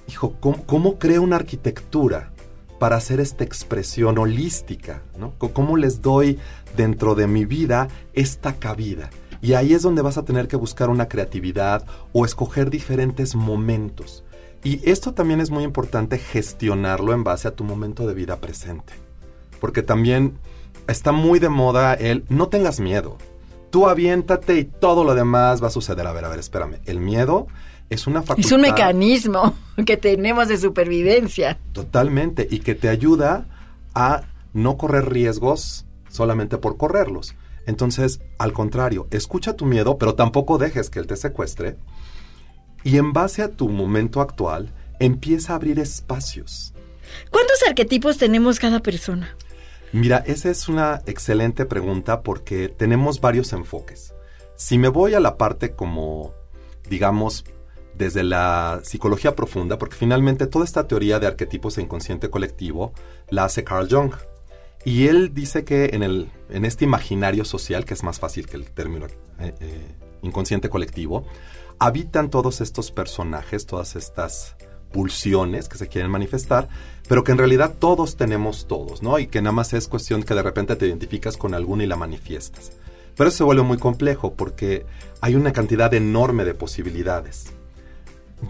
hijo, 0.07 0.35
¿cómo, 0.39 0.65
cómo 0.65 0.99
creo 0.99 1.21
una 1.21 1.35
arquitectura 1.35 2.31
para 2.79 2.97
hacer 2.97 3.19
esta 3.19 3.43
expresión 3.43 4.17
holística? 4.17 5.01
¿no? 5.17 5.33
¿Cómo 5.37 5.77
les 5.77 6.01
doy 6.01 6.39
dentro 6.75 7.15
de 7.15 7.27
mi 7.27 7.45
vida 7.45 7.87
esta 8.13 8.53
cabida? 8.53 9.09
Y 9.41 9.53
ahí 9.53 9.73
es 9.73 9.81
donde 9.81 10.01
vas 10.01 10.17
a 10.17 10.25
tener 10.25 10.47
que 10.47 10.55
buscar 10.55 10.89
una 10.89 11.07
creatividad 11.07 11.85
o 12.13 12.25
escoger 12.25 12.69
diferentes 12.69 13.35
momentos. 13.35 14.23
Y 14.63 14.81
esto 14.89 15.13
también 15.13 15.39
es 15.39 15.51
muy 15.51 15.63
importante 15.63 16.17
gestionarlo 16.17 17.13
en 17.13 17.23
base 17.23 17.47
a 17.47 17.55
tu 17.55 17.63
momento 17.63 18.07
de 18.07 18.13
vida 18.13 18.37
presente. 18.37 18.93
Porque 19.59 19.83
también 19.83 20.39
está 20.87 21.11
muy 21.11 21.39
de 21.39 21.49
moda 21.49 21.93
el 21.93 22.25
no 22.29 22.47
tengas 22.47 22.79
miedo. 22.79 23.17
Tú 23.69 23.87
aviéntate 23.87 24.57
y 24.57 24.65
todo 24.65 25.03
lo 25.03 25.13
demás 25.13 25.61
va 25.61 25.67
a 25.67 25.71
suceder. 25.71 26.07
A 26.07 26.13
ver, 26.13 26.25
a 26.25 26.29
ver, 26.29 26.39
espérame. 26.39 26.79
El 26.85 26.99
miedo 26.99 27.47
es 27.89 28.07
una 28.07 28.21
facultad. 28.21 28.45
Es 28.45 28.51
un 28.51 28.61
mecanismo 28.61 29.55
que 29.85 29.97
tenemos 29.97 30.47
de 30.47 30.57
supervivencia. 30.57 31.57
Totalmente. 31.73 32.47
Y 32.49 32.59
que 32.59 32.75
te 32.75 32.89
ayuda 32.89 33.45
a 33.93 34.23
no 34.53 34.77
correr 34.77 35.09
riesgos 35.09 35.85
solamente 36.09 36.57
por 36.57 36.77
correrlos. 36.77 37.35
Entonces, 37.65 38.21
al 38.37 38.53
contrario, 38.53 39.07
escucha 39.11 39.55
tu 39.55 39.65
miedo, 39.65 39.97
pero 39.97 40.15
tampoco 40.15 40.57
dejes 40.57 40.89
que 40.89 40.99
él 40.99 41.07
te 41.07 41.15
secuestre. 41.15 41.75
Y 42.83 42.97
en 42.97 43.11
base 43.11 43.41
a 43.41 43.51
tu 43.51 43.67
momento 43.67 44.21
actual, 44.21 44.73
empieza 44.99 45.53
a 45.53 45.57
abrir 45.57 45.79
espacios. 45.79 46.73
¿Cuántos 47.29 47.61
arquetipos 47.67 48.17
tenemos 48.17 48.59
cada 48.59 48.79
persona? 48.81 49.35
Mira, 49.91 50.23
esa 50.25 50.49
es 50.49 50.67
una 50.67 51.01
excelente 51.05 51.65
pregunta 51.65 52.21
porque 52.21 52.69
tenemos 52.69 53.21
varios 53.21 53.53
enfoques. 53.53 54.13
Si 54.55 54.77
me 54.77 54.87
voy 54.87 55.13
a 55.13 55.19
la 55.19 55.37
parte 55.37 55.71
como, 55.71 56.33
digamos, 56.89 57.45
desde 57.97 58.23
la 58.23 58.81
psicología 58.83 59.35
profunda, 59.35 59.77
porque 59.77 59.95
finalmente 59.95 60.47
toda 60.47 60.65
esta 60.65 60.87
teoría 60.87 61.19
de 61.19 61.27
arquetipos 61.27 61.77
e 61.77 61.81
inconsciente 61.81 62.29
colectivo 62.29 62.93
la 63.29 63.45
hace 63.45 63.63
Carl 63.63 63.87
Jung. 63.89 64.13
Y 64.85 65.07
él 65.07 65.33
dice 65.33 65.65
que 65.65 65.89
en, 65.93 66.03
el, 66.03 66.29
en 66.49 66.63
este 66.63 66.85
imaginario 66.85 67.43
social, 67.43 67.83
que 67.85 67.93
es 67.93 68.03
más 68.03 68.19
fácil 68.19 68.47
que 68.47 68.57
el 68.57 68.69
término 68.71 69.07
eh, 69.39 69.53
eh, 69.59 69.95
inconsciente 70.21 70.69
colectivo, 70.69 71.25
habitan 71.79 72.29
todos 72.29 72.61
estos 72.61 72.91
personajes, 72.91 73.65
todas 73.65 73.95
estas 73.95 74.55
pulsiones 74.91 75.67
que 75.67 75.77
se 75.77 75.87
quieren 75.87 76.09
manifestar, 76.09 76.69
pero 77.09 77.23
que 77.23 77.31
en 77.31 77.37
realidad 77.37 77.75
todos 77.77 78.15
tenemos 78.15 78.67
todos, 78.67 79.01
¿no? 79.03 79.19
Y 79.19 79.27
que 79.27 79.41
nada 79.41 79.51
más 79.51 79.73
es 79.73 79.87
cuestión 79.87 80.23
que 80.23 80.33
de 80.33 80.43
repente 80.43 80.75
te 80.75 80.87
identificas 80.87 81.37
con 81.37 81.53
alguna 81.53 81.83
y 81.83 81.87
la 81.87 81.95
manifiestas. 81.95 82.71
Pero 83.15 83.29
eso 83.29 83.39
se 83.39 83.43
vuelve 83.43 83.63
muy 83.63 83.77
complejo 83.77 84.33
porque 84.33 84.85
hay 85.21 85.35
una 85.35 85.51
cantidad 85.51 85.93
enorme 85.93 86.45
de 86.45 86.53
posibilidades. 86.53 87.56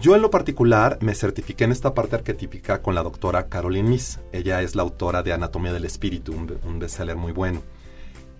Yo 0.00 0.14
en 0.14 0.22
lo 0.22 0.30
particular 0.30 0.98
me 1.00 1.14
certifiqué 1.14 1.64
en 1.64 1.72
esta 1.72 1.94
parte 1.94 2.16
arquetípica 2.16 2.82
con 2.82 2.94
la 2.94 3.02
doctora 3.02 3.48
Caroline 3.48 3.88
Miss. 3.88 4.20
Ella 4.32 4.62
es 4.62 4.74
la 4.74 4.82
autora 4.82 5.22
de 5.22 5.32
Anatomía 5.32 5.72
del 5.72 5.86
Espíritu, 5.86 6.32
un, 6.32 6.58
un 6.64 6.78
bestseller 6.78 7.16
muy 7.16 7.32
bueno. 7.32 7.62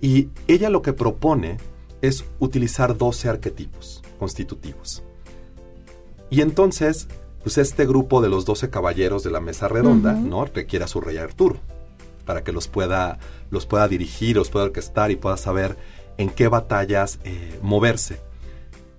Y 0.01 0.29
ella 0.47 0.69
lo 0.69 0.83
que 0.83 0.93
propone 0.93 1.57
es 2.03 2.25
utilizar 2.39 2.97
12 2.97 3.29
arquetipos 3.29 4.03
constitutivos. 4.19 5.03
Y 6.31 6.43
entonces, 6.43 7.09
pues 7.43 7.59
este 7.59 7.87
grupo 7.87 8.21
de 8.21 8.29
los 8.29 8.45
12 8.45 8.71
caballeros 8.71 9.25
de 9.25 9.31
la 9.31 9.41
mesa 9.41 9.69
redonda, 9.69 10.13
¿no? 10.13 10.45
Requiere 10.45 10.85
a 10.85 10.89
su 10.89 11.01
rey 11.01 11.17
Arturo 11.17 11.57
para 12.27 12.45
que 12.45 12.53
los 12.53 12.69
pueda, 12.69 13.19
los 13.51 13.65
pueda 13.65 13.89
dirigir, 13.89 14.37
los 14.37 14.51
pueda 14.51 14.67
orquestar 14.67 15.11
y 15.11 15.17
pueda 15.17 15.39
saber 15.39 15.79
en 16.19 16.29
qué 16.29 16.49
batallas 16.49 17.19
eh, 17.25 17.59
moverse. 17.63 18.21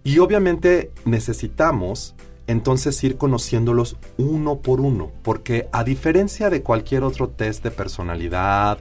Y 0.04 0.18
obviamente 0.18 0.92
necesitamos 1.06 2.16
entonces 2.50 3.04
ir 3.04 3.16
conociéndolos 3.16 3.98
uno 4.18 4.58
por 4.58 4.82
uno, 4.82 5.12
porque 5.22 5.70
a 5.72 5.84
diferencia 5.84 6.50
de 6.50 6.64
cualquier 6.64 7.04
otro 7.04 7.30
test 7.30 7.64
de 7.64 7.70
personalidad, 7.70 8.80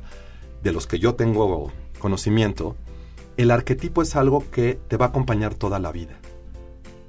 de 0.62 0.72
los 0.72 0.86
que 0.86 0.98
yo 0.98 1.16
tengo 1.16 1.70
conocimiento, 1.98 2.76
el 3.36 3.50
arquetipo 3.50 4.00
es 4.00 4.16
algo 4.16 4.42
que 4.50 4.80
te 4.88 4.96
va 4.96 5.06
a 5.06 5.08
acompañar 5.10 5.54
toda 5.54 5.78
la 5.78 5.92
vida. 5.92 6.18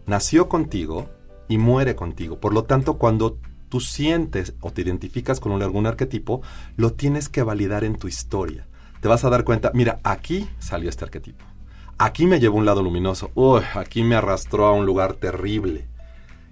Nació 0.05 0.49
contigo 0.49 1.09
y 1.47 1.57
muere 1.57 1.95
contigo. 1.95 2.41
Por 2.41 2.53
lo 2.53 2.65
tanto, 2.65 2.97
cuando 2.97 3.37
tú 3.69 3.79
sientes 3.79 4.53
o 4.59 4.71
te 4.71 4.81
identificas 4.81 5.39
con 5.39 5.61
algún 5.61 5.87
arquetipo, 5.87 6.41
lo 6.75 6.91
tienes 6.91 7.29
que 7.29 7.41
validar 7.41 7.85
en 7.85 7.95
tu 7.95 8.09
historia. 8.09 8.67
Te 8.99 9.07
vas 9.07 9.23
a 9.23 9.29
dar 9.29 9.45
cuenta, 9.45 9.71
mira, 9.73 10.01
aquí 10.03 10.49
salió 10.59 10.89
este 10.89 11.05
arquetipo. 11.05 11.45
Aquí 11.97 12.27
me 12.27 12.41
llevó 12.41 12.57
un 12.57 12.65
lado 12.65 12.83
luminoso. 12.83 13.31
Uy, 13.33 13.61
aquí 13.75 14.03
me 14.03 14.15
arrastró 14.15 14.65
a 14.65 14.73
un 14.73 14.85
lugar 14.85 15.13
terrible. 15.13 15.88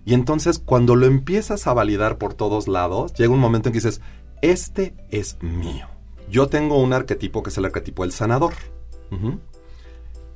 Y 0.07 0.13
entonces 0.13 0.57
cuando 0.57 0.95
lo 0.95 1.05
empiezas 1.05 1.67
a 1.67 1.73
validar 1.73 2.17
por 2.17 2.33
todos 2.33 2.69
lados, 2.69 3.13
llega 3.15 3.33
un 3.33 3.41
momento 3.41 3.67
en 3.67 3.73
que 3.73 3.79
dices, 3.79 3.99
este 4.41 4.93
es 5.11 5.35
mío. 5.41 5.85
Yo 6.29 6.47
tengo 6.47 6.81
un 6.81 6.93
arquetipo 6.93 7.43
que 7.43 7.49
es 7.49 7.57
el 7.57 7.65
arquetipo 7.65 8.03
del 8.03 8.13
sanador. 8.13 8.53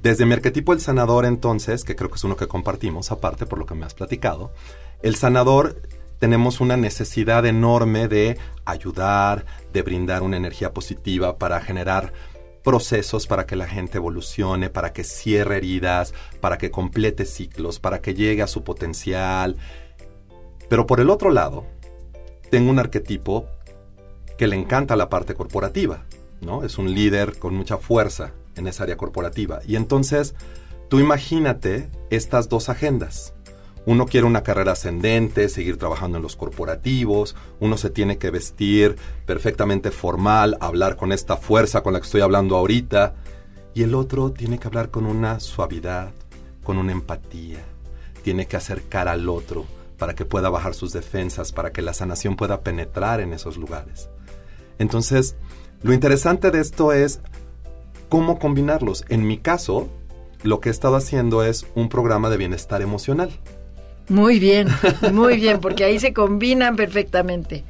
Desde 0.04 0.26
mi 0.26 0.34
arquetipo 0.34 0.74
el 0.74 0.82
sanador 0.82 1.24
entonces, 1.24 1.86
que 1.86 1.96
creo 1.96 2.10
que 2.10 2.18
es 2.18 2.24
uno 2.26 2.36
que 2.36 2.50
compartimos 2.50 3.14
aparte 3.14 3.46
por 3.46 3.60
lo 3.60 3.66
que 3.66 3.74
me 3.76 3.86
has 3.86 3.94
platicado, 3.94 4.52
el 5.04 5.16
sanador 5.16 5.82
tenemos 6.20 6.60
una 6.60 6.76
necesidad 6.76 7.46
enorme 7.46 8.10
de 8.10 8.38
ayudar, 8.66 9.46
de 9.72 9.84
brindar 9.84 10.22
una 10.22 10.36
energía 10.36 10.74
positiva 10.74 11.38
para 11.38 11.62
generar 11.62 12.12
procesos 12.64 13.28
para 13.28 13.46
que 13.46 13.56
la 13.56 13.68
gente 13.68 13.98
evolucione, 13.98 14.70
para 14.70 14.94
que 14.94 15.04
cierre 15.04 15.58
heridas, 15.58 16.14
para 16.40 16.58
que 16.58 16.72
complete 16.72 17.26
ciclos, 17.26 17.80
para 17.80 18.02
que 18.02 18.14
llegue 18.14 18.42
a 18.42 18.48
su 18.48 18.64
potencial. 18.64 19.58
Pero 20.70 20.88
por 20.88 21.00
el 21.00 21.10
otro 21.10 21.32
lado, 21.32 21.66
tengo 22.50 22.70
un 22.70 22.80
arquetipo 22.80 23.48
que 24.38 24.48
le 24.48 24.56
encanta 24.56 24.96
la 24.96 25.10
parte 25.10 25.34
corporativa, 25.34 26.06
¿no? 26.42 26.64
Es 26.64 26.78
un 26.78 26.94
líder 26.94 27.38
con 27.38 27.54
mucha 27.54 27.78
fuerza 27.78 28.32
en 28.56 28.68
esa 28.68 28.84
área 28.84 28.98
corporativa. 28.98 29.62
Y 29.68 29.76
entonces, 29.76 30.36
tú 30.90 31.00
imagínate 31.00 31.90
estas 32.10 32.50
dos 32.50 32.70
agendas. 32.70 33.34
Uno 33.86 34.06
quiere 34.06 34.28
una 34.28 34.44
carrera 34.44 34.74
ascendente, 34.74 35.50
seguir 35.50 35.78
trabajando 35.78 36.18
en 36.18 36.24
los 36.24 36.36
corporativos, 36.36 37.36
uno 37.60 37.78
se 37.78 37.90
tiene 37.90 38.18
que 38.18 38.30
vestir 38.30 38.96
perfectamente 39.26 39.90
formal, 39.90 40.58
hablar 40.60 40.98
con 40.98 41.12
esta 41.12 41.36
fuerza 41.36 41.82
con 41.82 41.94
la 41.94 42.00
que 42.00 42.06
estoy 42.06 42.22
hablando 42.22 42.56
ahorita, 42.58 43.16
y 43.74 43.84
el 43.84 43.96
otro 43.96 44.32
tiene 44.32 44.60
que 44.60 44.68
hablar 44.68 44.92
con 44.92 45.06
una 45.06 45.40
suavidad, 45.40 46.12
con 46.64 46.78
una 46.78 46.92
empatía, 46.92 47.60
tiene 48.24 48.46
que 48.46 48.58
acercar 48.58 49.08
al 49.08 49.28
otro 49.30 49.66
para 49.98 50.14
que 50.14 50.26
pueda 50.26 50.50
bajar 50.50 50.74
sus 50.74 50.94
defensas, 50.94 51.52
para 51.52 51.72
que 51.72 51.82
la 51.82 51.94
sanación 51.94 52.36
pueda 52.36 52.62
penetrar 52.62 53.20
en 53.20 53.34
esos 53.34 53.58
lugares. 53.58 54.10
Entonces, 54.78 55.36
lo 55.84 55.94
interesante 55.94 56.52
de 56.52 56.60
esto 56.60 56.92
es 56.92 57.20
cómo 58.10 58.40
combinarlos. 58.40 59.06
En 59.10 59.26
mi 59.26 59.38
caso, 59.38 59.90
lo 60.44 60.60
que 60.60 60.70
he 60.70 60.72
estado 60.72 60.96
haciendo 60.96 61.44
es 61.44 61.68
un 61.76 61.88
programa 61.88 62.30
de 62.30 62.38
bienestar 62.38 62.82
emocional. 62.82 63.32
Muy 64.12 64.40
bien, 64.40 64.68
muy 65.14 65.38
bien, 65.38 65.62
porque 65.62 65.86
ahí 65.86 65.98
se 65.98 66.12
combinan 66.12 66.76
perfectamente. 66.76 67.64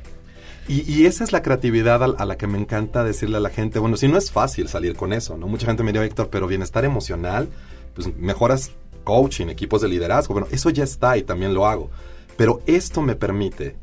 Y, 0.68 1.06
esa 1.06 1.24
es 1.24 1.32
la 1.32 1.44
creatividad 1.44 2.02
a, 2.02 2.26
la 2.26 2.38
que 2.38 2.48
me 2.48 2.58
encanta 2.58 3.04
decirle 3.04 3.38
a 3.38 3.42
la 3.42 3.52
gente, 3.52 3.78
bueno, 3.78 3.96
si 3.96 4.08
no 4.08 4.18
es 4.18 4.32
fácil 4.32 4.68
salir 4.68 4.96
con 4.96 5.14
eso, 5.14 5.38
¿no? 5.38 5.48
Mucha 5.48 5.68
gente 5.68 5.84
me 5.84 5.92
dice, 5.92 6.06
Héctor, 6.06 6.30
pero 6.32 6.48
bienestar 6.48 6.84
emocional, 6.84 7.48
pues 7.94 8.16
mejoras 8.18 8.72
coaching, 9.04 9.48
equipos 9.48 9.82
de 9.82 9.90
liderazgo, 9.90 10.34
bueno, 10.34 10.48
eso 10.50 10.72
ya 10.72 10.84
está 10.84 11.16
y 11.16 11.22
también 11.22 11.54
lo 11.54 11.68
hago. 11.68 11.92
Pero 12.38 12.62
esto 12.66 13.04
me 13.04 13.16
permite 13.16 13.76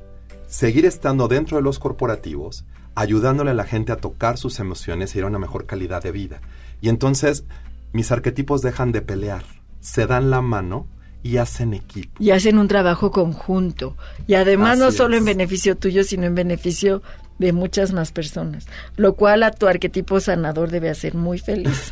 seguir 0.48 0.84
estando 0.84 1.28
dentro 1.28 1.58
de 1.58 1.62
los 1.62 1.78
corporativos, 1.78 2.64
ayudándole 2.96 3.52
a 3.52 3.54
la 3.54 3.64
gente 3.64 3.92
a 3.92 3.98
tocar 3.98 4.36
sus 4.36 4.58
emociones 4.58 5.14
y 5.14 5.18
ir 5.18 5.24
a 5.24 5.28
una 5.28 5.38
mejor 5.38 5.66
calidad 5.66 6.02
de 6.02 6.10
vida. 6.10 6.40
Y 6.80 6.88
entonces 6.88 7.44
mis 7.92 8.10
arquetipos 8.10 8.62
dejan 8.62 8.90
de 8.90 9.02
pelear, 9.02 9.44
se 9.78 10.08
dan 10.08 10.30
la 10.30 10.40
mano 10.40 10.88
y 11.22 11.38
hacen 11.38 11.74
equipo. 11.74 12.22
Y 12.22 12.30
hacen 12.30 12.58
un 12.58 12.68
trabajo 12.68 13.10
conjunto. 13.10 13.96
Y 14.26 14.34
además 14.34 14.78
no 14.78 14.92
solo 14.92 15.16
en 15.16 15.24
beneficio 15.24 15.76
tuyo, 15.76 16.04
sino 16.04 16.24
en 16.24 16.34
beneficio 16.34 17.02
de 17.38 17.52
muchas 17.52 17.92
más 17.92 18.12
personas. 18.12 18.66
Lo 18.96 19.14
cual 19.14 19.42
a 19.42 19.52
tu 19.52 19.66
arquetipo 19.66 20.20
sanador 20.20 20.70
debe 20.70 20.90
hacer 20.90 21.14
muy 21.14 21.38
feliz. 21.38 21.90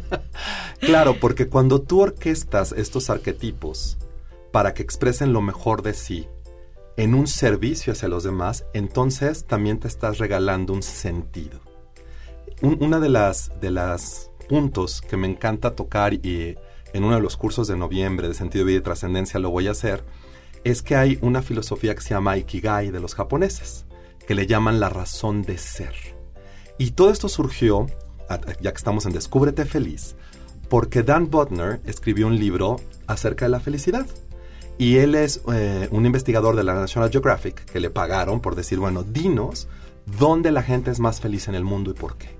claro, 0.80 1.16
porque 1.20 1.48
cuando 1.48 1.80
tú 1.80 2.00
orquestas 2.00 2.72
estos 2.72 3.10
arquetipos 3.10 3.98
para 4.50 4.74
que 4.74 4.82
expresen 4.82 5.32
lo 5.32 5.40
mejor 5.40 5.82
de 5.82 5.94
sí 5.94 6.26
en 6.96 7.14
un 7.14 7.26
servicio 7.26 7.92
hacia 7.92 8.08
los 8.08 8.22
demás, 8.22 8.64
entonces 8.74 9.46
también 9.46 9.78
te 9.78 9.88
estás 9.88 10.18
regalando 10.18 10.72
un 10.72 10.82
sentido. 10.82 11.60
una 12.60 13.00
de 13.00 13.08
las, 13.08 13.50
de 13.60 13.70
las 13.70 14.30
puntos 14.48 15.00
que 15.00 15.16
me 15.16 15.26
encanta 15.26 15.74
tocar 15.74 16.12
y 16.14 16.56
en 16.92 17.04
uno 17.04 17.16
de 17.16 17.22
los 17.22 17.36
cursos 17.36 17.68
de 17.68 17.76
noviembre 17.76 18.28
de 18.28 18.34
sentido 18.34 18.64
vida 18.64 18.78
y 18.78 18.82
trascendencia 18.82 19.40
lo 19.40 19.50
voy 19.50 19.68
a 19.68 19.72
hacer, 19.72 20.04
es 20.64 20.82
que 20.82 20.96
hay 20.96 21.18
una 21.22 21.42
filosofía 21.42 21.94
que 21.94 22.02
se 22.02 22.10
llama 22.10 22.36
Ikigai 22.36 22.90
de 22.90 23.00
los 23.00 23.14
japoneses, 23.14 23.84
que 24.26 24.34
le 24.34 24.46
llaman 24.46 24.80
la 24.80 24.88
razón 24.88 25.42
de 25.42 25.58
ser. 25.58 25.94
Y 26.78 26.92
todo 26.92 27.10
esto 27.10 27.28
surgió, 27.28 27.86
ya 28.60 28.72
que 28.72 28.76
estamos 28.76 29.06
en 29.06 29.12
Descúbrete 29.12 29.64
Feliz, 29.64 30.16
porque 30.68 31.02
Dan 31.02 31.30
Butner 31.30 31.80
escribió 31.86 32.26
un 32.26 32.38
libro 32.38 32.80
acerca 33.06 33.44
de 33.44 33.50
la 33.50 33.60
felicidad. 33.60 34.06
Y 34.78 34.96
él 34.96 35.14
es 35.14 35.42
eh, 35.52 35.88
un 35.90 36.06
investigador 36.06 36.56
de 36.56 36.64
la 36.64 36.74
National 36.74 37.10
Geographic 37.10 37.66
que 37.66 37.78
le 37.78 37.90
pagaron 37.90 38.40
por 38.40 38.56
decir, 38.56 38.78
bueno, 38.78 39.02
dinos 39.02 39.68
dónde 40.18 40.50
la 40.50 40.62
gente 40.62 40.90
es 40.90 40.98
más 40.98 41.20
feliz 41.20 41.46
en 41.48 41.54
el 41.54 41.62
mundo 41.62 41.90
y 41.90 41.94
por 41.94 42.16
qué. 42.16 42.31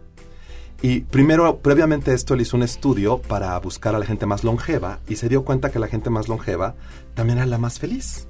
Y 0.85 1.03
primero, 1.03 1.59
previamente 1.59 2.13
esto, 2.13 2.35
él 2.35 2.41
hizo 2.41 2.57
un 2.57 2.65
estudio 2.65 3.19
para 3.19 3.57
buscar 3.61 3.95
a 3.95 4.01
la 4.01 4.05
gente 4.05 4.27
más 4.27 4.43
longeva 4.43 4.99
y 5.09 5.15
se 5.15 5.29
dio 5.29 5.45
cuenta 5.45 5.71
que 5.71 5.79
la 5.79 5.87
gente 5.87 6.11
más 6.11 6.29
longeva 6.29 6.75
también 7.15 7.39
era 7.39 7.47
la 7.47 7.59
más 7.59 7.79
feliz. 7.79 8.27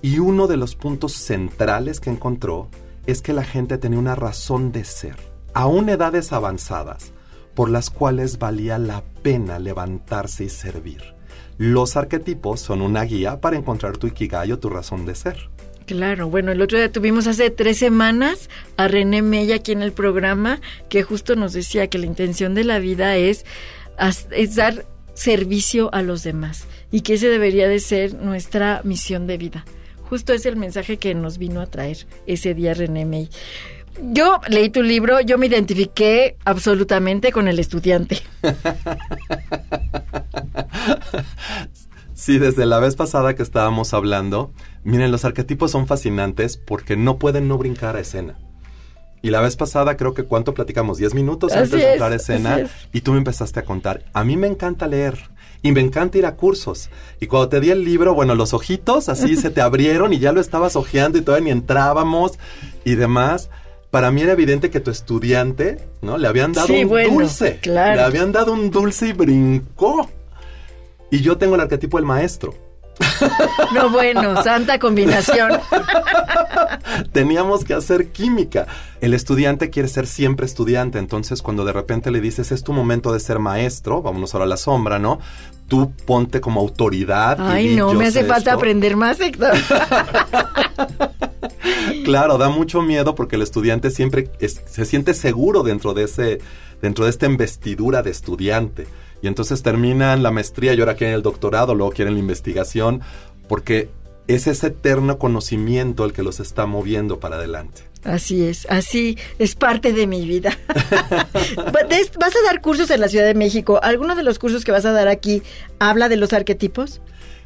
Y 0.00 0.20
uno 0.20 0.46
de 0.46 0.56
los 0.56 0.76
puntos 0.76 1.14
centrales 1.14 1.98
que 1.98 2.10
encontró 2.10 2.68
es 3.06 3.22
que 3.22 3.32
la 3.32 3.42
gente 3.42 3.76
tenía 3.76 3.98
una 3.98 4.14
razón 4.14 4.70
de 4.70 4.84
ser, 4.84 5.16
aún 5.52 5.88
edades 5.88 6.32
avanzadas, 6.32 7.12
por 7.56 7.68
las 7.70 7.90
cuales 7.90 8.38
valía 8.38 8.78
la 8.78 9.02
pena 9.22 9.58
levantarse 9.58 10.44
y 10.44 10.50
servir. 10.50 11.02
Los 11.58 11.96
arquetipos 11.96 12.60
son 12.60 12.82
una 12.82 13.02
guía 13.02 13.40
para 13.40 13.56
encontrar 13.56 13.96
tu 13.96 14.06
ikigai 14.06 14.52
o 14.52 14.60
tu 14.60 14.68
razón 14.70 15.06
de 15.06 15.16
ser. 15.16 15.50
Claro, 15.86 16.30
bueno, 16.30 16.50
el 16.52 16.62
otro 16.62 16.78
día 16.78 16.90
tuvimos 16.90 17.26
hace 17.26 17.50
tres 17.50 17.76
semanas 17.78 18.48
a 18.78 18.88
René 18.88 19.20
Mella 19.20 19.56
aquí 19.56 19.72
en 19.72 19.82
el 19.82 19.92
programa 19.92 20.60
que 20.88 21.02
justo 21.02 21.36
nos 21.36 21.52
decía 21.52 21.88
que 21.88 21.98
la 21.98 22.06
intención 22.06 22.54
de 22.54 22.64
la 22.64 22.78
vida 22.78 23.16
es, 23.16 23.44
dar 24.54 24.86
servicio 25.12 25.92
a 25.92 26.00
los 26.00 26.22
demás 26.22 26.66
y 26.90 27.02
que 27.02 27.14
ese 27.14 27.28
debería 27.28 27.68
de 27.68 27.80
ser 27.80 28.14
nuestra 28.14 28.80
misión 28.84 29.26
de 29.26 29.36
vida. 29.36 29.64
Justo 30.08 30.32
es 30.32 30.46
el 30.46 30.56
mensaje 30.56 30.96
que 30.96 31.14
nos 31.14 31.36
vino 31.36 31.60
a 31.60 31.66
traer 31.66 32.06
ese 32.26 32.54
día 32.54 32.72
René 32.72 33.04
Mella. 33.04 33.30
Yo 34.00 34.40
leí 34.48 34.70
tu 34.70 34.82
libro, 34.82 35.20
yo 35.20 35.38
me 35.38 35.46
identifiqué 35.46 36.36
absolutamente 36.44 37.30
con 37.30 37.46
el 37.46 37.58
estudiante. 37.58 38.22
Sí, 42.14 42.38
desde 42.38 42.64
la 42.64 42.78
vez 42.78 42.94
pasada 42.94 43.34
que 43.34 43.42
estábamos 43.42 43.92
hablando, 43.92 44.52
miren, 44.84 45.10
los 45.10 45.24
arquetipos 45.24 45.70
son 45.70 45.86
fascinantes 45.86 46.56
porque 46.56 46.96
no 46.96 47.18
pueden 47.18 47.48
no 47.48 47.58
brincar 47.58 47.96
a 47.96 48.00
escena. 48.00 48.38
Y 49.24 49.30
la 49.30 49.40
vez 49.40 49.56
pasada 49.56 49.96
creo 49.96 50.12
que 50.12 50.24
cuánto 50.24 50.52
platicamos, 50.52 50.98
10 50.98 51.14
minutos 51.14 51.54
antes 51.54 51.70
de 51.70 51.92
entrar 51.92 52.12
a 52.12 52.16
escena 52.16 52.68
y 52.92 53.00
tú 53.00 53.12
me 53.12 53.18
empezaste 53.18 53.58
a 53.58 53.64
contar, 53.64 54.04
a 54.12 54.22
mí 54.22 54.36
me 54.36 54.46
encanta 54.46 54.86
leer 54.86 55.18
y 55.62 55.72
me 55.72 55.80
encanta 55.80 56.18
ir 56.18 56.26
a 56.26 56.36
cursos. 56.36 56.90
Y 57.20 57.26
cuando 57.26 57.48
te 57.48 57.58
di 57.60 57.70
el 57.70 57.84
libro, 57.84 58.12
bueno, 58.12 58.34
los 58.34 58.52
ojitos 58.52 59.08
así 59.08 59.36
se 59.38 59.48
te 59.48 59.62
abrieron 59.62 60.12
y 60.12 60.18
ya 60.18 60.32
lo 60.32 60.42
estabas 60.42 60.76
ojeando 60.76 61.16
y 61.16 61.22
todavía 61.22 61.46
ni 61.46 61.50
entrábamos 61.52 62.38
y 62.84 62.96
demás. 62.96 63.48
Para 63.90 64.10
mí 64.10 64.20
era 64.20 64.32
evidente 64.32 64.68
que 64.68 64.80
tu 64.80 64.90
estudiante, 64.90 65.78
¿no? 66.02 66.18
Le 66.18 66.28
habían 66.28 66.52
dado 66.52 66.74
un 66.74 67.14
dulce. 67.14 67.60
Le 67.64 67.80
habían 67.80 68.30
dado 68.30 68.52
un 68.52 68.70
dulce 68.70 69.08
y 69.08 69.12
brincó. 69.14 70.10
Y 71.10 71.22
yo 71.22 71.38
tengo 71.38 71.54
el 71.54 71.62
arquetipo 71.62 71.96
del 71.96 72.04
maestro. 72.04 72.54
No, 73.72 73.90
bueno, 73.90 74.42
santa 74.42 74.78
combinación. 74.78 75.52
Teníamos 77.12 77.64
que 77.64 77.74
hacer 77.74 78.12
química. 78.12 78.66
El 79.00 79.14
estudiante 79.14 79.70
quiere 79.70 79.88
ser 79.88 80.06
siempre 80.06 80.46
estudiante, 80.46 80.98
entonces 80.98 81.42
cuando 81.42 81.64
de 81.64 81.72
repente 81.72 82.10
le 82.10 82.20
dices, 82.20 82.52
es 82.52 82.62
tu 82.62 82.72
momento 82.72 83.12
de 83.12 83.20
ser 83.20 83.38
maestro, 83.38 84.02
vámonos 84.02 84.34
ahora 84.34 84.44
a 84.44 84.48
la 84.48 84.56
sombra, 84.56 84.98
¿no? 84.98 85.18
Tú 85.68 85.92
ponte 86.06 86.40
como 86.40 86.60
autoridad. 86.60 87.38
Ay, 87.40 87.74
no, 87.74 87.94
me 87.94 88.06
hace 88.06 88.24
falta 88.24 88.52
aprender 88.52 88.96
más, 88.96 89.20
Héctor. 89.20 89.54
claro, 92.04 92.38
da 92.38 92.50
mucho 92.50 92.82
miedo 92.82 93.14
porque 93.14 93.36
el 93.36 93.42
estudiante 93.42 93.90
siempre 93.90 94.30
se 94.40 94.84
siente 94.84 95.14
seguro 95.14 95.62
dentro 95.62 95.94
de 95.94 96.04
ese, 96.04 96.40
dentro 96.82 97.04
de 97.04 97.10
esta 97.10 97.26
investidura 97.26 98.02
de 98.02 98.10
estudiante. 98.10 98.86
Y 99.24 99.26
entonces 99.26 99.62
terminan 99.62 100.22
la 100.22 100.30
maestría 100.30 100.74
y 100.74 100.80
ahora 100.80 100.96
quieren 100.96 101.16
el 101.16 101.22
doctorado, 101.22 101.74
luego 101.74 101.92
quieren 101.92 102.12
la 102.12 102.20
investigación, 102.20 103.00
porque 103.48 103.88
es 104.28 104.46
ese 104.46 104.66
eterno 104.66 105.18
conocimiento 105.18 106.04
el 106.04 106.12
que 106.12 106.22
los 106.22 106.40
está 106.40 106.66
moviendo 106.66 107.20
para 107.20 107.36
adelante. 107.36 107.84
Así 108.04 108.44
es, 108.44 108.66
así 108.68 109.16
es 109.38 109.54
parte 109.54 109.94
de 109.94 110.06
mi 110.06 110.26
vida. 110.26 110.58
¿Vas 111.32 112.36
a 112.36 112.44
dar 112.44 112.60
cursos 112.60 112.90
en 112.90 113.00
la 113.00 113.08
Ciudad 113.08 113.24
de 113.24 113.32
México? 113.32 113.80
¿Alguno 113.82 114.14
de 114.14 114.24
los 114.24 114.38
cursos 114.38 114.62
que 114.62 114.72
vas 114.72 114.84
a 114.84 114.92
dar 114.92 115.08
aquí 115.08 115.42
habla 115.78 116.10
de 116.10 116.18
los 116.18 116.34
arquetipos? 116.34 117.00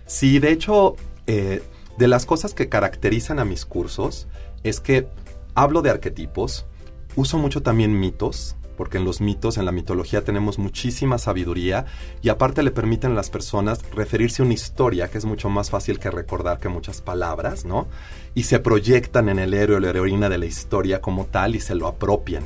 Sí, 0.05 0.41
de 0.41 0.51
hecho, 0.51 0.97
eh, 1.29 1.63
de 1.97 2.09
las 2.09 2.27
cosas 2.27 2.55
que 2.55 2.69
caracterizan 2.69 3.39
a 3.39 3.45
mis 3.45 3.65
cursos 3.65 4.27
es 4.65 4.81
que 4.81 5.07
hablo 5.55 5.83
de 5.83 5.91
arquetipos, 5.91 6.67
uso 7.15 7.39
mucho 7.39 7.63
también 7.63 8.01
mitos, 8.01 8.57
porque 8.79 8.97
en 8.97 9.05
los 9.05 9.21
mitos, 9.21 9.59
en 9.59 9.67
la 9.67 9.73
mitología 9.73 10.23
tenemos 10.25 10.59
muchísima 10.59 11.19
sabiduría 11.19 11.85
y 12.23 12.31
aparte 12.31 12.63
le 12.63 12.71
permiten 12.71 13.11
a 13.11 13.15
las 13.15 13.29
personas 13.29 13.81
referirse 13.95 14.41
a 14.41 14.45
una 14.45 14.55
historia 14.55 15.09
que 15.09 15.19
es 15.19 15.25
mucho 15.25 15.51
más 15.51 15.69
fácil 15.69 15.99
que 15.99 16.11
recordar 16.11 16.61
que 16.61 16.69
muchas 16.69 17.03
palabras, 17.03 17.65
¿no? 17.65 17.89
Y 18.35 18.45
se 18.45 18.61
proyectan 18.61 19.29
en 19.29 19.41
el 19.41 19.53
héroe 19.53 19.77
o 19.77 19.81
la 19.81 19.91
heroína 19.91 20.29
de 20.29 20.39
la 20.39 20.47
historia 20.47 21.01
como 21.01 21.27
tal 21.27 21.57
y 21.57 21.61
se 21.61 21.75
lo 21.75 21.89
apropian. 21.89 22.45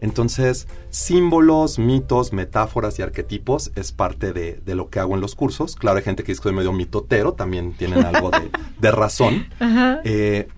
Entonces, 0.00 0.68
símbolos, 0.90 1.78
mitos, 1.78 2.32
metáforas 2.32 2.98
y 2.98 3.02
arquetipos 3.02 3.70
es 3.74 3.92
parte 3.92 4.32
de, 4.32 4.74
lo 4.74 4.88
que 4.88 5.00
hago 5.00 5.14
en 5.14 5.20
los 5.20 5.34
cursos. 5.34 5.76
Claro, 5.76 5.98
hay 5.98 6.04
gente 6.04 6.22
que 6.24 6.32
dice 6.32 6.40
que 6.40 6.48
soy 6.48 6.56
medio 6.56 6.72
mitotero, 6.72 7.34
también 7.34 7.74
tienen 7.74 8.04
algo 8.04 8.30
de, 8.80 8.90
razón. 8.90 9.46
Eh, 10.06 10.48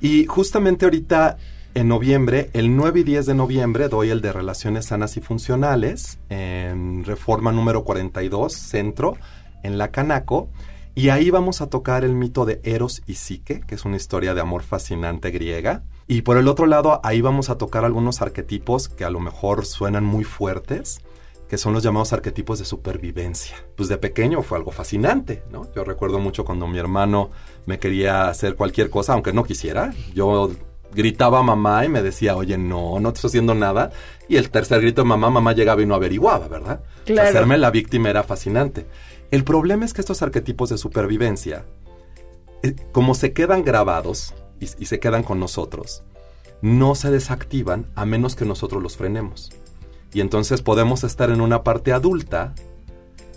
y 0.00 0.26
justamente 0.26 0.86
ahorita 0.86 1.36
en 1.80 1.88
noviembre, 1.88 2.50
el 2.52 2.76
9 2.76 3.00
y 3.00 3.04
10 3.04 3.24
de 3.24 3.34
noviembre, 3.34 3.88
doy 3.88 4.10
el 4.10 4.20
de 4.20 4.34
Relaciones 4.34 4.84
Sanas 4.84 5.16
y 5.16 5.22
Funcionales 5.22 6.18
en 6.28 7.06
Reforma 7.06 7.52
número 7.52 7.84
42, 7.84 8.52
Centro, 8.52 9.16
en 9.62 9.78
la 9.78 9.90
Canaco. 9.90 10.50
Y 10.94 11.08
ahí 11.08 11.30
vamos 11.30 11.62
a 11.62 11.70
tocar 11.70 12.04
el 12.04 12.14
mito 12.14 12.44
de 12.44 12.60
Eros 12.64 13.00
y 13.06 13.14
Psique, 13.14 13.60
que 13.60 13.76
es 13.76 13.86
una 13.86 13.96
historia 13.96 14.34
de 14.34 14.42
amor 14.42 14.62
fascinante 14.62 15.30
griega. 15.30 15.82
Y 16.06 16.20
por 16.20 16.36
el 16.36 16.48
otro 16.48 16.66
lado, 16.66 17.00
ahí 17.02 17.22
vamos 17.22 17.48
a 17.48 17.56
tocar 17.56 17.86
algunos 17.86 18.20
arquetipos 18.20 18.90
que 18.90 19.06
a 19.06 19.10
lo 19.10 19.18
mejor 19.18 19.64
suenan 19.64 20.04
muy 20.04 20.24
fuertes, 20.24 21.00
que 21.48 21.56
son 21.56 21.72
los 21.72 21.82
llamados 21.82 22.12
arquetipos 22.12 22.58
de 22.58 22.66
supervivencia. 22.66 23.56
Pues 23.74 23.88
de 23.88 23.96
pequeño 23.96 24.42
fue 24.42 24.58
algo 24.58 24.70
fascinante, 24.70 25.44
¿no? 25.50 25.72
Yo 25.74 25.84
recuerdo 25.84 26.18
mucho 26.18 26.44
cuando 26.44 26.66
mi 26.66 26.78
hermano 26.78 27.30
me 27.64 27.78
quería 27.78 28.28
hacer 28.28 28.54
cualquier 28.54 28.90
cosa, 28.90 29.14
aunque 29.14 29.32
no 29.32 29.44
quisiera. 29.44 29.94
Yo 30.14 30.50
gritaba 30.92 31.42
mamá 31.42 31.84
y 31.84 31.88
me 31.88 32.02
decía, 32.02 32.36
oye, 32.36 32.58
no, 32.58 33.00
no 33.00 33.12
te 33.12 33.18
estoy 33.18 33.28
haciendo 33.28 33.54
nada. 33.54 33.90
Y 34.28 34.36
el 34.36 34.50
tercer 34.50 34.80
grito 34.80 35.02
de 35.02 35.08
mamá, 35.08 35.30
mamá 35.30 35.52
llegaba 35.52 35.82
y 35.82 35.86
no 35.86 35.94
averiguaba, 35.94 36.48
¿verdad? 36.48 36.82
Hacerme 37.20 37.58
la 37.58 37.70
víctima 37.70 38.10
era 38.10 38.22
fascinante. 38.22 38.86
El 39.30 39.44
problema 39.44 39.84
es 39.84 39.92
que 39.92 40.00
estos 40.00 40.22
arquetipos 40.22 40.70
de 40.70 40.78
supervivencia, 40.78 41.64
eh, 42.62 42.74
como 42.92 43.14
se 43.14 43.32
quedan 43.32 43.64
grabados 43.64 44.34
y, 44.58 44.64
y 44.82 44.86
se 44.86 44.98
quedan 45.00 45.22
con 45.22 45.40
nosotros, 45.40 46.02
no 46.62 46.94
se 46.94 47.10
desactivan 47.10 47.86
a 47.94 48.04
menos 48.04 48.36
que 48.36 48.44
nosotros 48.44 48.82
los 48.82 48.96
frenemos. 48.96 49.50
Y 50.12 50.20
entonces 50.20 50.62
podemos 50.62 51.04
estar 51.04 51.30
en 51.30 51.40
una 51.40 51.62
parte 51.62 51.92
adulta 51.92 52.54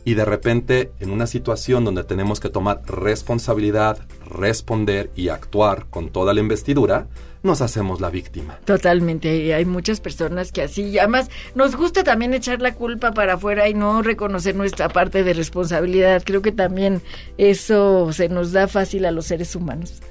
y 0.06 0.16
de 0.16 0.26
repente 0.26 0.91
en 0.99 1.12
una 1.12 1.28
situación 1.28 1.86
donde 1.86 2.04
tenemos 2.04 2.39
que 2.39 2.49
tomar 2.49 2.82
responsabilidad, 2.86 3.97
responder 4.26 5.10
y 5.16 5.30
actuar 5.30 5.86
con 5.89 6.10
toda 6.10 6.34
la 6.34 6.41
investidura, 6.41 7.08
nos 7.43 7.62
hacemos 7.62 7.99
la 7.99 8.10
víctima. 8.10 8.58
Totalmente, 8.64 9.54
hay 9.54 9.66
muchas 9.66 9.99
personas 9.99 10.51
que 10.51 10.62
así, 10.62 10.84
y 10.84 10.97
además 10.97 11.30
nos 11.56 11.76
gusta 11.76 12.04
también 12.04 12.34
echar 12.34 12.62
la 12.62 12.74
culpa 12.74 13.14
para 13.14 13.34
afuera 13.34 13.68
y 13.68 13.74
no 13.74 14.01
reconocer 14.01 14.56
nuestra 14.56 14.88
parte 14.89 15.24
de 15.24 15.34
responsabilidad. 15.34 16.24
Creo 16.26 16.41
que 16.41 16.54
también 16.54 17.01
eso 17.38 18.12
se 18.14 18.30
nos 18.30 18.54
da 18.54 18.68
fácil 18.68 19.06
a 19.06 19.12
los 19.12 19.26
seres 19.26 19.56
humanos. 19.56 20.01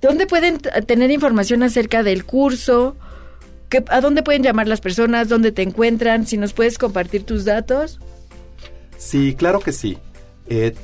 ¿Dónde 0.00 0.26
pueden 0.26 0.58
tener 0.58 1.10
información 1.10 1.62
acerca 1.62 2.02
del 2.02 2.24
curso? 2.24 2.94
¿A 3.88 4.00
dónde 4.00 4.22
pueden 4.22 4.42
llamar 4.42 4.68
las 4.68 4.80
personas? 4.80 5.28
¿Dónde 5.28 5.50
te 5.50 5.62
encuentran? 5.62 6.26
Si 6.26 6.36
nos 6.36 6.52
puedes 6.52 6.78
compartir 6.78 7.24
tus 7.24 7.44
datos. 7.44 7.98
Sí, 9.04 9.34
claro 9.34 9.60
que 9.60 9.72
sí. 9.72 9.98
Eh, 10.46 10.74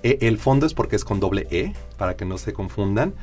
E, 0.03 0.19
el 0.23 0.39
fondo 0.39 0.67
es 0.67 0.75
porque 0.75 0.97
es 0.97 1.05
con 1.05 1.21
doble 1.21 1.47
E, 1.53 1.75
para 1.97 2.17
que 2.17 2.25
no 2.25 2.39
se 2.39 2.53
confundan. 2.53 3.15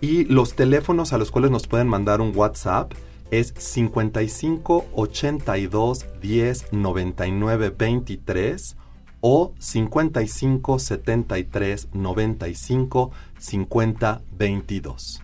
Y 0.00 0.24
los 0.24 0.54
teléfonos 0.54 1.12
a 1.12 1.18
los 1.18 1.30
cuales 1.30 1.50
nos 1.50 1.66
pueden 1.66 1.88
mandar 1.88 2.22
un 2.22 2.34
WhatsApp 2.34 2.94
es 3.30 3.52
55 3.58 4.86
82 4.94 6.06
10 6.22 6.72
99 6.72 7.68
23 7.68 8.76
o 9.20 9.52
55 9.58 10.78
73 10.78 11.88
95 11.92 13.10
50 13.38 14.22
22. 14.38 15.22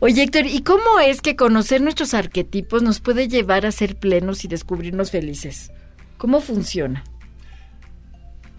Oye, 0.00 0.22
Héctor, 0.22 0.46
¿y 0.46 0.62
cómo 0.62 1.00
es 1.04 1.20
que 1.20 1.34
conocer 1.34 1.80
nuestros 1.80 2.14
arquetipos 2.14 2.82
nos 2.82 3.00
puede 3.00 3.26
llevar 3.26 3.66
a 3.66 3.72
ser 3.72 3.96
plenos 3.96 4.44
y 4.44 4.48
descubrirnos 4.48 5.10
felices? 5.10 5.72
¿Cómo 6.18 6.40
funciona? 6.40 7.02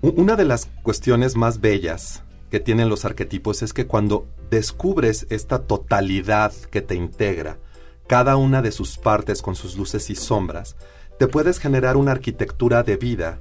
Una 0.02 0.36
de 0.36 0.44
las 0.44 0.66
cuestiones 0.84 1.38
más 1.38 1.62
bellas 1.62 2.24
que 2.52 2.60
tienen 2.60 2.90
los 2.90 3.06
arquetipos 3.06 3.62
es 3.62 3.72
que 3.72 3.88
cuando 3.88 4.28
descubres 4.50 5.28
esta 5.30 5.60
totalidad 5.60 6.52
que 6.72 6.82
te 6.82 6.96
integra, 6.96 7.58
cada 8.06 8.36
una 8.36 8.62
de 8.62 8.74
sus 8.74 8.98
partes 8.98 9.42
con 9.42 9.56
sus 9.56 9.78
luces 9.78 10.10
y 10.10 10.16
sombras, 10.16 10.76
te 11.20 11.28
puedes 11.28 11.60
generar 11.60 11.96
una 11.96 12.12
arquitectura 12.12 12.84
de 12.84 12.98
vida 12.98 13.40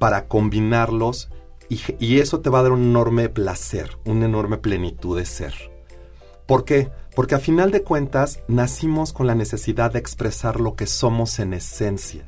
para 0.00 0.26
combinarlos 0.26 1.28
y, 1.68 1.80
y, 2.00 2.18
eso 2.18 2.40
te 2.40 2.50
va 2.50 2.58
a 2.58 2.62
dar 2.62 2.72
un 2.72 2.82
enorme 2.82 3.28
placer, 3.28 3.98
una 4.04 4.24
enorme 4.24 4.58
plenitud 4.58 5.16
de 5.16 5.26
ser. 5.26 5.54
¿Por 6.46 6.64
qué? 6.64 6.90
Porque 7.20 7.34
a 7.34 7.38
final 7.38 7.70
de 7.70 7.82
cuentas 7.82 8.40
nacimos 8.48 9.12
con 9.12 9.26
la 9.26 9.34
necesidad 9.34 9.92
de 9.92 9.98
expresar 9.98 10.58
lo 10.58 10.74
que 10.74 10.86
somos 10.86 11.38
en 11.38 11.52
esencia. 11.52 12.24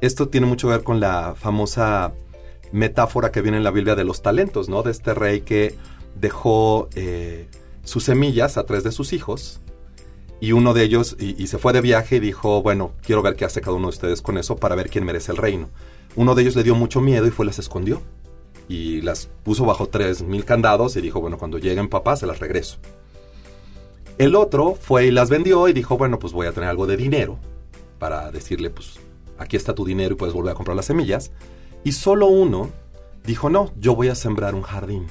Esto 0.00 0.28
tiene 0.28 0.46
mucho 0.46 0.68
que 0.68 0.74
ver 0.74 0.84
con 0.84 1.00
la 1.00 1.34
famosa 1.36 2.12
metáfora 2.70 3.32
que 3.32 3.42
viene 3.42 3.56
en 3.56 3.64
la 3.64 3.72
Biblia 3.72 3.96
de 3.96 4.04
los 4.04 4.22
talentos, 4.22 4.68
¿no? 4.68 4.84
De 4.84 4.92
este 4.92 5.14
rey 5.14 5.40
que 5.40 5.74
dejó 6.14 6.88
eh, 6.94 7.48
sus 7.82 8.04
semillas 8.04 8.56
a 8.56 8.66
tres 8.66 8.84
de 8.84 8.92
sus 8.92 9.12
hijos 9.12 9.60
y 10.38 10.52
uno 10.52 10.74
de 10.74 10.84
ellos 10.84 11.16
y, 11.18 11.48
se 11.48 11.58
fue 11.58 11.72
de 11.72 11.80
viaje 11.80 12.14
y 12.14 12.20
dijo, 12.20 12.62
bueno, 12.62 12.92
quiero 13.02 13.20
ver 13.20 13.34
qué 13.34 13.44
hace 13.44 13.62
cada 13.62 13.76
uno 13.76 13.88
de 13.88 13.94
ustedes 13.96 14.22
con 14.22 14.38
eso 14.38 14.54
para 14.54 14.76
ver 14.76 14.90
quién 14.90 15.04
merece 15.04 15.32
el 15.32 15.38
reino. 15.38 15.70
Uno 16.14 16.36
de 16.36 16.42
ellos 16.42 16.54
le 16.54 16.62
dio 16.62 16.76
mucho 16.76 17.00
miedo 17.00 17.26
y 17.26 17.32
fue 17.32 17.46
las 17.46 17.58
escondió 17.58 18.00
y 18.68 19.00
las 19.00 19.28
puso 19.42 19.64
bajo 19.64 19.88
tres 19.88 20.22
mil 20.22 20.44
candados 20.44 20.94
y 20.94 21.00
dijo, 21.00 21.20
bueno, 21.20 21.36
cuando 21.36 21.58
lleguen 21.58 21.88
papá 21.88 22.14
se 22.14 22.28
las 22.28 22.38
regreso. 22.38 22.78
El 24.16 24.36
otro 24.36 24.76
fue 24.80 25.06
y 25.06 25.10
las 25.10 25.28
vendió 25.28 25.66
y 25.68 25.72
dijo, 25.72 25.98
bueno, 25.98 26.18
pues 26.18 26.32
voy 26.32 26.46
a 26.46 26.52
tener 26.52 26.68
algo 26.68 26.86
de 26.86 26.96
dinero 26.96 27.38
para 27.98 28.30
decirle, 28.30 28.70
pues 28.70 28.94
aquí 29.38 29.56
está 29.56 29.74
tu 29.74 29.84
dinero 29.84 30.14
y 30.14 30.16
puedes 30.16 30.34
volver 30.34 30.52
a 30.52 30.54
comprar 30.54 30.76
las 30.76 30.86
semillas. 30.86 31.32
Y 31.82 31.92
solo 31.92 32.26
uno 32.26 32.70
dijo, 33.24 33.50
no, 33.50 33.72
yo 33.78 33.96
voy 33.96 34.08
a 34.08 34.14
sembrar 34.14 34.54
un 34.54 34.62
jardín. 34.62 35.06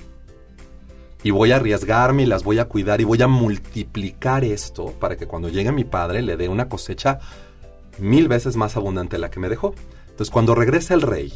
Y 1.22 1.32
voy 1.32 1.52
a 1.52 1.58
arriesgarme 1.58 2.24
y 2.24 2.26
las 2.26 2.44
voy 2.44 2.60
a 2.60 2.66
cuidar 2.66 3.02
y 3.02 3.06
voy 3.06 3.22
a 3.22 3.28
multiplicar 3.28 4.44
esto 4.44 4.94
para 5.00 5.18
que 5.18 5.28
cuando 5.28 5.50
llegue 5.50 5.72
mi 5.72 5.84
padre 5.84 6.22
le 6.22 6.38
dé 6.38 6.50
una 6.50 6.70
cosecha 6.70 7.20
mil 7.98 8.28
veces 8.28 8.56
más 8.56 8.76
abundante 8.78 9.18
de 9.18 9.22
la 9.22 9.32
que 9.32 9.40
me 9.40 9.50
dejó. 9.50 9.74
Entonces 10.10 10.32
cuando 10.32 10.56
regresa 10.56 10.94
el 10.94 11.02
rey, 11.02 11.34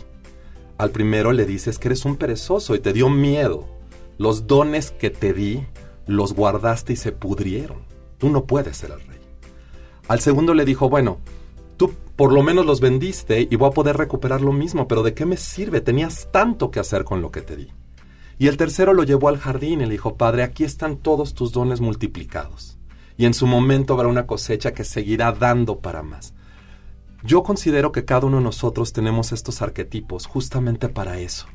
al 0.78 0.92
primero 0.92 1.32
le 1.32 1.46
dices 1.46 1.80
que 1.80 1.88
eres 1.90 2.06
un 2.06 2.16
perezoso 2.16 2.76
y 2.76 2.80
te 2.80 2.94
dio 2.94 3.10
miedo. 3.10 3.66
Los 4.18 4.48
dones 4.48 4.92
que 4.92 5.10
te 5.10 5.34
di 5.34 5.66
los 6.08 6.34
guardaste 6.34 6.94
y 6.94 6.96
se 6.96 7.12
pudrieron. 7.12 7.80
Tú 8.18 8.30
no 8.30 8.46
puedes 8.46 8.78
ser 8.78 8.92
el 8.92 9.02
rey. 9.02 9.20
Al 10.08 10.22
segundo 10.22 10.54
le 10.54 10.66
dijo, 10.66 10.90
bueno, 10.90 11.20
tú 11.76 11.94
por 12.16 12.34
lo 12.34 12.42
menos 12.42 12.66
los 12.66 12.80
vendiste 12.82 13.48
y 13.50 13.56
voy 13.58 13.70
a 13.70 13.74
poder 13.74 13.98
recuperar 13.98 14.42
lo 14.42 14.52
mismo, 14.52 14.88
pero 14.88 15.04
¿de 15.04 15.14
qué 15.14 15.26
me 15.26 15.38
sirve? 15.38 15.82
Tenías 15.82 16.30
tanto 16.32 16.72
que 16.72 16.80
hacer 16.80 17.04
con 17.04 17.22
lo 17.22 17.32
que 17.32 17.42
te 17.42 17.56
di. 17.56 17.68
Y 18.40 18.48
el 18.48 18.58
tercero 18.58 18.94
lo 18.94 19.04
llevó 19.04 19.30
al 19.30 19.38
jardín 19.38 19.82
y 19.82 19.86
le 19.86 19.92
dijo, 19.92 20.16
Padre, 20.16 20.44
aquí 20.44 20.64
están 20.64 20.98
todos 20.98 21.34
tus 21.34 21.52
dones 21.52 21.82
multiplicados. 21.82 22.78
y 23.20 23.26
en 23.26 23.34
su 23.34 23.48
momento 23.48 23.96
habrá 23.96 24.08
una 24.08 24.28
cosecha 24.28 24.74
que 24.74 24.84
seguirá 24.84 25.32
dando 25.32 25.80
para 25.80 26.04
más. 26.04 26.36
Yo 27.24 27.42
considero 27.42 27.92
que 27.92 28.06
cada 28.06 28.28
uno 28.28 28.38
de 28.38 28.44
nosotros 28.44 28.94
tenemos 28.94 29.32
estos 29.32 29.64
arquetipos 29.64 30.28
justamente 30.28 30.88
para 30.88 31.18
eso. 31.18 31.48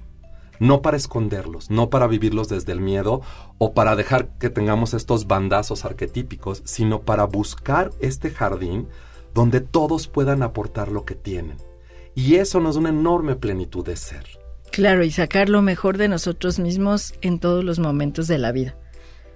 No 0.62 0.80
para 0.80 0.96
esconderlos, 0.96 1.72
no 1.72 1.90
para 1.90 2.06
vivirlos 2.06 2.48
desde 2.48 2.70
el 2.70 2.80
miedo 2.80 3.20
o 3.58 3.74
para 3.74 3.96
dejar 3.96 4.28
que 4.38 4.48
tengamos 4.48 4.94
estos 4.94 5.26
bandazos 5.26 5.84
arquetípicos, 5.84 6.62
sino 6.64 7.00
para 7.00 7.24
buscar 7.24 7.90
este 7.98 8.30
jardín 8.30 8.86
donde 9.34 9.60
todos 9.60 10.06
puedan 10.06 10.44
aportar 10.44 10.86
lo 10.86 11.04
que 11.04 11.16
tienen. 11.16 11.56
Y 12.14 12.36
eso 12.36 12.60
nos 12.60 12.76
da 12.76 12.80
una 12.82 12.90
enorme 12.90 13.34
plenitud 13.34 13.84
de 13.84 13.96
ser. 13.96 14.24
Claro, 14.70 15.02
y 15.02 15.10
sacar 15.10 15.48
lo 15.48 15.62
mejor 15.62 15.98
de 15.98 16.06
nosotros 16.06 16.60
mismos 16.60 17.14
en 17.22 17.40
todos 17.40 17.64
los 17.64 17.80
momentos 17.80 18.28
de 18.28 18.38
la 18.38 18.52
vida. 18.52 18.76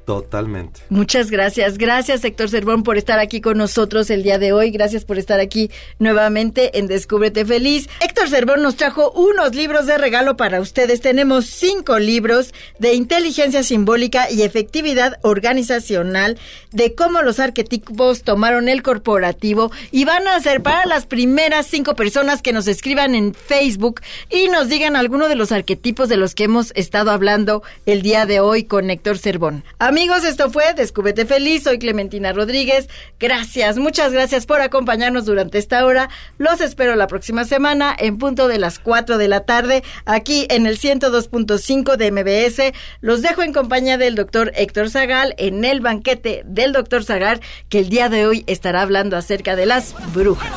Totalmente. 0.06 0.82
Muchas 0.88 1.32
gracias. 1.32 1.78
Gracias, 1.78 2.24
Héctor 2.24 2.48
Cervón, 2.48 2.84
por 2.84 2.96
estar 2.96 3.18
aquí 3.18 3.40
con 3.40 3.58
nosotros 3.58 4.08
el 4.08 4.22
día 4.22 4.38
de 4.38 4.52
hoy. 4.52 4.70
Gracias 4.70 5.04
por 5.04 5.18
estar 5.18 5.40
aquí 5.40 5.68
nuevamente 5.98 6.78
en 6.78 6.86
Descúbrete 6.86 7.44
Feliz. 7.44 7.88
Héctor 8.00 8.28
Cervón 8.28 8.62
nos 8.62 8.76
trajo 8.76 9.10
unos 9.10 9.56
libros 9.56 9.86
de 9.86 9.98
regalo 9.98 10.36
para 10.36 10.60
ustedes. 10.60 11.00
Tenemos 11.00 11.46
cinco 11.46 11.98
libros 11.98 12.54
de 12.78 12.94
inteligencia 12.94 13.64
simbólica 13.64 14.30
y 14.30 14.42
efectividad 14.42 15.18
organizacional, 15.22 16.38
de 16.70 16.94
cómo 16.94 17.22
los 17.22 17.40
arquetipos 17.40 18.22
tomaron 18.22 18.68
el 18.68 18.84
corporativo 18.84 19.72
y 19.90 20.04
van 20.04 20.28
a 20.28 20.38
ser 20.38 20.62
para 20.62 20.86
las 20.86 21.06
primeras 21.06 21.66
cinco 21.66 21.96
personas 21.96 22.42
que 22.42 22.52
nos 22.52 22.68
escriban 22.68 23.16
en 23.16 23.34
Facebook 23.34 24.02
y 24.30 24.46
nos 24.50 24.68
digan 24.68 24.94
alguno 24.94 25.26
de 25.26 25.34
los 25.34 25.50
arquetipos 25.50 26.08
de 26.08 26.16
los 26.16 26.36
que 26.36 26.44
hemos 26.44 26.70
estado 26.76 27.10
hablando 27.10 27.64
el 27.86 28.02
día 28.02 28.24
de 28.24 28.38
hoy 28.38 28.62
con 28.62 28.88
Héctor 28.88 29.18
Cervón. 29.18 29.64
Amigos, 29.96 30.24
esto 30.24 30.50
fue 30.50 30.74
Descúbrete 30.74 31.24
Feliz. 31.24 31.62
Soy 31.62 31.78
Clementina 31.78 32.34
Rodríguez. 32.34 32.86
Gracias, 33.18 33.78
muchas 33.78 34.12
gracias 34.12 34.44
por 34.44 34.60
acompañarnos 34.60 35.24
durante 35.24 35.56
esta 35.56 35.86
hora. 35.86 36.10
Los 36.36 36.60
espero 36.60 36.96
la 36.96 37.06
próxima 37.06 37.44
semana 37.44 37.96
en 37.98 38.18
punto 38.18 38.46
de 38.46 38.58
las 38.58 38.78
4 38.78 39.16
de 39.16 39.28
la 39.28 39.46
tarde 39.46 39.82
aquí 40.04 40.46
en 40.50 40.66
el 40.66 40.78
102.5 40.78 41.96
de 41.96 42.12
MBS. 42.12 42.78
Los 43.00 43.22
dejo 43.22 43.42
en 43.42 43.54
compañía 43.54 43.96
del 43.96 44.16
doctor 44.16 44.52
Héctor 44.54 44.90
Zagal 44.90 45.34
en 45.38 45.64
el 45.64 45.80
banquete 45.80 46.42
del 46.44 46.72
doctor 46.72 47.02
Zagal 47.02 47.40
que 47.70 47.78
el 47.78 47.88
día 47.88 48.10
de 48.10 48.26
hoy 48.26 48.44
estará 48.46 48.82
hablando 48.82 49.16
acerca 49.16 49.56
de 49.56 49.64
las 49.64 49.94
brujas. 50.12 50.52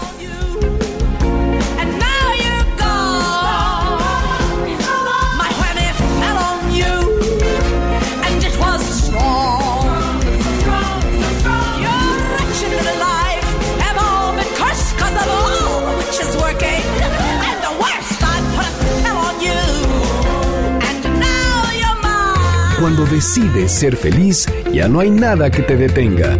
Cuando 22.79 23.05
decides 23.05 23.73
ser 23.73 23.97
feliz, 23.97 24.47
ya 24.71 24.87
no 24.87 25.01
hay 25.01 25.11
nada 25.11 25.51
que 25.51 25.63
te 25.63 25.75
detenga. 25.75 26.37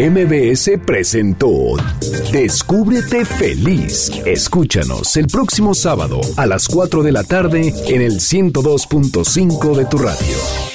MBS 0.00 0.72
presentó 0.84 1.76
Descúbrete 2.32 3.24
feliz. 3.24 4.10
Escúchanos 4.26 5.16
el 5.16 5.28
próximo 5.28 5.74
sábado 5.74 6.20
a 6.36 6.46
las 6.46 6.66
4 6.66 7.04
de 7.04 7.12
la 7.12 7.22
tarde 7.22 7.72
en 7.86 8.02
el 8.02 8.14
102.5 8.14 9.76
de 9.76 9.84
tu 9.84 9.98
radio. 9.98 10.69